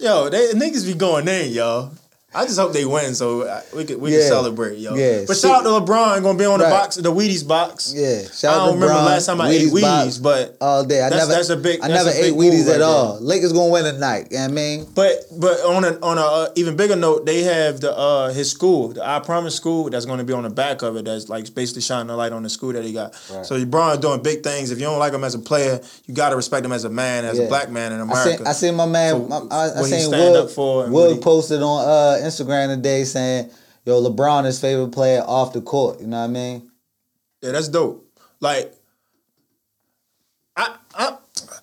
Yo, 0.00 0.28
they 0.28 0.52
niggas 0.52 0.84
be 0.86 0.94
going 0.94 1.28
in, 1.28 1.52
yo. 1.52 1.90
I 2.34 2.44
just 2.44 2.58
hope 2.58 2.72
they 2.72 2.84
win 2.84 3.14
so 3.14 3.42
uh, 3.42 3.60
we 3.74 3.84
could 3.84 4.00
we 4.00 4.12
Yeah. 4.12 4.18
can 4.20 4.28
celebrate, 4.28 4.78
yo. 4.78 4.94
Yeah. 4.94 5.24
But 5.26 5.36
shout 5.36 5.56
out 5.56 5.62
to 5.62 5.68
LeBron 5.92 6.22
gonna 6.22 6.38
be 6.38 6.44
on 6.44 6.58
the 6.58 6.64
Right. 6.64 6.70
box, 6.70 6.96
the 6.96 7.12
Wheaties 7.12 7.46
box. 7.46 7.92
Yeah, 7.94 8.22
shout 8.34 8.54
I 8.54 8.66
don't 8.66 8.74
remember 8.74 8.94
LeBron, 8.94 9.06
last 9.06 9.26
time 9.26 9.40
I 9.40 9.50
ate 9.50 9.68
Wheaties 9.70 9.72
Wheaties, 9.72 9.82
box 9.82 10.18
but 10.18 10.56
all 10.60 10.84
day. 10.84 11.00
I 11.02 11.10
that's- 11.10 11.28
never, 11.28 11.32
that's 11.32 11.48
a 11.50 11.56
big- 11.56 11.80
I 11.82 11.88
never 11.88 12.10
ate 12.10 12.34
Wheaties 12.34 12.66
right 12.66 12.76
at 12.76 12.82
all. 12.82 13.12
there. 13.14 13.20
Lakers 13.22 13.52
gonna 13.52 13.70
win 13.70 13.84
tonight. 13.84 14.28
You 14.30 14.38
know 14.38 14.42
what 14.44 14.50
I 14.50 14.54
mean? 14.54 14.86
But 14.94 15.24
but 15.38 15.60
on 15.64 15.84
a 15.84 15.98
on 16.02 16.18
a 16.18 16.22
uh, 16.22 16.48
even 16.56 16.76
bigger 16.76 16.96
note, 16.96 17.26
they 17.26 17.42
have 17.42 17.80
the 17.80 17.96
uh 17.96 18.30
his 18.32 18.50
school, 18.50 18.88
the 18.88 19.06
I 19.06 19.20
Promise 19.20 19.54
school, 19.54 19.88
that's 19.90 20.04
going 20.04 20.18
to 20.18 20.24
be 20.24 20.32
on 20.32 20.42
the 20.42 20.50
back 20.50 20.82
of 20.82 20.96
it. 20.96 21.04
That's 21.06 21.28
like 21.28 21.52
basically 21.54 21.82
shining 21.82 22.10
a 22.10 22.16
light 22.16 22.32
on 22.32 22.42
the 22.42 22.48
school 22.50 22.72
that 22.72 22.84
he 22.84 22.92
got. 22.92 23.14
So 23.42 23.58
LeBron 23.58 24.00
doing 24.00 24.22
big 24.22 24.42
things. 24.42 24.70
If 24.70 24.78
you 24.78 24.84
don't 24.84 24.98
like 24.98 25.12
him 25.14 25.24
as 25.24 25.34
a 25.34 25.38
player, 25.38 25.80
you 26.06 26.14
got 26.14 26.30
to 26.30 26.36
respect 26.36 26.64
him 26.66 26.72
as 26.72 26.84
a 26.84 26.90
man, 26.90 27.24
as 27.24 27.38
Yeah. 27.38 27.44
a 27.44 27.48
black 27.48 27.70
man 27.70 27.92
in 27.92 28.00
I 28.00 28.02
America. 28.02 28.38
seen, 28.38 28.46
I 28.46 28.52
seen 28.52 28.74
my 28.74 28.86
man. 28.86 29.12
So, 29.12 29.18
my, 29.28 29.40
I, 29.50 29.80
I 29.80 29.82
seen 29.82 30.00
stand 30.08 30.34
Wood. 30.34 30.36
up 30.44 30.50
for 30.50 30.84
and 30.84 30.92
Wood 30.92 31.22
posted 31.22 31.62
on 31.62 31.88
uh, 31.88 32.23
Instagram 32.24 32.74
today 32.74 33.04
saying, 33.04 33.50
"Yo, 33.84 34.02
LeBron 34.02 34.46
is 34.46 34.60
favorite 34.60 34.92
player 34.92 35.22
off 35.26 35.52
the 35.52 35.60
court." 35.60 36.00
You 36.00 36.06
know 36.06 36.18
what 36.18 36.24
I 36.24 36.28
mean? 36.28 36.70
Yeah, 37.42 37.52
that's 37.52 37.68
dope. 37.68 38.06
Like, 38.40 38.72
I 40.56 40.76
I 40.94 41.16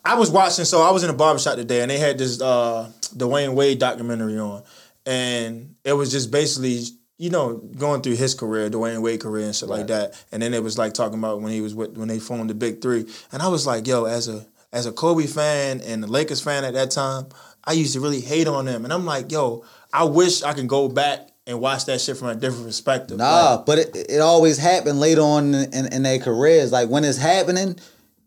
I 0.03 0.15
was 0.15 0.31
watching. 0.31 0.65
So 0.65 0.81
I 0.81 0.91
was 0.91 1.03
in 1.03 1.09
a 1.09 1.13
barbershop 1.13 1.55
today, 1.55 1.81
and 1.81 1.91
they 1.91 1.97
had 1.97 2.17
this 2.17 2.41
uh 2.41 2.91
Dwyane 3.15 3.53
Wade 3.53 3.79
documentary 3.79 4.37
on, 4.37 4.63
and 5.05 5.75
it 5.83 5.93
was 5.93 6.11
just 6.11 6.31
basically 6.31 6.83
you 7.17 7.29
know 7.29 7.57
going 7.57 8.01
through 8.01 8.15
his 8.15 8.33
career, 8.33 8.69
Dwyane 8.69 9.01
Wade 9.01 9.21
career 9.21 9.45
and 9.45 9.55
shit 9.55 9.69
like 9.69 9.87
that. 9.87 10.23
And 10.31 10.41
then 10.41 10.53
it 10.53 10.63
was 10.63 10.77
like 10.77 10.93
talking 10.93 11.19
about 11.19 11.41
when 11.41 11.51
he 11.51 11.61
was 11.61 11.75
with 11.75 11.97
when 11.97 12.07
they 12.07 12.19
formed 12.19 12.49
the 12.49 12.55
Big 12.55 12.81
Three, 12.81 13.05
and 13.31 13.41
I 13.41 13.47
was 13.47 13.67
like, 13.67 13.87
yo, 13.87 14.05
as 14.05 14.27
a 14.27 14.45
as 14.73 14.85
a 14.85 14.91
Kobe 14.91 15.27
fan 15.27 15.81
and 15.81 16.01
the 16.01 16.07
Lakers 16.07 16.41
fan 16.41 16.63
at 16.63 16.73
that 16.73 16.91
time, 16.91 17.27
I 17.63 17.73
used 17.73 17.93
to 17.93 17.99
really 17.99 18.21
hate 18.21 18.47
on 18.47 18.65
them, 18.65 18.83
and 18.85 18.93
I'm 18.93 19.05
like, 19.05 19.31
yo, 19.31 19.63
I 19.93 20.03
wish 20.05 20.43
I 20.43 20.53
could 20.53 20.67
go 20.67 20.87
back. 20.87 21.27
And 21.47 21.59
watch 21.59 21.85
that 21.85 21.99
shit 21.99 22.17
from 22.17 22.27
a 22.27 22.35
different 22.35 22.67
perspective. 22.67 23.17
Nah, 23.17 23.55
Like, 23.55 23.65
but 23.65 23.79
it, 23.79 23.95
it 24.11 24.19
always 24.21 24.59
happened 24.59 24.99
later 24.99 25.21
on 25.21 25.55
in, 25.55 25.73
in, 25.73 25.85
in 25.93 26.03
their 26.03 26.19
careers. 26.19 26.71
Like 26.71 26.87
when 26.87 27.03
it's 27.03 27.17
happening, 27.17 27.77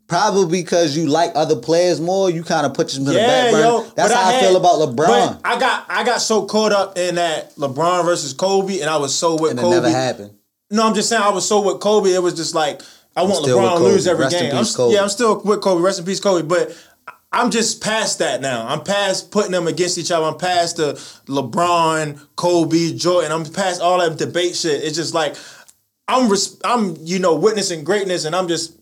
probably 0.09 0.63
because 0.63 0.97
you 0.97 1.07
like 1.07 1.31
other 1.37 1.57
players 1.57 2.01
more, 2.01 2.29
you 2.29 2.43
kind 2.43 2.67
of 2.67 2.75
put 2.75 2.89
them 2.89 3.05
to 3.05 3.13
the 3.13 3.19
back 3.19 3.53
burner. 3.53 3.89
That's 3.95 4.13
how 4.13 4.21
I, 4.29 4.33
had- 4.33 4.45
feel 4.45 4.57
about 4.57 4.75
LeBron. 4.81 5.07
but 5.07 5.41
I 5.45 5.59
got 5.59 5.87
I 5.89 6.05
got 6.05 6.21
so 6.21 6.45
caught 6.47 6.73
up 6.73 6.99
in 6.99 7.15
that 7.15 7.55
LeBron 7.57 8.05
versus 8.05 8.33
Kobe, 8.33 8.81
and 8.81 8.91
I 8.91 8.97
was 8.97 9.15
so 9.15 9.41
with 9.41 9.53
and 9.53 9.61
it 9.61 9.63
Kobe. 9.63 9.77
never 9.77 9.91
happened. 9.91 10.37
No, 10.71 10.85
I'm 10.87 10.95
just 10.95 11.09
saying 11.09 11.23
I 11.23 11.31
was 11.31 11.47
so 11.47 11.61
with 11.73 11.81
Kobe. 11.81 12.11
It 12.11 12.23
was 12.23 12.35
just 12.35 12.55
like 12.55 12.83
I 13.17 13.23
want 13.23 13.47
LeBron 13.47 13.77
to 13.79 13.83
lose 13.85 14.09
every 14.09 14.25
Rest 14.25 14.37
game. 14.37 14.55
I'm, 14.55 14.65
Kobe. 14.65 14.95
Yeah, 14.95 15.03
I'm 15.03 15.09
still 15.09 15.41
with 15.43 15.61
Kobe. 15.61 15.81
Rest 15.83 16.01
in 16.01 16.05
peace, 16.05 16.19
Kobe. 16.21 16.47
But 16.47 16.77
I'm 17.35 17.51
just 17.51 17.83
past 17.83 18.21
that 18.21 18.41
now. 18.41 18.65
I'm 18.69 18.85
past 18.85 19.33
putting 19.33 19.51
them 19.51 19.67
against 19.67 19.99
each 19.99 20.13
other. 20.13 20.25
I'm 20.25 20.39
past 20.39 20.77
the 20.77 20.93
LeBron, 21.27 22.29
Kobe, 22.37 22.95
Jordan. 22.95 23.33
I'm 23.33 23.45
past 23.45 23.81
all 23.81 23.99
that 23.99 24.17
debate 24.17 24.55
shit. 24.55 24.85
It's 24.85 24.95
just 24.95 25.15
like 25.15 25.35
I'm 26.07 26.31
res- 26.31 26.61
I'm 26.65 26.97
you 27.01 27.19
know 27.19 27.35
witnessing 27.35 27.83
greatness, 27.83 28.25
and 28.25 28.37
I'm 28.37 28.47
just 28.47 28.79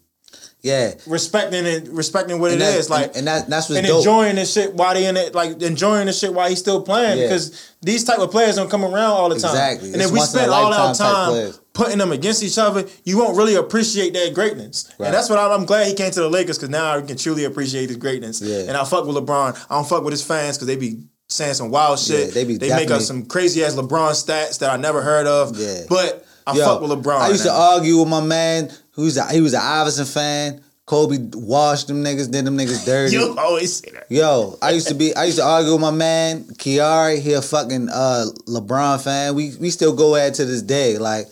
Yeah, 0.63 0.95
respecting 1.09 1.67
and 1.67 1.89
respecting 1.89 2.39
what 2.39 2.53
and 2.53 2.63
it 2.63 2.65
that- 2.65 2.79
is. 2.79 2.89
Like 2.89 3.17
and, 3.17 3.27
that, 3.27 3.49
that's 3.49 3.69
what's 3.69 3.79
and 3.79 3.87
dope. 3.87 3.99
enjoying 3.99 4.37
this 4.37 4.53
shit 4.53 4.73
while 4.75 4.95
they 4.95 5.07
in 5.07 5.17
it, 5.17 5.35
like 5.35 5.61
enjoying 5.61 6.07
this 6.07 6.21
shit 6.21 6.33
while 6.33 6.49
he's 6.49 6.61
still 6.61 6.83
playing. 6.83 7.19
Yeah. 7.19 7.25
Because 7.25 7.75
these 7.83 8.05
type 8.05 8.21
of 8.21 8.31
players 8.31 8.55
don't 8.55 8.71
come 8.71 8.85
around 8.85 9.11
all 9.11 9.29
the 9.29 9.41
time. 9.41 9.51
Exactly. 9.51 9.89
And 9.93 9.97
It's 9.97 10.07
if 10.07 10.13
we 10.13 10.19
once 10.19 10.33
in 10.35 10.39
a 10.39 10.43
spend 10.45 10.53
all 10.53 10.73
our 10.73 10.95
time 10.95 11.53
putting 11.73 11.99
them 11.99 12.13
against 12.13 12.45
each 12.45 12.59
other, 12.59 12.87
you 13.05 13.19
won't 13.19 13.37
really 13.37 13.57
appreciate 13.57 14.13
their 14.13 14.33
greatness. 14.33 14.89
Right. 14.99 15.07
And 15.07 15.15
that's 15.15 15.29
what 15.29 15.41
I'm, 15.41 15.51
I'm 15.51 15.67
glad 15.67 15.89
he 15.89 15.95
came 15.95 16.13
to 16.13 16.21
the 16.21 16.31
Lakers 16.31 16.59
because 16.59 16.71
now 16.71 16.97
I 16.97 17.01
can 17.03 17.17
truly 17.17 17.45
appreciate 17.45 17.89
his 17.89 17.97
greatness. 17.97 18.41
Yeah. 18.41 18.69
And 18.69 18.77
I 18.77 18.85
fuck 18.85 19.05
with 19.05 19.17
LeBron. 19.17 19.67
I 19.69 19.75
don't 19.75 19.89
fuck 19.89 20.05
with 20.05 20.13
his 20.13 20.25
fans 20.25 20.59
because 20.59 20.69
they 20.69 20.77
be 20.77 21.03
saying 21.29 21.55
some 21.55 21.71
wild 21.73 21.99
shit. 21.99 22.29
Yeah, 22.29 22.35
they 22.35 22.45
be 22.45 22.57
they 22.57 22.69
make 22.69 22.91
up 22.93 23.01
some 23.03 23.27
crazy 23.27 23.65
ass 23.65 23.75
LeBron 23.75 24.11
stats 24.13 24.61
that 24.61 24.71
I 24.71 24.77
never 24.77 25.03
heard 25.03 25.27
of. 25.27 25.57
Yeah. 25.59 25.81
But 25.89 26.25
I 26.47 26.57
Yo, 26.57 26.65
fuck 26.65 26.81
with 26.83 26.91
LeBron. 26.91 27.19
I 27.21 27.29
used 27.31 27.45
to 27.45 27.53
argue 27.53 27.99
with 27.99 28.09
my 28.09 28.21
man 28.21 28.71
who's 28.93 29.17
a, 29.17 29.31
he 29.33 29.41
was 29.41 29.55
an 29.55 29.61
Iverson 29.63 30.07
fan. 30.07 30.63
Kobe 30.85 31.17
washed 31.35 31.87
them 31.87 32.03
niggas, 32.03 32.31
did 32.31 32.45
them 32.45 32.59
niggas 32.59 32.85
dirty. 32.87 33.15
You 33.15 33.37
always 33.39 33.77
say 33.77 33.91
that. 33.93 34.07
Yo, 34.11 34.59
I 34.61 34.73
used 34.73 34.89
to 34.89 34.95
be 34.95 35.15
I 35.15 35.25
used 35.27 35.39
to 35.39 35.45
argue 35.45 35.73
with 35.73 35.81
my 35.81 35.93
man 35.93 36.43
Kiari. 36.45 37.21
He 37.21 37.33
a 37.35 37.41
fucking 37.43 37.89
uh, 37.89 38.25
LeBron 38.49 39.03
fan. 39.03 39.35
We 39.37 39.55
we 39.61 39.71
still 39.71 39.95
go 39.95 40.17
at 40.17 40.29
it 40.31 40.35
to 40.35 40.45
this 40.45 40.61
day. 40.63 40.99
Like 40.99 41.27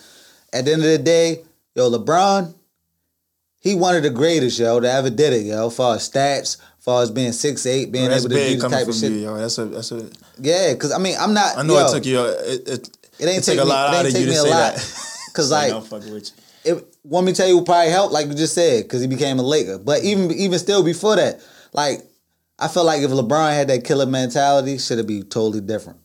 at 0.52 0.64
the 0.64 0.72
end 0.72 0.82
of 0.82 0.88
the 0.90 0.98
day, 0.98 1.42
yo, 1.74 1.90
LeBron, 1.90 2.54
he 3.60 3.74
one 3.74 3.96
of 3.96 4.02
the 4.04 4.10
greatest 4.10 4.58
yo 4.58 4.78
that 4.80 4.94
ever 4.96 5.10
did 5.10 5.32
it. 5.32 5.42
Yo, 5.46 5.68
far 5.68 5.96
as 5.96 6.08
stats, 6.08 6.56
far 6.78 7.02
as 7.02 7.10
being 7.10 7.32
six 7.32 7.66
eight, 7.66 7.90
being 7.90 8.08
That's 8.08 8.24
able 8.24 8.34
to 8.36 8.54
do 8.54 8.60
coming 8.60 8.78
type 8.78 8.88
of 8.88 8.94
shit. 8.94 9.10
you, 9.12 9.18
yo. 9.18 9.36
That's 9.36 9.58
a 9.58 9.64
that's 9.66 9.90
a. 9.92 10.08
Yeah, 10.38 10.72
cause 10.74 10.92
I 10.92 10.98
mean 10.98 11.16
I'm 11.18 11.34
not. 11.34 11.58
I 11.58 11.62
know 11.62 11.74
yo, 11.74 11.86
it 11.88 11.92
took 11.92 12.06
you. 12.06 12.20
It, 12.24 12.68
it, 12.68 12.90
It 13.18 13.26
ain't 13.26 13.38
it 13.38 13.44
take 13.44 13.58
a 13.58 13.64
me- 13.64 13.68
lot 13.68 13.92
it 13.92 13.96
out 13.98 14.06
ain't 14.06 14.14
of 14.14 14.20
you 14.22 14.26
take 14.26 14.26
to 14.26 14.30
me 14.30 14.36
a 14.36 14.42
say 14.42 14.50
lot. 14.50 14.74
that. 14.76 15.06
Cause 15.34 15.50
Like, 15.50 15.72
like 15.72 16.22
I'm 16.64 16.74
fucking 16.74 16.74
with 16.74 16.76
you. 16.76 16.78
it, 16.78 16.96
want 17.04 17.26
me 17.26 17.32
to 17.32 17.36
tell 17.36 17.48
you 17.48 17.62
probably 17.64 17.90
helped, 17.90 18.12
like 18.12 18.26
you 18.26 18.34
just 18.34 18.54
said, 18.54 18.84
because 18.84 19.00
he 19.00 19.06
became 19.06 19.38
a 19.38 19.42
Laker. 19.42 19.78
But 19.78 20.00
mm-hmm. 20.00 20.06
even 20.06 20.30
even 20.32 20.58
still 20.58 20.82
before 20.82 21.16
that, 21.16 21.40
like 21.72 22.00
I 22.58 22.68
feel 22.68 22.84
like 22.84 23.02
if 23.02 23.10
LeBron 23.10 23.52
had 23.54 23.68
that 23.68 23.84
killer 23.84 24.06
mentality, 24.06 24.78
should 24.78 24.98
it 24.98 25.06
be 25.06 25.22
totally 25.22 25.60
different. 25.60 25.98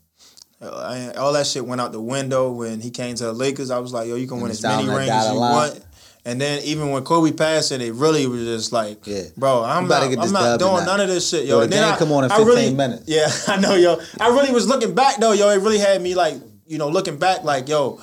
All 0.61 1.33
that 1.33 1.45
shit 1.45 1.65
went 1.65 1.81
out 1.81 1.91
the 1.91 2.01
window 2.01 2.51
when 2.51 2.79
he 2.79 2.89
came 2.89 3.15
to 3.15 3.25
the 3.25 3.33
Lakers. 3.33 3.69
I 3.69 3.79
was 3.79 3.93
like, 3.93 4.07
yo, 4.07 4.15
you 4.15 4.25
can 4.25 4.39
win 4.39 4.51
as 4.51 4.63
many 4.63 4.87
rings 4.87 5.09
as 5.09 5.31
you 5.31 5.37
line. 5.37 5.53
want. 5.53 5.85
And 6.27 6.41
then 6.41 6.63
even 6.63 6.89
when 6.89 7.03
Kobe 7.03 7.33
passed 7.33 7.71
it, 7.71 7.81
it 7.81 7.93
really 7.93 8.25
was 8.25 8.43
just 8.45 8.71
like, 8.71 9.05
Yeah. 9.05 9.25
bro, 9.37 9.63
I'm 9.63 9.87
not, 9.87 10.09
get 10.09 10.17
I'm 10.17 10.31
not 10.31 10.59
doing 10.59 10.83
none 10.85 10.99
of 10.99 11.07
this 11.07 11.29
shit, 11.29 11.45
Yo, 11.45 11.49
yo. 11.49 11.57
the 11.57 11.63
and 11.65 11.73
then 11.73 11.83
I, 11.83 11.97
come 11.97 12.11
on 12.13 12.23
in 12.23 12.31
I 12.31 12.37
15 12.37 12.47
really, 12.47 12.73
minutes. 12.73 13.03
Yeah, 13.07 13.27
I 13.47 13.57
know, 13.57 13.75
yo. 13.75 13.99
I 14.19 14.29
really 14.29 14.51
was 14.51 14.67
looking 14.67 14.95
back 14.95 15.17
though, 15.17 15.33
yo. 15.33 15.49
It 15.49 15.57
really 15.61 15.77
had 15.77 16.01
me 16.01 16.15
like, 16.15 16.35
you 16.65 16.79
know, 16.79 16.89
looking 16.89 17.17
back 17.17 17.43
like, 17.43 17.69
yo, 17.69 18.01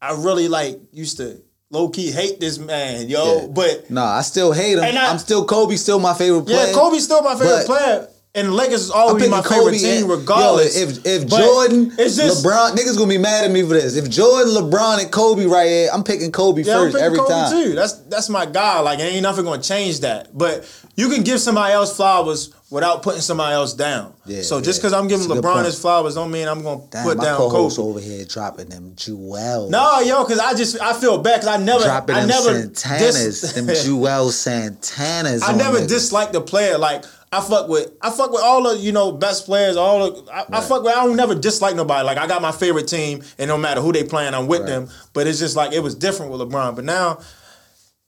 I 0.00 0.12
really 0.12 0.46
like 0.46 0.78
used 0.92 1.16
to 1.16 1.42
low 1.70 1.88
key 1.88 2.10
hate 2.10 2.40
this 2.40 2.58
man, 2.58 3.08
yo. 3.08 3.24
Yeah. 3.42 3.46
But 3.48 3.90
No, 3.90 4.04
I 4.04 4.22
still 4.22 4.52
hate 4.52 4.78
him. 4.78 4.84
I- 4.84 5.06
I'm 5.10 5.18
still 5.18 5.44
Kobe, 5.44 5.76
still 5.76 5.98
my 5.98 6.14
favorite 6.14 6.46
player. 6.46 6.66
yeah, 6.68 6.72
Kobe's 6.72 7.04
still 7.04 7.22
my 7.22 7.34
favorite 7.34 7.66
player. 7.66 8.08
And 8.36 8.48
the 8.48 8.52
Lakers 8.52 8.82
is 8.82 8.90
always 8.90 9.28
my 9.30 9.40
Kobe. 9.40 9.78
favorite 9.78 9.78
team, 9.78 10.10
regardless. 10.10 10.78
Yo, 10.78 10.86
if 10.88 11.06
if 11.06 11.28
But 11.30 11.38
Jordan, 11.38 11.92
it's 11.98 12.16
just 12.16 12.44
LeBron, 12.44 12.72
niggas 12.76 12.96
gonna 12.98 13.08
be 13.08 13.16
mad 13.16 13.46
at 13.46 13.50
me 13.50 13.62
for 13.62 13.68
this. 13.70 13.96
If 13.96 14.10
Jordan, 14.10 14.52
LeBron, 14.52 15.00
and 15.00 15.10
Kobe 15.10 15.46
right 15.46 15.66
here, 15.66 15.88
I'm 15.92 16.04
picking 16.04 16.30
Kobe 16.30 16.62
Yeah, 16.62 16.74
first 16.74 16.96
every 16.96 17.18
Kobe 17.18 17.30
time. 17.30 17.50
too. 17.50 17.74
That's 17.74 17.94
that's 17.94 18.28
my 18.28 18.44
guy. 18.44 18.80
Like 18.80 18.98
ain't 19.00 19.22
nothing 19.22 19.44
gonna 19.46 19.62
change 19.62 20.00
that. 20.00 20.36
But 20.36 20.70
you 20.96 21.08
can 21.08 21.22
give 21.24 21.40
somebody 21.40 21.72
else 21.72 21.96
flowers 21.96 22.50
without 22.68 23.02
putting 23.02 23.20
somebody 23.22 23.54
else 23.54 23.72
down. 23.72 24.12
Yeah, 24.26 24.42
so 24.42 24.60
just 24.60 24.78
yeah. 24.78 24.88
because 24.88 24.92
I'm 24.92 25.08
giving 25.08 25.28
LeBron 25.28 25.64
his 25.64 25.78
flowers 25.80 26.14
don't 26.16 26.30
mean 26.30 26.46
I'm 26.46 26.62
gonna 26.62 26.82
Damn, 26.90 27.04
put 27.04 27.18
down 27.20 27.38
Kobe. 27.38 27.74
over 27.80 28.00
here 28.00 28.26
dropping 28.26 28.68
them 28.68 28.92
jewels. 28.96 29.70
No, 29.70 30.00
yo, 30.00 30.24
because 30.24 30.40
I 30.40 30.52
just 30.52 30.78
I 30.82 30.92
feel 30.92 31.16
bad 31.22 31.40
because 31.40 31.58
I 31.58 31.62
never 31.62 31.84
dropping 31.84 32.16
I 32.16 32.20
them 32.20 32.28
never 32.28 32.50
Santanas, 32.68 33.40
dis- 33.40 33.52
them 33.54 33.66
Jewel 33.84 34.28
Santanas. 34.28 35.42
I 35.42 35.54
never 35.56 35.78
niggas. 35.78 35.88
disliked 35.88 36.32
the 36.34 36.40
player. 36.42 36.76
Like 36.76 37.04
I 37.32 37.40
fuck 37.40 37.68
with 37.68 37.90
I 38.00 38.10
fuck 38.10 38.30
with 38.32 38.42
all 38.42 38.62
the 38.62 38.78
you 38.78 38.92
know 38.92 39.12
best 39.12 39.46
players. 39.46 39.76
All 39.76 40.10
the 40.10 40.32
I, 40.32 40.44
I 40.58 40.60
fuck 40.60 40.82
with. 40.84 40.92
I 40.96 41.04
don't 41.04 41.16
never 41.16 41.34
dislike 41.34 41.74
nobody. 41.76 42.04
Like 42.06 42.18
I 42.18 42.26
got 42.26 42.40
my 42.40 42.52
favorite 42.52 42.88
team, 42.88 43.22
and 43.38 43.48
no 43.48 43.58
matter 43.58 43.80
who 43.80 43.92
they 43.92 44.04
playing, 44.04 44.32
I'm 44.34 44.46
with 44.46 44.60
Right. 44.60 44.68
them. 44.68 44.88
But 45.12 45.26
it's 45.26 45.38
just 45.38 45.56
like 45.56 45.72
it 45.72 45.80
was 45.80 45.94
different 45.94 46.32
with 46.32 46.40
LeBron. 46.40 46.76
But 46.76 46.84
now 46.84 47.18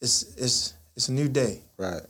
it's 0.01 0.23
it's 0.37 0.75
it's 0.97 1.09
a 1.09 1.13
new 1.13 1.29
day. 1.29 1.63
Right. 1.77 2.03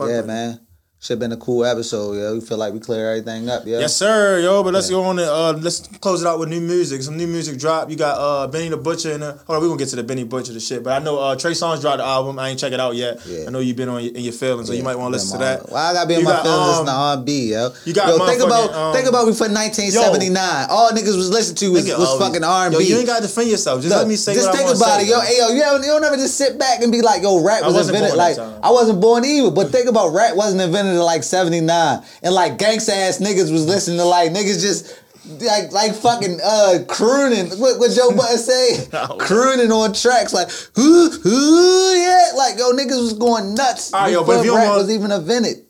Yeah, 0.00 0.22
it. 0.52 0.60
Should 1.00 1.20
been 1.20 1.30
a 1.30 1.36
cool 1.36 1.64
episode, 1.64 2.14
yo. 2.14 2.34
We 2.34 2.40
feel 2.40 2.58
like 2.58 2.72
we 2.72 2.80
clear 2.80 3.12
everything 3.12 3.48
up, 3.48 3.64
yo. 3.64 3.78
Yes, 3.78 3.94
sir, 3.94 4.40
yo. 4.40 4.64
But 4.64 4.74
let's 4.74 4.90
go 4.90 5.04
on 5.04 5.20
and 5.20 5.28
uh, 5.28 5.52
let's 5.52 5.86
close 5.98 6.22
it 6.22 6.26
out 6.26 6.40
with 6.40 6.48
new 6.48 6.60
music. 6.60 7.02
Some 7.02 7.16
new 7.16 7.28
music 7.28 7.56
drop. 7.56 7.88
You 7.88 7.94
got 7.94 8.18
uh, 8.18 8.48
Benny 8.48 8.68
the 8.68 8.76
Butcher 8.76 9.12
and 9.12 9.22
hold 9.22 9.48
on, 9.48 9.62
we 9.62 9.68
gonna 9.68 9.78
get 9.78 9.90
to 9.90 9.96
the 9.96 10.02
Benny 10.02 10.24
Butcher 10.24 10.52
the 10.52 10.58
shit. 10.58 10.82
But 10.82 11.00
I 11.00 11.04
know 11.04 11.20
uh, 11.20 11.36
Trey 11.36 11.52
Songz 11.52 11.82
dropped 11.82 11.98
the 11.98 12.04
album. 12.04 12.40
I 12.40 12.48
ain't 12.48 12.58
check 12.58 12.72
it 12.72 12.80
out 12.80 12.96
yet. 12.96 13.24
Yeah. 13.26 13.44
I 13.46 13.50
know 13.50 13.60
you've 13.60 13.76
been 13.76 13.88
on 13.88 14.00
in 14.00 14.24
your 14.24 14.32
feelings, 14.32 14.66
so 14.66 14.74
you 14.74 14.82
might 14.82 14.96
want 14.96 15.14
to 15.14 15.20
listen 15.20 15.38
to 15.38 15.44
that. 15.44 15.70
Well, 15.70 15.76
I 15.76 15.92
gotta 15.92 16.08
be 16.08 16.14
in 16.14 16.20
You 16.20 16.26
my 16.26 16.32
got, 16.32 16.42
feelings 16.42 16.58
um, 16.58 16.66
listening 16.66 16.86
to 16.86 16.92
R&B, 16.92 17.52
yo. 17.52 17.70
you 17.84 17.94
got 17.94 18.08
yo, 18.08 18.26
think 18.26 18.42
about 18.42 18.74
um, 18.74 18.92
think 18.92 19.08
about 19.08 19.26
before 19.26 19.46
1979. 19.46 20.66
All 20.68 20.90
niggas 20.90 21.14
was 21.14 21.30
listening 21.30 21.62
to 21.62 21.78
was, 21.78 21.86
Nigga, 21.86 21.96
was 21.96 22.10
oh, 22.10 22.18
fucking 22.18 22.42
Yo, 22.42 22.48
R&B. 22.48 22.82
you 22.82 22.98
ain't 22.98 23.06
got 23.06 23.22
to 23.22 23.28
defend 23.28 23.48
yourself. 23.48 23.82
Just 23.82 23.94
Look, 23.94 24.02
let 24.02 24.08
me 24.08 24.16
say 24.16 24.34
just 24.34 24.50
think 24.50 24.66
about 24.66 24.98
it, 25.00 25.06
yo. 25.06 25.20
Hey, 25.20 25.38
yo, 25.38 25.54
you 25.54 25.60
don't, 25.62 25.78
you 25.78 25.94
don't 25.94 26.02
ever 26.02 26.16
just 26.16 26.34
sit 26.34 26.58
back 26.58 26.82
and 26.82 26.90
be 26.90 27.02
like, 27.02 27.22
yo, 27.22 27.38
rap 27.38 27.62
was 27.62 27.86
invented. 27.86 28.18
Like. 28.18 28.36
I 28.36 28.72
wasn't 28.72 29.00
born 29.00 29.24
either, 29.24 29.52
but 29.52 29.70
think 29.70 29.88
about 29.88 30.10
rap 30.10 30.34
wasn't 30.34 30.60
invented 30.60 30.87
in 30.88 30.96
like 30.98 31.22
'79, 31.22 32.02
and 32.22 32.34
like 32.34 32.58
gangsta 32.58 32.90
ass 32.90 33.18
niggas 33.18 33.50
was 33.52 33.66
listening 33.66 33.98
to 33.98 34.04
like 34.04 34.32
niggas 34.32 34.60
just. 34.60 35.02
Like 35.28 35.72
like 35.72 35.92
fucking 35.94 36.40
uh 36.42 36.78
crooning. 36.88 37.48
What, 37.60 37.78
what 37.78 37.90
Joe 37.94 38.12
Budden 38.16 38.38
say? 38.38 38.88
crooning 39.18 39.70
on 39.70 39.92
tracks 39.92 40.32
like 40.32 40.48
ooh 40.78 41.10
ooh 41.26 41.94
yeah. 41.94 42.28
Like 42.34 42.56
yo 42.58 42.72
niggas 42.72 42.98
was 42.98 43.12
going 43.12 43.54
nuts 43.54 43.92
All 43.92 44.00
right, 44.04 44.12
yo, 44.12 44.24
but 44.24 44.38
if 44.40 44.46
you 44.46 44.56
rap 44.56 44.68
want- 44.68 44.78
was 44.80 44.90
even 44.90 45.10
invented. 45.12 45.66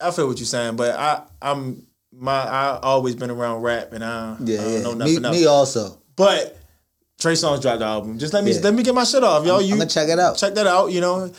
I 0.00 0.10
feel 0.10 0.26
what 0.26 0.38
you're 0.40 0.46
saying, 0.46 0.74
but 0.74 0.96
I 0.98 1.22
I'm 1.40 1.86
my 2.12 2.32
I 2.32 2.80
always 2.82 3.14
been 3.14 3.30
around 3.30 3.62
rap 3.62 3.92
and 3.92 4.02
I, 4.04 4.36
Yeah, 4.40 4.60
I 4.60 4.64
don't 4.64 4.72
yeah. 4.72 4.80
know 4.82 4.94
Me, 4.94 4.96
nothing 5.14 5.24
else. 5.24 5.36
me 5.36 5.46
also. 5.46 6.02
But 6.16 6.58
Trey 7.20 7.34
Songz 7.34 7.62
dropped 7.62 7.78
the 7.78 7.84
album. 7.84 8.18
Just 8.18 8.32
let 8.32 8.42
me 8.42 8.50
Yeah. 8.52 8.60
let 8.62 8.74
me 8.74 8.82
get 8.82 8.94
my 8.96 9.04
shit 9.04 9.22
off. 9.22 9.46
I'm- 9.46 9.62
you 9.62 9.74
I'ma 9.76 9.84
check 9.84 10.08
it 10.08 10.18
out. 10.18 10.36
Check 10.36 10.54
that 10.54 10.66
out. 10.66 10.90
You 10.90 11.00
know, 11.00 11.30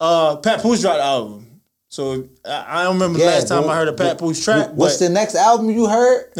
uh, 0.00 0.36
Pat 0.36 0.62
Pooch 0.62 0.80
dropped 0.80 1.00
the 1.00 1.04
album. 1.04 1.53
So 1.94 2.28
I, 2.44 2.80
I 2.80 2.82
don't 2.82 2.94
remember 2.94 3.18
the 3.18 3.24
Yeah, 3.24 3.30
last 3.30 3.46
time 3.46 3.62
but- 3.62 3.68
I 3.68 3.76
heard 3.76 3.86
a 3.86 3.92
Pat 3.92 4.18
Pooch 4.18 4.42
track. 4.42 4.70
What's 4.72 4.98
the 4.98 5.08
next 5.08 5.36
album 5.36 5.70
you 5.70 5.86
heard? 5.86 6.24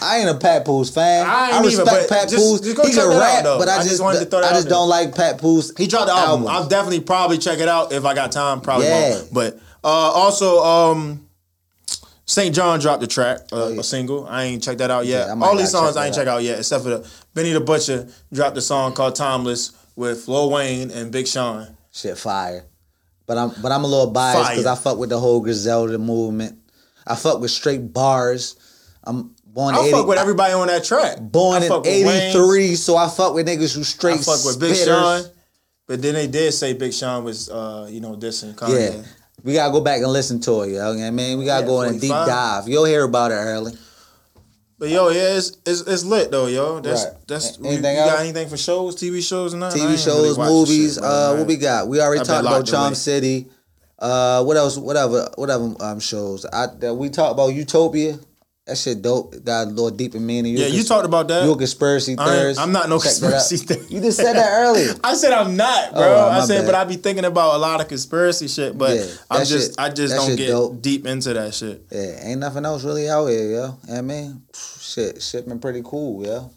I 0.00 0.20
ain't 0.20 0.30
a 0.30 0.38
Pat 0.40 0.64
Pools 0.64 0.88
fan. 0.88 1.26
I 1.26 1.30
I, 1.30 1.46
ain't 1.48 1.66
either, 1.66 1.66
respect 1.82 1.90
but 1.90 2.08
Pat 2.08 2.28
just- 2.30 2.36
Pools. 2.42 2.60
just 2.62 2.76
go 2.78 2.84
he 2.86 2.94
can 2.94 3.10
that 3.10 3.14
out, 3.14 3.20
rap, 3.44 3.58
but 3.58 3.68
I 3.68 3.74
I 3.74 3.76
just, 3.80 3.90
just 3.90 4.02
wanted 4.02 4.20
to 4.20 4.24
throw 4.24 4.40
that 4.40 4.50
I 4.52 4.54
just 4.56 4.70
don't 4.70 4.88
like 4.88 5.14
Pat 5.14 5.36
Pools. 5.36 5.76
He 5.76 5.86
dropped 5.86 6.06
the 6.06 6.14
album. 6.14 6.46
albums. 6.46 6.48
I'll 6.48 6.68
definitely 6.68 7.00
probably 7.00 7.36
check 7.36 7.58
it 7.58 7.68
out 7.68 7.92
if 7.92 8.06
I 8.06 8.14
got 8.14 8.32
time. 8.32 8.62
Probably 8.62 8.86
Yeah. 8.86 9.10
won't. 9.10 9.34
But 9.34 9.60
uh, 9.84 9.88
also, 9.88 10.64
um, 10.64 11.28
SAINt 12.24 12.54
JHN 12.54 12.80
dropped 12.80 13.02
the 13.02 13.06
track, 13.06 13.40
uh, 13.52 13.64
Oh, 13.64 13.68
yeah. 13.74 13.80
a 13.80 13.82
single. 13.82 14.26
I 14.26 14.44
ain't 14.44 14.62
checked 14.62 14.78
that 14.78 14.90
out 14.90 15.04
yet. 15.04 15.28
All 15.28 15.54
these 15.54 15.70
songs 15.70 15.98
I 15.98 16.06
ain't 16.06 16.14
checked 16.14 16.28
out 16.28 16.42
yet, 16.42 16.58
except 16.60 16.84
for 16.84 16.88
the 16.88 17.10
Benny 17.34 17.52
the 17.52 17.60
Butcher 17.60 18.08
dropped 18.32 18.56
a 18.56 18.62
song 18.62 18.94
called 18.94 19.16
"Timeless" 19.16 19.72
with 19.96 20.28
Lil 20.28 20.50
Wayne 20.50 20.90
and 20.90 21.12
Big 21.12 21.26
Sean. 21.28 21.76
Shit, 21.92 22.16
fire. 22.16 22.64
But 23.32 23.38
I'm 23.38 23.62
but 23.62 23.72
I'm 23.72 23.82
a 23.82 23.86
little 23.86 24.10
biased 24.10 24.50
because 24.50 24.66
I 24.66 24.74
fuck 24.74 24.98
with 24.98 25.08
the 25.08 25.18
whole 25.18 25.40
Griselda 25.40 25.96
movement. 25.96 26.58
I 27.06 27.16
fuck 27.16 27.40
with 27.40 27.50
straight 27.50 27.90
bars. 27.90 28.56
I'm 29.04 29.34
born 29.46 29.74
I 29.74 29.78
80, 29.80 29.90
fuck 29.92 30.06
with 30.06 30.18
everybody 30.18 30.52
on 30.52 30.66
that 30.66 30.84
track. 30.84 31.16
born 31.18 31.62
I 31.62 31.64
in 31.64 31.70
fuck 31.70 31.84
with 31.84 32.06
Wayne. 32.06 32.28
'83, 32.28 32.74
so 32.74 32.94
I 32.98 33.08
fuck 33.08 33.32
with 33.32 33.46
niggas 33.48 33.74
who 33.74 33.84
straight 33.84 34.20
I 34.20 34.22
fuck 34.22 34.44
with 34.44 34.60
Big 34.60 34.74
spitters. 34.74 34.84
Sean. 35.24 35.30
But 35.86 36.02
then 36.02 36.12
they 36.12 36.26
did 36.26 36.52
say 36.52 36.74
Big 36.74 36.92
Sean 36.92 37.24
was, 37.24 37.48
uh, 37.48 37.88
you 37.90 38.02
know, 38.02 38.16
dissing 38.16 38.54
Kanye. 38.54 38.96
Yeah. 38.96 39.02
We 39.42 39.54
gotta 39.54 39.72
go 39.72 39.80
back 39.80 40.02
and 40.02 40.12
listen 40.12 40.38
to 40.40 40.60
it, 40.62 40.66
yo. 40.68 40.72
You 40.72 40.78
know 40.78 40.94
what 41.00 41.06
I 41.06 41.10
mean, 41.10 41.38
we 41.38 41.46
gotta 41.46 41.62
Yeah, 41.62 41.68
go 41.68 41.80
in 41.82 41.88
a 41.88 41.98
deep 41.98 42.10
45. 42.10 42.26
dive. 42.26 42.68
You'll 42.68 42.84
hear 42.84 43.02
about 43.04 43.30
it 43.30 43.36
early. 43.36 43.72
But 44.82 44.90
yo, 44.90 45.10
yeah, 45.10 45.36
it's, 45.36 45.56
it's 45.64 45.82
it's 45.82 46.02
lit 46.02 46.32
though, 46.32 46.46
yo. 46.46 46.80
That's 46.80 47.04
Right. 47.04 47.14
that's. 47.28 47.56
You, 47.56 47.66
anything 47.66 47.94
you 47.94 48.02
got 48.02 48.08
else? 48.08 48.20
anything 48.20 48.48
for 48.48 48.56
shows, 48.56 48.96
TV 48.96 49.22
shows, 49.22 49.52
and? 49.52 49.62
TV 49.62 49.96
shows, 49.96 50.36
really 50.36 50.50
movies. 50.50 50.94
shit, 50.94 51.04
uh, 51.04 51.30
I- 51.30 51.38
what 51.38 51.46
we 51.46 51.54
got? 51.54 51.86
We 51.86 52.00
already 52.00 52.24
talked 52.24 52.44
about 52.44 52.66
Charm. 52.66 52.96
City. 52.96 53.46
Uh, 53.96 54.42
what 54.42 54.56
else? 54.56 54.76
Whatever, 54.76 55.28
whatever 55.36 55.72
um, 55.78 56.00
shows. 56.00 56.44
I 56.46 56.66
that 56.80 56.94
we 56.96 57.10
talked 57.10 57.34
about 57.34 57.54
Utopia. 57.54 58.18
That 58.66 58.78
shit 58.78 59.02
dope. 59.02 59.34
Got 59.44 59.66
a 59.66 59.70
little 59.70 59.90
deeper 59.90 60.20
meaning. 60.20 60.56
Yeah, 60.56 60.66
you 60.68 60.84
talked 60.84 61.04
about 61.04 61.26
that. 61.28 61.44
You 61.44 61.50
a 61.52 61.56
conspiracy 61.58 62.14
theorist. 62.14 62.60
I'm 62.60 62.70
not 62.70 62.88
no 62.88 62.98
Check 62.98 63.06
conspiracy 63.10 63.56
theorist. 63.56 63.90
You 63.90 64.00
just 64.00 64.18
said 64.18 64.34
that 64.34 64.48
earlier. 64.52 64.94
I 65.04 65.14
said 65.14 65.32
I'm 65.32 65.56
not, 65.56 65.92
bro. 65.94 66.02
Oh, 66.02 66.28
I 66.28 66.44
said, 66.44 66.60
bad. 66.60 66.66
but 66.66 66.74
I 66.76 66.84
be 66.84 66.94
thinking 66.94 67.24
about 67.24 67.56
a 67.56 67.58
lot 67.58 67.80
of 67.80 67.88
conspiracy 67.88 68.46
shit. 68.46 68.78
But 68.78 68.96
Yeah, 68.98 69.06
I'm 69.30 69.44
just, 69.44 69.70
shit- 69.72 69.80
I 69.80 69.88
just 69.88 70.14
don't 70.14 70.36
get 70.36 70.46
dope. 70.48 70.80
deep 70.80 71.06
into 71.06 71.32
that 71.32 71.54
shit. 71.54 71.84
Yeah, 71.90 72.20
ain't 72.24 72.38
nothing 72.38 72.64
else 72.64 72.84
really 72.84 73.08
out 73.08 73.26
here, 73.26 73.40
yo. 73.40 73.46
You 73.48 73.56
know 73.58 73.78
what 73.82 73.98
I 73.98 74.00
mean, 74.02 74.42
shit, 74.80 75.20
shit 75.20 75.48
been 75.48 75.58
pretty 75.58 75.82
cool, 75.84 76.24
yo. 76.24 76.50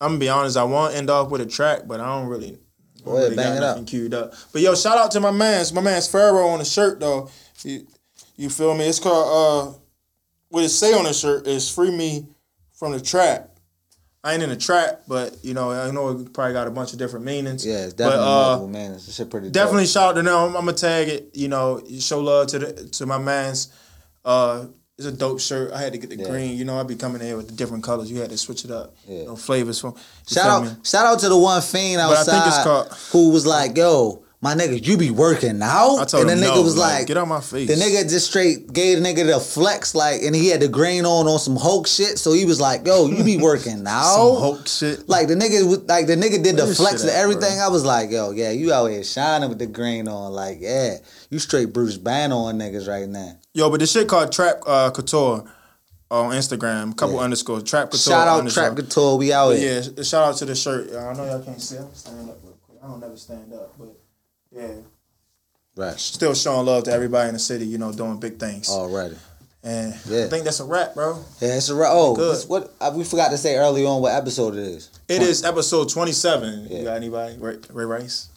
I'm 0.00 0.10
gonna 0.10 0.18
be 0.18 0.28
honest. 0.28 0.56
I 0.56 0.62
want 0.64 0.92
to 0.92 0.98
end 0.98 1.10
off 1.10 1.28
with 1.30 1.40
a 1.40 1.46
track, 1.46 1.82
but 1.88 1.98
I 1.98 2.06
don't 2.06 2.28
really. 2.28 2.52
I 2.52 3.04
Go 3.04 3.10
don't 3.10 3.16
ahead, 3.16 3.22
really 3.30 3.36
bang 3.36 3.46
got 3.46 3.56
it 3.56 3.60
nothing 3.66 3.82
up. 3.82 3.88
queued 3.88 4.14
up. 4.14 4.32
But 4.52 4.62
yo, 4.62 4.74
shout 4.76 4.96
out 4.96 5.10
to 5.10 5.20
my 5.20 5.32
man's 5.32 5.72
my 5.72 5.80
man's 5.80 6.06
Pharaoh 6.06 6.48
on 6.48 6.60
the 6.60 6.64
shirt 6.64 7.00
though. 7.00 7.28
You, 7.64 7.84
you 8.36 8.48
feel 8.48 8.74
me? 8.76 8.86
It's 8.86 9.00
called 9.00 9.74
uh, 9.76 9.78
what 10.50 10.64
it 10.64 10.68
say 10.70 10.92
on 10.94 11.04
the 11.04 11.12
shirt 11.12 11.46
is 11.46 11.70
"Free 11.70 11.90
Me 11.90 12.26
from 12.72 12.92
the 12.92 13.00
Trap." 13.00 13.50
I 14.22 14.32
ain't 14.32 14.42
in 14.42 14.48
the 14.48 14.56
trap, 14.56 15.02
but 15.06 15.36
you 15.42 15.52
know 15.52 15.70
I 15.70 15.90
know 15.90 16.08
it 16.08 16.32
probably 16.32 16.54
got 16.54 16.66
a 16.66 16.70
bunch 16.70 16.94
of 16.94 16.98
different 16.98 17.26
meanings. 17.26 17.66
Yeah, 17.66 17.84
it's 17.84 17.92
But, 17.92 18.04
definitely 18.04 18.24
uh, 18.24 18.30
multiple, 18.30 18.68
man. 18.68 18.92
This 18.94 19.14
shit 19.14 19.28
pretty. 19.30 19.50
Definitely 19.50 19.82
dope. 19.84 19.92
shout 19.92 20.02
out 20.10 20.12
to 20.16 20.22
them. 20.22 20.34
I'm, 20.34 20.56
I'm 20.56 20.64
gonna 20.64 20.72
tag 20.72 21.08
it. 21.08 21.30
You 21.34 21.48
know, 21.48 21.82
show 22.00 22.20
love 22.20 22.46
to 22.48 22.58
the 22.58 22.88
to 22.88 23.04
my 23.04 23.18
man's. 23.18 23.68
Uh, 24.24 24.66
it's 24.96 25.06
a 25.06 25.12
dope 25.12 25.40
shirt. 25.40 25.72
I 25.72 25.78
had 25.82 25.92
to 25.92 25.98
get 25.98 26.08
the 26.08 26.16
Yeah. 26.16 26.30
green. 26.30 26.56
You 26.56 26.64
know, 26.64 26.78
I 26.80 26.84
be 26.84 26.94
coming 26.94 27.20
in 27.20 27.26
here 27.26 27.36
with 27.36 27.48
the 27.48 27.52
different 27.54 27.84
colors. 27.84 28.10
You 28.10 28.20
had 28.22 28.30
to 28.30 28.38
switch 28.38 28.64
it 28.64 28.70
up. 28.70 28.94
Yeah. 29.06 29.18
You 29.18 29.24
know, 29.26 29.36
flavors 29.36 29.78
from. 29.78 29.94
Shout 30.26 30.46
out, 30.68 30.86
shout 30.86 31.04
out 31.04 31.18
to 31.18 31.28
the 31.28 31.36
one 31.36 31.60
fiend 31.60 31.98
But 31.98 32.08
I 32.16 32.20
outside 32.20 32.32
think 32.44 32.46
it's 32.54 32.64
called- 32.64 32.92
who 33.12 33.28
was 33.30 33.44
like, 33.44 33.76
"Yo, 33.76 34.23
my 34.44 34.54
nigga, 34.54 34.86
you 34.86 34.96
be 34.96 35.10
working 35.10 35.60
out?" 35.62 35.96
I 35.98 36.04
told 36.04 36.28
and 36.28 36.30
the 36.38 36.46
nigga 36.46 36.54
no, 36.56 36.62
was 36.62 36.76
like, 36.76 36.98
like, 37.00 37.06
"Get 37.08 37.16
out 37.16 37.26
my 37.26 37.40
face." 37.40 37.66
The 37.66 37.74
nigga 37.74 38.08
just 38.08 38.28
straight 38.28 38.72
gave 38.72 39.02
the 39.02 39.04
nigga 39.08 39.26
the 39.26 39.40
flex, 39.40 39.94
like, 39.94 40.22
and 40.22 40.36
he 40.36 40.48
had 40.48 40.60
the 40.60 40.68
grain 40.68 41.04
on 41.06 41.26
on 41.26 41.38
some 41.38 41.56
Hulk 41.56 41.86
shit. 41.86 42.18
So 42.18 42.32
he 42.32 42.44
was 42.44 42.60
like, 42.60 42.86
"Yo, 42.86 43.06
you 43.08 43.24
be 43.24 43.38
working 43.50 43.84
out?" 43.86 44.14
Some 44.14 44.36
Hulk 44.40 44.68
shit. 44.68 45.08
Like 45.08 45.26
the 45.28 45.34
nigga, 45.34 45.66
was- 45.66 45.82
like 45.88 46.06
the 46.06 46.14
nigga 46.16 46.42
did 46.42 46.56
the 46.56 46.62
Where 46.62 46.66
this 46.66 46.76
flex 46.76 47.00
and 47.02 47.10
everything. 47.10 47.56
bro? 47.56 47.64
I 47.66 47.68
was 47.68 47.84
like, 47.84 48.10
"Yo, 48.10 48.30
yeah, 48.30 48.50
you 48.50 48.72
out 48.72 48.86
here 48.86 49.02
shining 49.02 49.48
with 49.48 49.58
the 49.58 49.66
grain 49.66 50.06
on." 50.06 50.32
Like, 50.32 50.58
yeah, 50.60 50.98
you 51.30 51.38
straight 51.40 51.72
Bruce 51.72 51.96
Banner 51.96 52.36
on 52.36 52.58
niggas 52.58 52.86
right 52.86 53.08
now. 53.08 53.38
Yo, 53.54 53.70
but 53.70 53.80
this 53.80 53.90
shit 53.92 54.06
called 54.08 54.30
Trap 54.30 54.60
uh, 54.66 54.90
Couture 54.90 55.44
on 56.10 56.32
Instagram. 56.32 56.96
Couple 56.96 57.18
underscores. 57.18 57.62
Trap 57.64 57.90
Couture. 57.90 58.12
Shout 58.12 58.28
out 58.28 58.38
underscore. 58.40 58.64
Trap 58.64 58.76
Couture, 58.76 59.16
we 59.16 59.32
out 59.32 59.48
But 59.50 59.58
here. 59.58 59.82
yeah, 59.96 60.02
shout 60.02 60.28
out 60.28 60.36
to 60.36 60.44
the 60.44 60.54
shirt. 60.54 60.90
I 60.94 61.12
know 61.14 61.24
y'all 61.24 61.42
can't 61.42 61.60
see. 61.60 61.76
I'm 61.78 61.92
stand 61.94 62.28
up 62.30 62.38
real 62.42 62.58
quick. 62.66 62.78
I 62.82 62.86
don't 62.88 63.00
never 63.00 63.16
stand 63.16 63.52
up, 63.54 63.72
but 63.78 63.96
yeah, 64.54 64.74
Right, 65.76 65.98
still 65.98 66.34
showing 66.34 66.66
love 66.66 66.84
to 66.84 66.92
everybody 66.92 67.28
in 67.28 67.34
the 67.34 67.40
city. 67.40 67.66
You 67.66 67.78
know, 67.78 67.92
doing 67.92 68.18
big 68.20 68.38
things. 68.38 68.68
already. 68.70 69.16
And 69.64 69.94
Yeah. 70.06 70.26
I 70.26 70.28
think 70.28 70.44
that's 70.44 70.60
a 70.60 70.64
wrap, 70.64 70.94
bro. 70.94 71.24
Yeah, 71.40 71.56
it's 71.56 71.68
a 71.70 71.74
wrap. 71.74 71.90
oh, 71.92 72.14
Good. 72.14 72.44
what 72.48 72.74
uh, 72.80 72.92
we 72.94 73.02
forgot 73.02 73.30
to 73.30 73.38
say 73.38 73.56
early 73.56 73.84
on 73.86 74.02
what 74.02 74.12
episode 74.12 74.54
it 74.54 74.60
is. 74.60 74.90
It 75.08 75.22
is 75.22 75.42
episode 75.42 75.88
27. 75.88 76.66
Yeah. 76.70 76.78
You 76.78 76.84
got 76.84 76.96
anybody? 76.96 77.38
Ray, 77.38 77.56
Ray 77.70 77.84
Rice? 77.86 78.28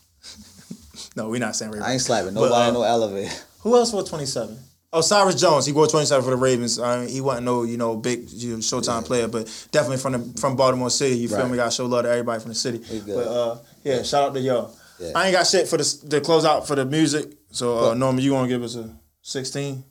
no, 1.15 1.30
we're 1.30 1.39
not 1.39 1.55
saying 1.55 1.72
Ray 1.72 1.80
I 1.82 1.91
ain't 1.93 2.01
slapping 2.01 2.34
But, 2.34 2.41
nobody 2.41 2.63
uh, 2.65 2.68
in 2.70 2.74
no 2.76 2.84
elevator. 2.84 3.34
Who 3.61 3.76
else 3.76 3.91
wore 3.91 4.03
27? 4.03 4.57
Oh, 4.93 5.01
Cyrus 5.01 5.36
Jones. 5.39 5.65
He 5.65 5.74
wore 5.74 5.86
27 5.86 6.24
for 6.24 6.32
the 6.32 6.38
Ravens. 6.38 6.80
I 6.80 7.01
mean, 7.01 7.09
he 7.09 7.20
wasn't 7.20 7.45
no, 7.45 7.63
you 7.63 7.76
know, 7.76 7.97
big 7.97 8.30
you 8.32 8.53
know, 8.53 8.57
Showtime 8.59 9.03
player, 9.03 9.28
but 9.28 9.45
definitely 9.72 9.97
from 9.97 10.13
the, 10.13 10.39
from 10.39 10.55
Baltimore 10.55 10.89
City. 10.89 11.18
You 11.18 11.28
feel 11.28 11.39
Right. 11.39 11.51
me? 11.51 11.57
Got 11.57 11.74
show 11.74 11.86
love 11.88 12.05
to 12.05 12.09
everybody 12.09 12.39
from 12.39 12.49
the 12.49 12.55
city. 12.55 12.80
But 13.05 13.28
uh, 13.28 13.57
yeah, 13.84 14.01
shout 14.03 14.30
out 14.30 14.34
to 14.36 14.39
y'all. 14.39 14.74
Yeah. 15.00 15.12
I 15.16 15.28
ain't 15.28 15.34
got 15.34 15.48
shit 15.48 15.68
for 15.68 15.78
the 15.78 16.00
the 16.06 16.22
close 16.22 16.45
out 16.45 16.68
for 16.68 16.76
the 16.76 16.86
music. 16.86 17.38
So 17.52 17.91
uh, 17.91 17.93
Norman, 17.93 18.24
you 18.24 18.32
gonna 18.32 18.48
give 18.48 18.64
us 18.64 18.76
a 18.76 18.93
16? 19.22 19.84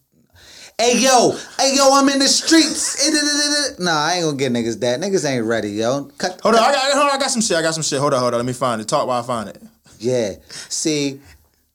Hey 0.78 0.98
yo, 0.98 1.34
hey 1.58 1.74
yo, 1.74 1.90
I'm 1.94 2.06
in 2.10 2.18
the 2.18 2.28
streets. 2.28 3.78
nah, 3.78 3.92
I 3.92 4.14
ain't 4.14 4.24
gonna 4.24 4.36
get 4.36 4.52
niggas 4.52 4.78
that. 4.80 5.00
Niggas 5.00 5.24
ain't 5.24 5.46
ready, 5.46 5.70
yo. 5.70 6.10
Cut. 6.18 6.38
Hold 6.42 6.54
on, 6.54 6.60
I 6.62 6.72
got 6.72 6.92
hold 6.92 7.04
on, 7.08 7.16
I 7.16 7.18
got 7.18 7.30
some 7.30 7.40
shit. 7.40 7.56
I 7.56 7.62
got 7.62 7.72
some 7.72 7.82
shit. 7.82 7.98
Hold 7.98 8.12
on, 8.12 8.20
hold 8.20 8.34
on. 8.34 8.40
Let 8.40 8.46
me 8.46 8.52
find 8.52 8.80
it. 8.82 8.86
Talk 8.88 9.06
while 9.06 9.22
I 9.22 9.26
find 9.26 9.48
it. 9.48 9.62
Yeah. 9.98 10.34
C, 10.50 11.18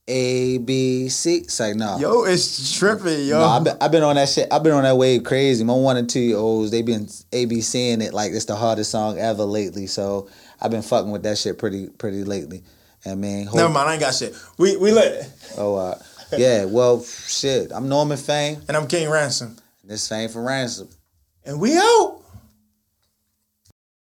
A, 0.07 0.59
B, 0.59 1.09
C. 1.09 1.45
Say 1.45 1.73
no. 1.73 1.97
Yo, 1.97 2.25
it's 2.25 2.77
tripping, 2.77 3.25
yo. 3.25 3.39
No, 3.39 3.45
I've 3.45 3.63
been, 3.63 3.77
I've 3.81 3.91
been 3.91 4.03
on 4.03 4.15
that 4.17 4.29
shit. 4.29 4.47
I've 4.51 4.61
been 4.61 4.73
on 4.73 4.83
that 4.83 4.97
wave 4.97 5.23
crazy. 5.23 5.63
My 5.63 5.73
one 5.73 5.97
and 5.97 6.07
two 6.07 6.19
year 6.19 6.37
olds, 6.37 6.69
they 6.69 6.83
been 6.83 7.05
ABCing 7.05 8.03
it 8.03 8.13
like 8.13 8.33
it's 8.33 8.45
the 8.45 8.55
hardest 8.55 8.91
song 8.91 9.17
ever 9.17 9.45
lately. 9.45 9.87
So 9.87 10.29
I've 10.61 10.69
been 10.69 10.83
fucking 10.83 11.09
with 11.09 11.23
that 11.23 11.39
shit 11.39 11.57
pretty 11.57 11.87
pretty 11.87 12.23
lately. 12.23 12.63
I 13.05 13.15
mean, 13.15 13.45
hope- 13.47 13.55
Never 13.55 13.69
mind, 13.69 13.89
I 13.89 13.93
ain't 13.93 14.01
got 14.01 14.13
shit. 14.15 14.35
We 14.57 14.77
we 14.77 14.91
lit. 14.91 15.25
Oh, 15.57 15.75
uh, 15.75 15.99
yeah. 16.37 16.65
Well, 16.65 17.03
shit. 17.03 17.71
I'm 17.73 17.89
Norman 17.89 18.17
Fame. 18.17 18.61
And 18.67 18.77
I'm 18.77 18.87
King 18.87 19.09
Ransom. 19.09 19.57
This 19.83 20.07
Fame 20.07 20.29
for 20.29 20.41
ransom. 20.43 20.87
And 21.45 21.59
we 21.59 21.75
out. 21.77 22.20